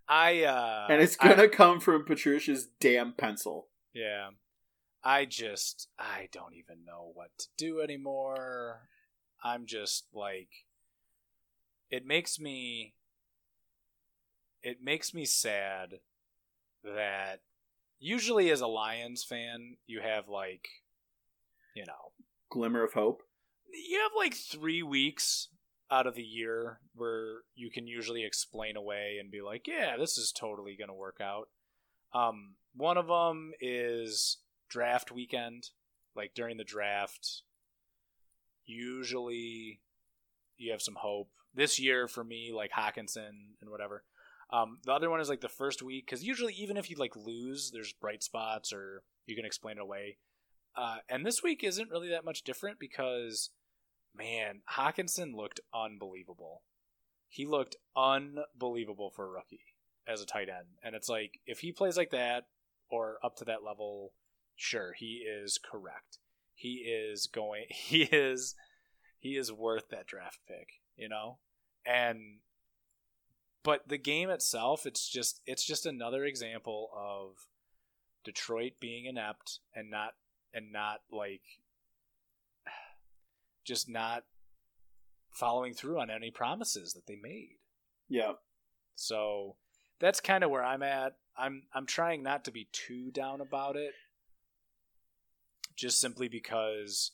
I, 0.07 0.43
uh, 0.43 0.87
And 0.89 1.01
it's 1.01 1.15
gonna 1.15 1.47
come 1.47 1.79
from 1.79 2.05
Patricia's 2.05 2.67
damn 2.79 3.13
pencil. 3.13 3.67
yeah, 3.93 4.29
I 5.03 5.25
just, 5.25 5.87
I 5.99 6.29
don't 6.31 6.55
even 6.55 6.83
know 6.85 7.11
what 7.13 7.29
to 7.37 7.47
do 7.57 7.81
anymore. 7.81 8.89
I'm 9.43 9.65
just 9.67 10.05
like, 10.13 10.49
it 11.91 12.05
makes 12.05 12.39
me, 12.39 12.95
it 14.63 14.81
makes 14.83 15.13
me 15.13 15.25
sad 15.25 15.99
that 16.83 17.41
usually 17.99 18.49
as 18.49 18.61
a 18.61 18.67
Lions 18.67 19.23
fan, 19.23 19.77
you 19.85 20.01
have 20.01 20.27
like, 20.27 20.67
you 21.75 21.85
know, 21.85 22.11
Glimmer 22.49 22.83
of 22.83 22.93
hope. 22.93 23.23
you 23.71 23.99
have 23.99 24.11
like 24.15 24.33
three 24.33 24.81
weeks 24.83 25.49
out 25.89 26.07
of 26.07 26.15
the 26.15 26.23
year 26.23 26.79
where 26.95 27.39
you 27.55 27.69
can 27.69 27.87
usually 27.87 28.25
explain 28.25 28.75
away 28.75 29.17
and 29.19 29.31
be 29.31 29.41
like, 29.41 29.67
yeah, 29.67 29.95
this 29.97 30.17
is 30.17 30.31
totally 30.31 30.75
going 30.77 30.89
to 30.89 30.93
work 30.93 31.19
out. 31.21 31.47
Um, 32.13 32.55
one 32.75 32.97
of 32.97 33.07
them 33.07 33.51
is 33.61 34.37
draft 34.69 35.11
weekend. 35.11 35.69
Like 36.15 36.31
during 36.33 36.57
the 36.57 36.63
draft, 36.63 37.43
usually 38.65 39.81
you 40.57 40.71
have 40.71 40.81
some 40.81 40.95
hope. 40.95 41.29
This 41.53 41.79
year 41.79 42.07
for 42.07 42.23
me, 42.23 42.51
like 42.53 42.71
Hockenson 42.71 43.55
and 43.61 43.69
whatever, 43.69 44.03
Um, 44.49 44.77
the 44.85 44.93
other 44.93 45.09
one 45.09 45.19
is 45.19 45.29
like 45.29 45.41
the 45.41 45.49
first 45.49 45.81
week 45.81 46.05
because 46.05 46.23
usually 46.23 46.53
even 46.53 46.77
if 46.77 46.89
you 46.89 46.95
like 46.97 47.15
lose, 47.15 47.71
there's 47.71 47.93
bright 47.93 48.23
spots 48.23 48.71
or 48.71 49.03
you 49.25 49.35
can 49.35 49.45
explain 49.45 49.77
it 49.77 49.81
away. 49.81 50.17
Uh, 50.75 50.97
and 51.09 51.25
this 51.25 51.41
week 51.43 51.63
isn't 51.63 51.89
really 51.89 52.09
that 52.09 52.23
much 52.23 52.43
different 52.43 52.79
because, 52.79 53.49
man, 54.15 54.61
Hockenson 54.75 55.35
looked 55.35 55.59
unbelievable. 55.73 56.61
He 57.29 57.45
looked 57.45 57.75
unbelievable 57.95 59.11
for 59.13 59.25
a 59.25 59.29
rookie 59.29 59.73
as 60.07 60.21
a 60.21 60.25
tight 60.25 60.47
end, 60.47 60.67
and 60.81 60.95
it's 60.95 61.09
like 61.09 61.41
if 61.45 61.59
he 61.59 61.73
plays 61.73 61.97
like 61.97 62.11
that 62.11 62.45
or 62.89 63.17
up 63.23 63.35
to 63.37 63.45
that 63.45 63.63
level, 63.65 64.13
sure, 64.55 64.93
he 64.93 65.25
is 65.27 65.59
correct. 65.59 66.19
He 66.53 66.85
is 66.85 67.27
going. 67.27 67.65
He 67.69 68.03
is. 68.03 68.55
He 69.19 69.35
is 69.35 69.51
worth 69.51 69.89
that 69.89 70.07
draft 70.07 70.39
pick. 70.47 70.69
You 70.95 71.09
know, 71.09 71.39
and 71.85 72.39
but 73.63 73.87
the 73.87 73.97
game 73.97 74.29
itself, 74.29 74.85
it's 74.85 75.07
just 75.09 75.41
it's 75.45 75.65
just 75.65 75.85
another 75.85 76.23
example 76.25 76.89
of 76.95 77.47
Detroit 78.23 78.73
being 78.79 79.05
inept 79.05 79.59
and 79.75 79.89
not 79.89 80.11
and 80.53 80.71
not 80.71 81.01
like 81.11 81.41
just 83.65 83.89
not 83.89 84.23
following 85.31 85.73
through 85.73 85.99
on 85.99 86.09
any 86.09 86.31
promises 86.31 86.93
that 86.93 87.05
they 87.07 87.17
made. 87.21 87.57
Yeah. 88.09 88.33
So 88.95 89.55
that's 89.99 90.19
kind 90.19 90.43
of 90.43 90.49
where 90.49 90.63
I'm 90.63 90.83
at. 90.83 91.15
I'm 91.37 91.63
I'm 91.73 91.85
trying 91.85 92.23
not 92.23 92.45
to 92.45 92.51
be 92.51 92.67
too 92.71 93.11
down 93.11 93.41
about 93.41 93.75
it. 93.75 93.93
Just 95.75 95.99
simply 95.99 96.27
because 96.27 97.11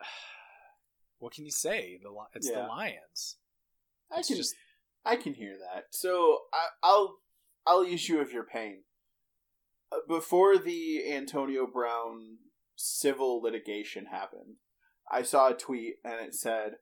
what 1.18 1.32
can 1.32 1.44
you 1.44 1.50
say? 1.50 1.98
The 2.02 2.10
it's 2.34 2.50
yeah. 2.50 2.62
the 2.62 2.66
Lions. 2.66 3.36
I 4.10 4.22
can 4.22 4.36
just 4.36 4.54
I 5.04 5.16
can 5.16 5.34
hear 5.34 5.56
that. 5.58 5.86
So 5.90 6.38
I, 6.52 6.68
I'll 6.82 7.18
I'll 7.66 7.84
ease 7.84 8.08
you 8.08 8.20
of 8.20 8.32
your 8.32 8.44
pain. 8.44 8.82
Uh, 9.90 9.96
before 10.08 10.58
the 10.58 11.12
Antonio 11.12 11.66
Brown 11.66 12.38
civil 12.76 13.40
litigation 13.40 14.06
happened, 14.06 14.56
I 15.10 15.22
saw 15.22 15.50
a 15.50 15.54
tweet 15.54 15.96
and 16.04 16.14
it 16.14 16.34
said, 16.34 16.76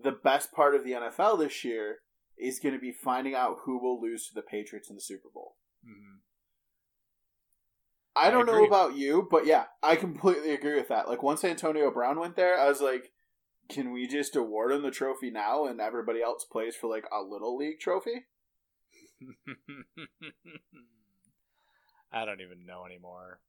"The 0.00 0.12
best 0.12 0.52
part 0.52 0.74
of 0.74 0.84
the 0.84 0.92
NFL 0.92 1.38
this 1.38 1.64
year 1.64 1.98
is 2.38 2.60
going 2.60 2.74
to 2.74 2.80
be 2.80 2.92
finding 2.92 3.34
out 3.34 3.60
who 3.64 3.78
will 3.78 4.00
lose 4.00 4.26
to 4.28 4.34
the 4.34 4.42
Patriots 4.42 4.90
in 4.90 4.96
the 4.96 5.02
Super 5.02 5.28
Bowl." 5.32 5.56
Mm-hmm. 5.84 6.16
I 8.16 8.30
don't 8.30 8.46
know 8.46 8.64
about 8.64 8.96
you, 8.96 9.28
but 9.30 9.44
yeah, 9.44 9.64
I 9.82 9.94
completely 9.94 10.54
agree 10.54 10.74
with 10.74 10.88
that. 10.88 11.06
Like 11.06 11.22
once 11.22 11.44
Antonio 11.44 11.90
Brown 11.90 12.18
went 12.18 12.34
there, 12.34 12.58
I 12.58 12.66
was 12.66 12.80
like, 12.80 13.12
can 13.68 13.92
we 13.92 14.06
just 14.06 14.36
award 14.36 14.72
him 14.72 14.82
the 14.82 14.90
trophy 14.90 15.30
now 15.30 15.66
and 15.66 15.80
everybody 15.80 16.22
else 16.22 16.44
plays 16.44 16.76
for 16.76 16.88
like 16.88 17.04
a 17.12 17.22
little 17.22 17.56
league 17.56 17.80
trophy? 17.80 18.26
I 22.12 22.24
don't 22.24 22.40
even 22.40 22.64
know 22.66 22.84
anymore. 22.86 23.40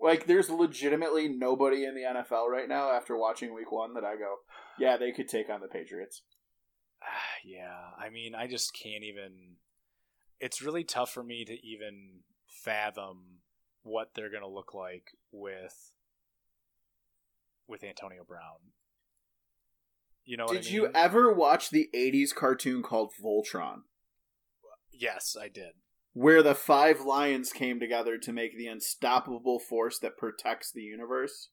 Like, 0.00 0.26
there's 0.26 0.50
legitimately 0.50 1.28
nobody 1.28 1.84
in 1.84 1.94
the 1.94 2.02
NFL 2.02 2.48
right 2.48 2.68
now 2.68 2.90
after 2.90 3.16
watching 3.16 3.54
week 3.54 3.70
one 3.70 3.94
that 3.94 4.04
I 4.04 4.16
go, 4.16 4.36
yeah, 4.78 4.96
they 4.96 5.12
could 5.12 5.28
take 5.28 5.48
on 5.48 5.60
the 5.60 5.68
Patriots. 5.68 6.22
yeah, 7.44 7.90
I 7.98 8.10
mean, 8.10 8.34
I 8.34 8.46
just 8.46 8.74
can't 8.74 9.04
even. 9.04 9.56
It's 10.40 10.62
really 10.62 10.84
tough 10.84 11.10
for 11.10 11.22
me 11.22 11.44
to 11.44 11.54
even 11.66 12.20
fathom 12.48 13.40
what 13.82 14.10
they're 14.14 14.30
going 14.30 14.42
to 14.42 14.48
look 14.48 14.74
like 14.74 15.12
with 15.30 15.92
with 17.66 17.84
Antonio 17.84 18.24
Brown. 18.26 18.73
You 20.24 20.36
know 20.38 20.46
Did 20.46 20.58
I 20.58 20.60
mean? 20.62 20.72
you 20.72 20.90
ever 20.94 21.32
watch 21.32 21.70
the 21.70 21.88
80s 21.94 22.34
cartoon 22.34 22.82
called 22.82 23.12
Voltron? 23.22 23.82
Yes, 24.90 25.36
I 25.38 25.48
did. 25.48 25.72
Where 26.12 26.42
the 26.42 26.54
five 26.54 27.00
lions 27.00 27.52
came 27.52 27.80
together 27.80 28.16
to 28.18 28.32
make 28.32 28.56
the 28.56 28.68
unstoppable 28.68 29.58
force 29.58 29.98
that 29.98 30.16
protects 30.16 30.70
the 30.70 30.82
universe? 30.82 31.48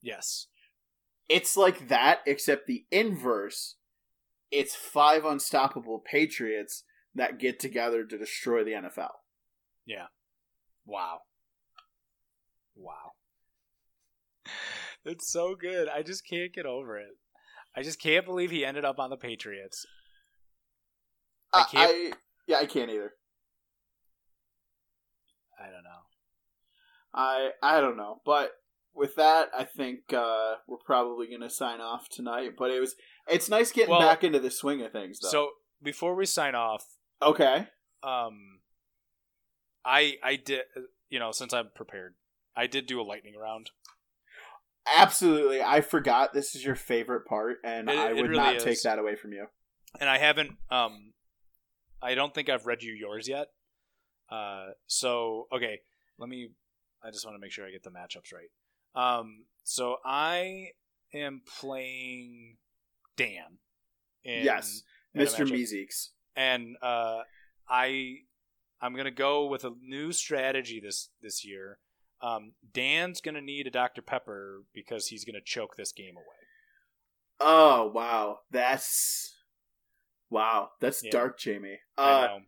Yes. 0.00 0.46
It's 1.28 1.56
like 1.56 1.88
that, 1.88 2.20
except 2.24 2.66
the 2.66 2.86
inverse. 2.90 3.76
It's 4.50 4.74
five 4.74 5.24
unstoppable 5.24 5.98
patriots 5.98 6.84
that 7.14 7.38
get 7.38 7.58
together 7.58 8.04
to 8.04 8.16
destroy 8.16 8.64
the 8.64 8.70
NFL. 8.70 9.10
Yeah. 9.84 10.06
Wow. 10.86 11.18
Wow. 12.76 13.12
It's 15.04 15.30
so 15.30 15.54
good. 15.54 15.88
I 15.88 16.02
just 16.02 16.26
can't 16.26 16.52
get 16.52 16.66
over 16.66 16.98
it. 16.98 17.16
I 17.78 17.82
just 17.82 18.00
can't 18.00 18.26
believe 18.26 18.50
he 18.50 18.64
ended 18.64 18.84
up 18.84 18.98
on 18.98 19.08
the 19.08 19.16
Patriots. 19.16 19.86
I 21.54 21.64
can't. 21.70 21.92
I, 21.92 22.12
yeah, 22.48 22.56
I 22.58 22.66
can't 22.66 22.90
either. 22.90 23.12
I 25.60 25.66
don't 25.66 25.84
know. 25.84 25.90
I 27.14 27.50
I 27.62 27.80
don't 27.80 27.96
know, 27.96 28.20
but 28.26 28.50
with 28.96 29.14
that, 29.14 29.50
I 29.56 29.62
think 29.62 30.12
uh, 30.12 30.54
we're 30.66 30.78
probably 30.84 31.28
going 31.28 31.42
to 31.42 31.48
sign 31.48 31.80
off 31.80 32.08
tonight. 32.08 32.54
But 32.58 32.72
it 32.72 32.80
was 32.80 32.96
it's 33.28 33.48
nice 33.48 33.70
getting 33.70 33.92
well, 33.92 34.00
back 34.00 34.24
into 34.24 34.40
the 34.40 34.50
swing 34.50 34.82
of 34.82 34.90
things. 34.90 35.20
Though. 35.20 35.28
So 35.28 35.50
before 35.80 36.16
we 36.16 36.26
sign 36.26 36.56
off, 36.56 36.84
okay. 37.22 37.68
Um, 38.02 38.58
I 39.84 40.16
I 40.24 40.34
did 40.34 40.62
you 41.10 41.20
know 41.20 41.30
since 41.30 41.54
I'm 41.54 41.68
prepared, 41.76 42.14
I 42.56 42.66
did 42.66 42.86
do 42.86 43.00
a 43.00 43.02
lightning 43.02 43.36
round. 43.40 43.70
Absolutely. 44.96 45.62
I 45.62 45.80
forgot 45.80 46.32
this 46.32 46.54
is 46.54 46.64
your 46.64 46.74
favorite 46.74 47.26
part, 47.26 47.58
and 47.64 47.88
it, 47.88 47.98
I 47.98 48.12
would 48.12 48.30
really 48.30 48.36
not 48.36 48.56
is. 48.56 48.64
take 48.64 48.82
that 48.82 48.98
away 48.98 49.16
from 49.16 49.32
you. 49.32 49.46
And 50.00 50.08
I 50.08 50.18
haven't. 50.18 50.52
Um, 50.70 51.12
I 52.02 52.14
don't 52.14 52.34
think 52.34 52.48
I've 52.48 52.66
read 52.66 52.82
you 52.82 52.92
yours 52.92 53.28
yet. 53.28 53.48
Uh, 54.30 54.68
so 54.86 55.46
okay, 55.52 55.80
let 56.18 56.28
me. 56.28 56.50
I 57.02 57.10
just 57.10 57.24
want 57.24 57.36
to 57.36 57.40
make 57.40 57.52
sure 57.52 57.66
I 57.66 57.70
get 57.70 57.82
the 57.82 57.90
matchups 57.90 58.32
right. 58.32 58.48
Um, 58.94 59.44
so 59.64 59.96
I 60.04 60.68
am 61.14 61.42
playing 61.60 62.56
Dan. 63.16 63.58
In, 64.24 64.44
yes, 64.44 64.82
Mr. 65.16 65.48
Meeseeks. 65.48 66.08
And 66.36 66.76
uh, 66.82 67.20
I, 67.68 68.16
I'm 68.80 68.94
gonna 68.94 69.10
go 69.10 69.46
with 69.46 69.64
a 69.64 69.72
new 69.82 70.12
strategy 70.12 70.80
this 70.80 71.10
this 71.22 71.44
year. 71.44 71.78
Um, 72.20 72.52
Dan's 72.72 73.20
gonna 73.20 73.40
need 73.40 73.66
a 73.66 73.70
Dr 73.70 74.02
Pepper 74.02 74.62
because 74.74 75.06
he's 75.06 75.24
gonna 75.24 75.38
choke 75.44 75.76
this 75.76 75.92
game 75.92 76.16
away. 76.16 76.24
Oh 77.40 77.90
wow, 77.94 78.40
that's 78.50 79.36
wow, 80.30 80.70
that's 80.80 81.04
yeah. 81.04 81.10
dark, 81.10 81.38
Jamie. 81.38 81.78
Uh, 81.96 82.38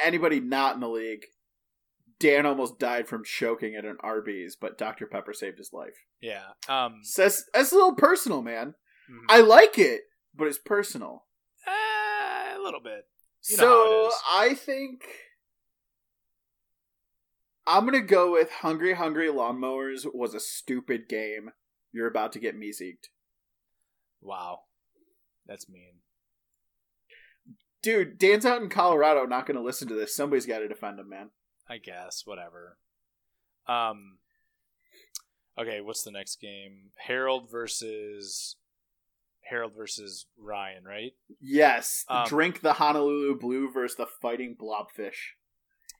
anybody 0.00 0.40
not 0.40 0.74
in 0.74 0.80
the 0.80 0.88
league, 0.88 1.24
Dan 2.18 2.46
almost 2.46 2.78
died 2.78 3.06
from 3.06 3.24
choking 3.24 3.76
at 3.76 3.84
an 3.84 3.96
Arby's, 4.00 4.56
but 4.56 4.78
Dr 4.78 5.06
Pepper 5.06 5.32
saved 5.32 5.58
his 5.58 5.72
life. 5.72 6.06
Yeah, 6.20 6.42
um, 6.68 7.00
so 7.02 7.22
that's 7.22 7.44
that's 7.54 7.72
a 7.72 7.76
little 7.76 7.94
personal, 7.94 8.42
man. 8.42 8.74
Mm-hmm. 9.10 9.26
I 9.28 9.40
like 9.40 9.78
it, 9.78 10.02
but 10.34 10.48
it's 10.48 10.58
personal. 10.58 11.24
Uh, 11.66 12.58
a 12.58 12.62
little 12.62 12.80
bit. 12.80 13.06
You 13.48 13.56
so 13.56 14.10
I 14.30 14.54
think 14.54 15.02
I'm 17.66 17.84
gonna 17.84 18.00
go 18.00 18.32
with 18.32 18.50
Hungry 18.50 18.94
Hungry 18.94 19.28
Lawnmowers 19.28 20.06
was 20.12 20.34
a 20.34 20.40
stupid 20.40 21.08
game. 21.08 21.50
You're 21.92 22.08
about 22.08 22.32
to 22.32 22.40
get 22.40 22.56
me 22.56 22.72
zeeked. 22.72 23.10
Wow. 24.20 24.60
That's 25.46 25.68
mean. 25.68 26.00
Dude, 27.82 28.18
Dan's 28.18 28.46
out 28.46 28.62
in 28.62 28.68
Colorado 28.68 29.26
not 29.26 29.46
gonna 29.46 29.62
listen 29.62 29.88
to 29.88 29.94
this. 29.94 30.14
Somebody's 30.14 30.46
gotta 30.46 30.68
defend 30.68 30.98
him, 30.98 31.08
man. 31.08 31.30
I 31.68 31.78
guess, 31.78 32.22
whatever. 32.24 32.78
Um 33.66 34.18
Okay, 35.58 35.80
what's 35.80 36.02
the 36.02 36.10
next 36.10 36.40
game? 36.40 36.90
Harold 36.96 37.50
versus 37.50 38.56
Harold 39.42 39.74
versus 39.76 40.26
Ryan, 40.38 40.84
right? 40.84 41.12
Yes. 41.40 42.04
Um, 42.08 42.26
Drink 42.26 42.60
the 42.60 42.74
Honolulu 42.74 43.38
Blue 43.38 43.70
versus 43.70 43.96
the 43.96 44.06
Fighting 44.06 44.56
Blobfish. 44.58 45.34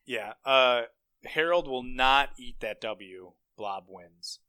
Yeah. 0.07 0.35
Uh 0.45 0.83
Harold 1.25 1.69
will 1.69 1.83
not 1.83 2.31
eat 2.39 2.57
that 2.61 2.81
W. 2.81 3.33
Blob 3.57 3.85
wins. 3.89 4.41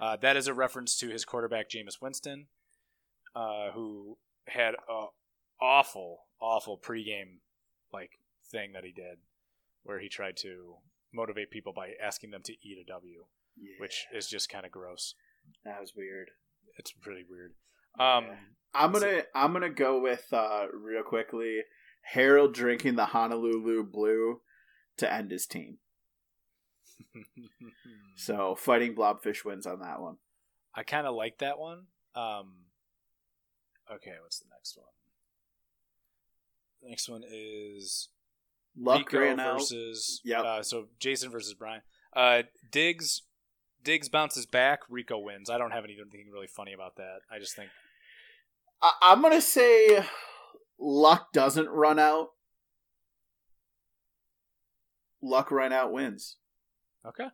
Uh, 0.00 0.16
that 0.16 0.36
is 0.36 0.46
a 0.46 0.54
reference 0.54 0.96
to 0.98 1.08
his 1.08 1.24
quarterback 1.24 1.68
Jameis 1.68 2.00
Winston, 2.00 2.46
uh, 3.34 3.70
who 3.72 4.18
had 4.48 4.74
a 4.74 5.06
awful, 5.60 6.24
awful 6.40 6.78
pregame 6.78 7.38
like 7.92 8.18
thing 8.50 8.72
that 8.72 8.84
he 8.84 8.92
did, 8.92 9.18
where 9.82 10.00
he 10.00 10.08
tried 10.08 10.36
to 10.38 10.76
motivate 11.12 11.50
people 11.50 11.72
by 11.72 11.90
asking 12.02 12.30
them 12.30 12.42
to 12.44 12.52
eat 12.52 12.78
a 12.80 12.92
W, 12.92 13.24
yeah. 13.56 13.74
which 13.78 14.06
is 14.12 14.28
just 14.28 14.48
kind 14.48 14.66
of 14.66 14.72
gross. 14.72 15.14
That 15.64 15.80
was 15.80 15.94
weird. 15.96 16.30
It's 16.78 16.90
pretty 16.90 17.24
weird. 17.28 17.52
Um, 17.98 18.24
yeah. 18.24 18.36
I'm 18.74 18.92
gonna 18.92 19.22
I'm 19.34 19.52
gonna 19.52 19.70
go 19.70 20.00
with 20.00 20.26
uh, 20.32 20.66
real 20.72 21.04
quickly 21.04 21.60
Harold 22.02 22.54
drinking 22.54 22.96
the 22.96 23.06
Honolulu 23.06 23.84
Blue 23.84 24.40
to 24.96 25.12
end 25.12 25.30
his 25.30 25.46
team 25.46 25.78
so 28.16 28.54
fighting 28.54 28.94
blobfish 28.94 29.44
wins 29.44 29.66
on 29.66 29.80
that 29.80 30.00
one. 30.00 30.16
I 30.74 30.82
kind 30.82 31.06
of 31.06 31.14
like 31.14 31.38
that 31.38 31.58
one. 31.58 31.86
Um, 32.14 32.52
okay, 33.92 34.12
what's 34.22 34.38
the 34.40 34.46
next 34.56 34.76
one? 34.76 34.86
Next 36.90 37.08
one 37.08 37.22
is 37.26 38.08
Luck 38.76 39.10
Rico 39.12 39.36
versus 39.36 40.20
Yep. 40.24 40.44
uh, 40.44 40.62
so 40.62 40.86
Jason 40.98 41.30
versus 41.30 41.54
Brian. 41.54 41.82
Uh, 42.14 42.42
Diggs 42.70 43.22
Diggs 43.82 44.08
bounces 44.08 44.46
back. 44.46 44.80
Rico 44.88 45.18
wins. 45.18 45.50
I 45.50 45.58
don't 45.58 45.70
have 45.72 45.84
anything 45.84 46.30
really 46.32 46.46
funny 46.46 46.72
about 46.72 46.96
that. 46.96 47.18
I 47.30 47.38
just 47.38 47.54
think 47.56 47.70
I- 48.82 48.94
I'm 49.02 49.22
gonna 49.22 49.40
say 49.40 50.04
luck 50.78 51.32
doesn't 51.32 51.68
run 51.68 51.98
out. 51.98 52.28
Luck 55.22 55.50
run 55.50 55.72
out 55.72 55.92
wins. 55.92 56.36
Okay, 57.06 57.26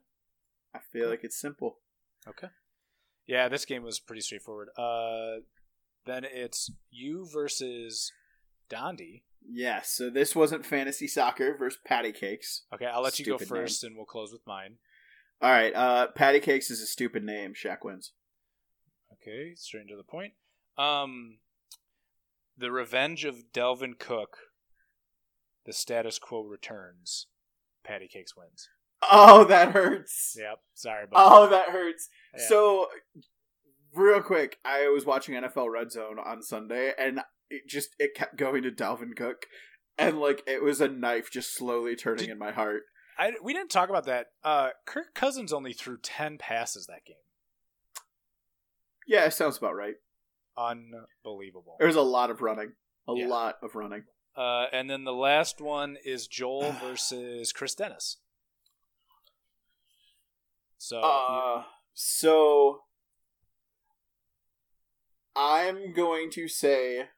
I 0.74 0.78
feel 0.92 1.08
like 1.08 1.24
it's 1.24 1.40
simple. 1.40 1.78
okay. 2.28 2.48
Yeah, 3.26 3.48
this 3.48 3.64
game 3.64 3.84
was 3.84 4.00
pretty 4.00 4.22
straightforward. 4.22 4.70
Uh, 4.76 5.42
then 6.04 6.24
it's 6.24 6.70
you 6.90 7.28
versus 7.32 8.10
Dondi. 8.68 9.22
Yes. 9.48 9.90
So 9.92 10.10
this 10.10 10.34
wasn't 10.34 10.66
fantasy 10.66 11.06
soccer 11.06 11.56
versus 11.56 11.78
patty 11.84 12.10
cakes. 12.12 12.62
Okay, 12.74 12.86
I'll 12.86 13.02
let 13.02 13.18
you 13.20 13.24
go 13.24 13.36
Stupid 13.36 13.52
name. 13.54 13.62
first, 13.62 13.84
and 13.84 13.96
we'll 13.96 14.04
close 14.06 14.32
with 14.32 14.44
mine. 14.46 14.76
All 15.40 15.50
right. 15.50 15.72
Uh, 15.74 16.08
patty 16.08 16.40
cakes 16.40 16.70
is 16.70 16.80
a 16.82 16.86
stupid 16.86 17.22
name. 17.22 17.54
Shaq 17.54 17.84
wins. 17.84 18.12
Okay, 19.12 19.54
straight 19.54 19.86
to 19.88 19.96
the 19.96 20.02
point. 20.02 20.32
Um, 20.76 21.38
the 22.58 22.72
Revenge 22.72 23.24
of 23.24 23.52
Dalvin 23.52 23.96
Cook. 23.98 24.38
The 25.66 25.72
status 25.72 26.18
quo 26.18 26.42
returns. 26.42 27.26
Patty 27.84 28.08
Cakes 28.08 28.34
wins. 28.36 28.68
Oh, 29.10 29.44
that 29.44 29.72
hurts. 29.72 30.36
Yep. 30.38 30.58
Sorry 30.74 31.04
about 31.04 31.32
Oh, 31.32 31.48
that 31.48 31.68
hurts. 31.70 32.08
Yeah. 32.36 32.46
So, 32.48 32.88
real 33.94 34.20
quick, 34.22 34.58
I 34.64 34.88
was 34.88 35.06
watching 35.06 35.34
NFL 35.34 35.70
Red 35.70 35.90
Zone 35.92 36.18
on 36.18 36.42
Sunday, 36.42 36.92
and 36.98 37.20
it 37.48 37.66
just 37.68 37.90
it 37.98 38.14
kept 38.14 38.36
going 38.36 38.62
to 38.62 38.70
Dalvin 38.70 39.16
Cook, 39.16 39.46
and 39.98 40.18
like 40.20 40.42
it 40.46 40.62
was 40.62 40.80
a 40.80 40.88
knife 40.88 41.30
just 41.30 41.54
slowly 41.54 41.96
turning 41.96 42.26
Did- 42.26 42.30
in 42.30 42.38
my 42.38 42.52
heart. 42.52 42.82
I, 43.18 43.32
we 43.42 43.52
didn't 43.52 43.70
talk 43.70 43.90
about 43.90 44.06
that. 44.06 44.28
Uh, 44.42 44.70
Kirk 44.86 45.14
Cousins 45.14 45.52
only 45.52 45.72
threw 45.74 45.98
ten 45.98 46.38
passes 46.38 46.86
that 46.86 47.04
game. 47.06 47.16
Yeah, 49.06 49.24
it 49.26 49.32
sounds 49.32 49.58
about 49.58 49.74
right. 49.74 49.94
Unbelievable. 50.56 51.76
There 51.78 51.86
was 51.86 51.96
a 51.96 52.02
lot 52.02 52.30
of 52.30 52.40
running, 52.42 52.72
a 53.08 53.14
Yeah. 53.14 53.26
lot 53.28 53.56
of 53.62 53.74
running. 53.74 54.04
Uh, 54.36 54.66
and 54.72 54.88
then 54.88 55.04
the 55.04 55.12
last 55.12 55.60
one 55.60 55.96
is 56.04 56.26
Joel 56.26 56.72
versus 56.82 57.52
Chris 57.52 57.74
Dennis. 57.74 58.18
So 60.80 60.98
Uh, 61.00 61.64
so 61.92 62.84
I'm 65.36 65.92
going 65.92 66.30
to 66.30 66.48
say 66.48 67.10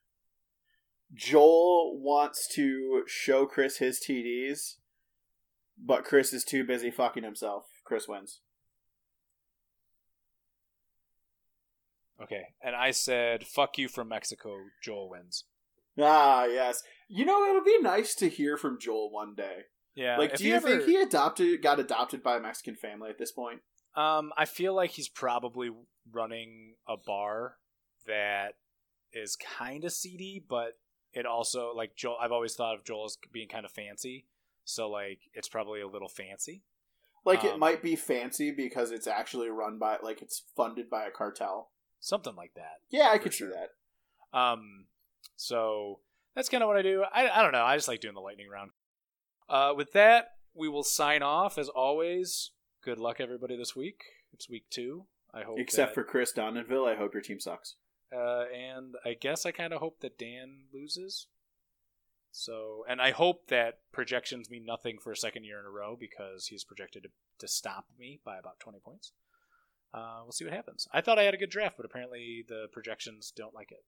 Joel 1.14 1.96
wants 2.00 2.48
to 2.54 3.04
show 3.06 3.46
Chris 3.46 3.76
his 3.76 4.00
TDs, 4.00 4.78
but 5.78 6.04
Chris 6.04 6.32
is 6.32 6.42
too 6.42 6.64
busy 6.64 6.90
fucking 6.90 7.22
himself. 7.22 7.66
Chris 7.84 8.08
wins. 8.08 8.40
okay, 12.20 12.48
and 12.60 12.74
I 12.74 12.90
said 12.90 13.46
"fuck 13.46 13.78
you" 13.78 13.86
from 13.86 14.08
Mexico. 14.08 14.56
Joel 14.82 15.08
wins. 15.08 15.44
Ah, 15.96 16.46
yes. 16.46 16.82
You 17.08 17.24
know, 17.24 17.44
it'll 17.44 17.62
be 17.62 17.78
nice 17.80 18.16
to 18.16 18.28
hear 18.28 18.56
from 18.56 18.80
Joel 18.80 19.12
one 19.12 19.36
day. 19.36 19.66
Yeah. 19.94 20.16
like, 20.18 20.36
do 20.36 20.44
you 20.46 20.54
ever- 20.54 20.68
think 20.68 20.84
he 20.84 20.96
adopted, 20.96 21.62
got 21.62 21.78
adopted 21.78 22.22
by 22.22 22.36
a 22.36 22.40
Mexican 22.40 22.74
family 22.76 23.10
at 23.10 23.18
this 23.18 23.32
point? 23.32 23.60
Um, 23.94 24.32
I 24.38 24.46
feel 24.46 24.74
like 24.74 24.90
he's 24.92 25.08
probably 25.08 25.70
running 26.10 26.76
a 26.88 26.96
bar 26.96 27.58
that 28.06 28.54
is 29.12 29.36
kind 29.36 29.84
of 29.84 29.92
seedy, 29.92 30.42
but 30.48 30.78
it 31.12 31.26
also 31.26 31.72
like 31.74 31.94
Joel. 31.94 32.16
I've 32.20 32.32
always 32.32 32.54
thought 32.54 32.74
of 32.74 32.84
Joel 32.84 33.04
as 33.04 33.18
being 33.30 33.48
kind 33.48 33.66
of 33.66 33.70
fancy, 33.70 34.24
so 34.64 34.88
like 34.88 35.20
it's 35.34 35.48
probably 35.48 35.82
a 35.82 35.86
little 35.86 36.08
fancy. 36.08 36.62
Like, 37.24 37.44
it 37.44 37.52
Um, 37.52 37.60
might 37.60 37.82
be 37.82 37.94
fancy 37.94 38.50
because 38.50 38.90
it's 38.90 39.06
actually 39.06 39.48
run 39.48 39.78
by, 39.78 39.98
like, 40.02 40.22
it's 40.22 40.42
funded 40.56 40.90
by 40.90 41.04
a 41.04 41.10
cartel. 41.12 41.70
something 42.00 42.34
like 42.34 42.54
that. 42.54 42.80
Yeah, 42.90 43.10
I 43.12 43.18
could 43.18 43.32
sure. 43.32 43.48
see 43.52 43.54
that. 43.56 44.36
Um, 44.36 44.86
so 45.36 46.00
that's 46.34 46.48
kind 46.48 46.64
of 46.64 46.66
what 46.66 46.76
I 46.76 46.82
do. 46.82 47.04
I 47.04 47.28
I 47.30 47.42
don't 47.42 47.52
know. 47.52 47.62
I 47.62 47.76
just 47.76 47.86
like 47.86 48.00
doing 48.00 48.14
the 48.14 48.20
lightning 48.20 48.48
round. 48.48 48.71
Uh, 49.52 49.74
with 49.76 49.92
that, 49.92 50.28
we 50.54 50.66
will 50.66 50.82
sign 50.82 51.22
off 51.22 51.58
as 51.58 51.68
always. 51.68 52.52
Good 52.82 52.98
luck, 52.98 53.20
everybody, 53.20 53.54
this 53.54 53.76
week. 53.76 54.02
It's 54.32 54.48
week 54.48 54.64
two. 54.70 55.04
I 55.34 55.42
hope, 55.42 55.58
Except 55.58 55.90
that- 55.90 55.94
for 55.94 56.04
Chris 56.04 56.32
Donovanville, 56.32 56.88
I 56.90 56.96
hope 56.96 57.12
your 57.12 57.22
team 57.22 57.38
sucks. 57.38 57.76
Uh, 58.10 58.44
and 58.46 58.94
I 59.04 59.12
guess 59.12 59.44
I 59.44 59.52
kind 59.52 59.74
of 59.74 59.80
hope 59.80 60.00
that 60.00 60.18
Dan 60.18 60.64
loses. 60.72 61.26
So, 62.30 62.84
and 62.88 63.00
I 63.00 63.10
hope 63.10 63.48
that 63.48 63.80
projections 63.92 64.48
mean 64.48 64.64
nothing 64.64 64.98
for 64.98 65.12
a 65.12 65.16
second 65.16 65.44
year 65.44 65.60
in 65.60 65.66
a 65.66 65.70
row 65.70 65.96
because 66.00 66.46
he's 66.46 66.64
projected 66.64 67.02
to, 67.02 67.10
to 67.40 67.46
stop 67.48 67.84
me 67.98 68.20
by 68.24 68.38
about 68.38 68.58
20 68.58 68.78
points. 68.80 69.12
Uh, 69.92 70.20
we'll 70.22 70.32
see 70.32 70.46
what 70.46 70.54
happens. 70.54 70.88
I 70.94 71.02
thought 71.02 71.18
I 71.18 71.24
had 71.24 71.34
a 71.34 71.38
good 71.38 71.50
draft, 71.50 71.76
but 71.76 71.84
apparently 71.84 72.42
the 72.48 72.68
projections 72.72 73.30
don't 73.36 73.54
like 73.54 73.70
it. 73.70 73.84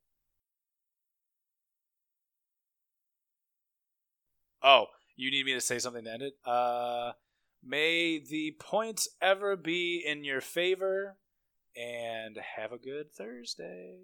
Oh, 4.62 4.86
you 5.16 5.30
need 5.30 5.46
me 5.46 5.54
to 5.54 5.60
say 5.60 5.78
something 5.78 6.04
to 6.04 6.12
end 6.12 6.22
it? 6.22 6.34
Uh, 6.44 7.12
may 7.62 8.18
the 8.18 8.56
points 8.58 9.08
ever 9.20 9.56
be 9.56 10.02
in 10.04 10.24
your 10.24 10.40
favor, 10.40 11.16
and 11.76 12.38
have 12.56 12.72
a 12.72 12.78
good 12.78 13.12
Thursday. 13.12 13.96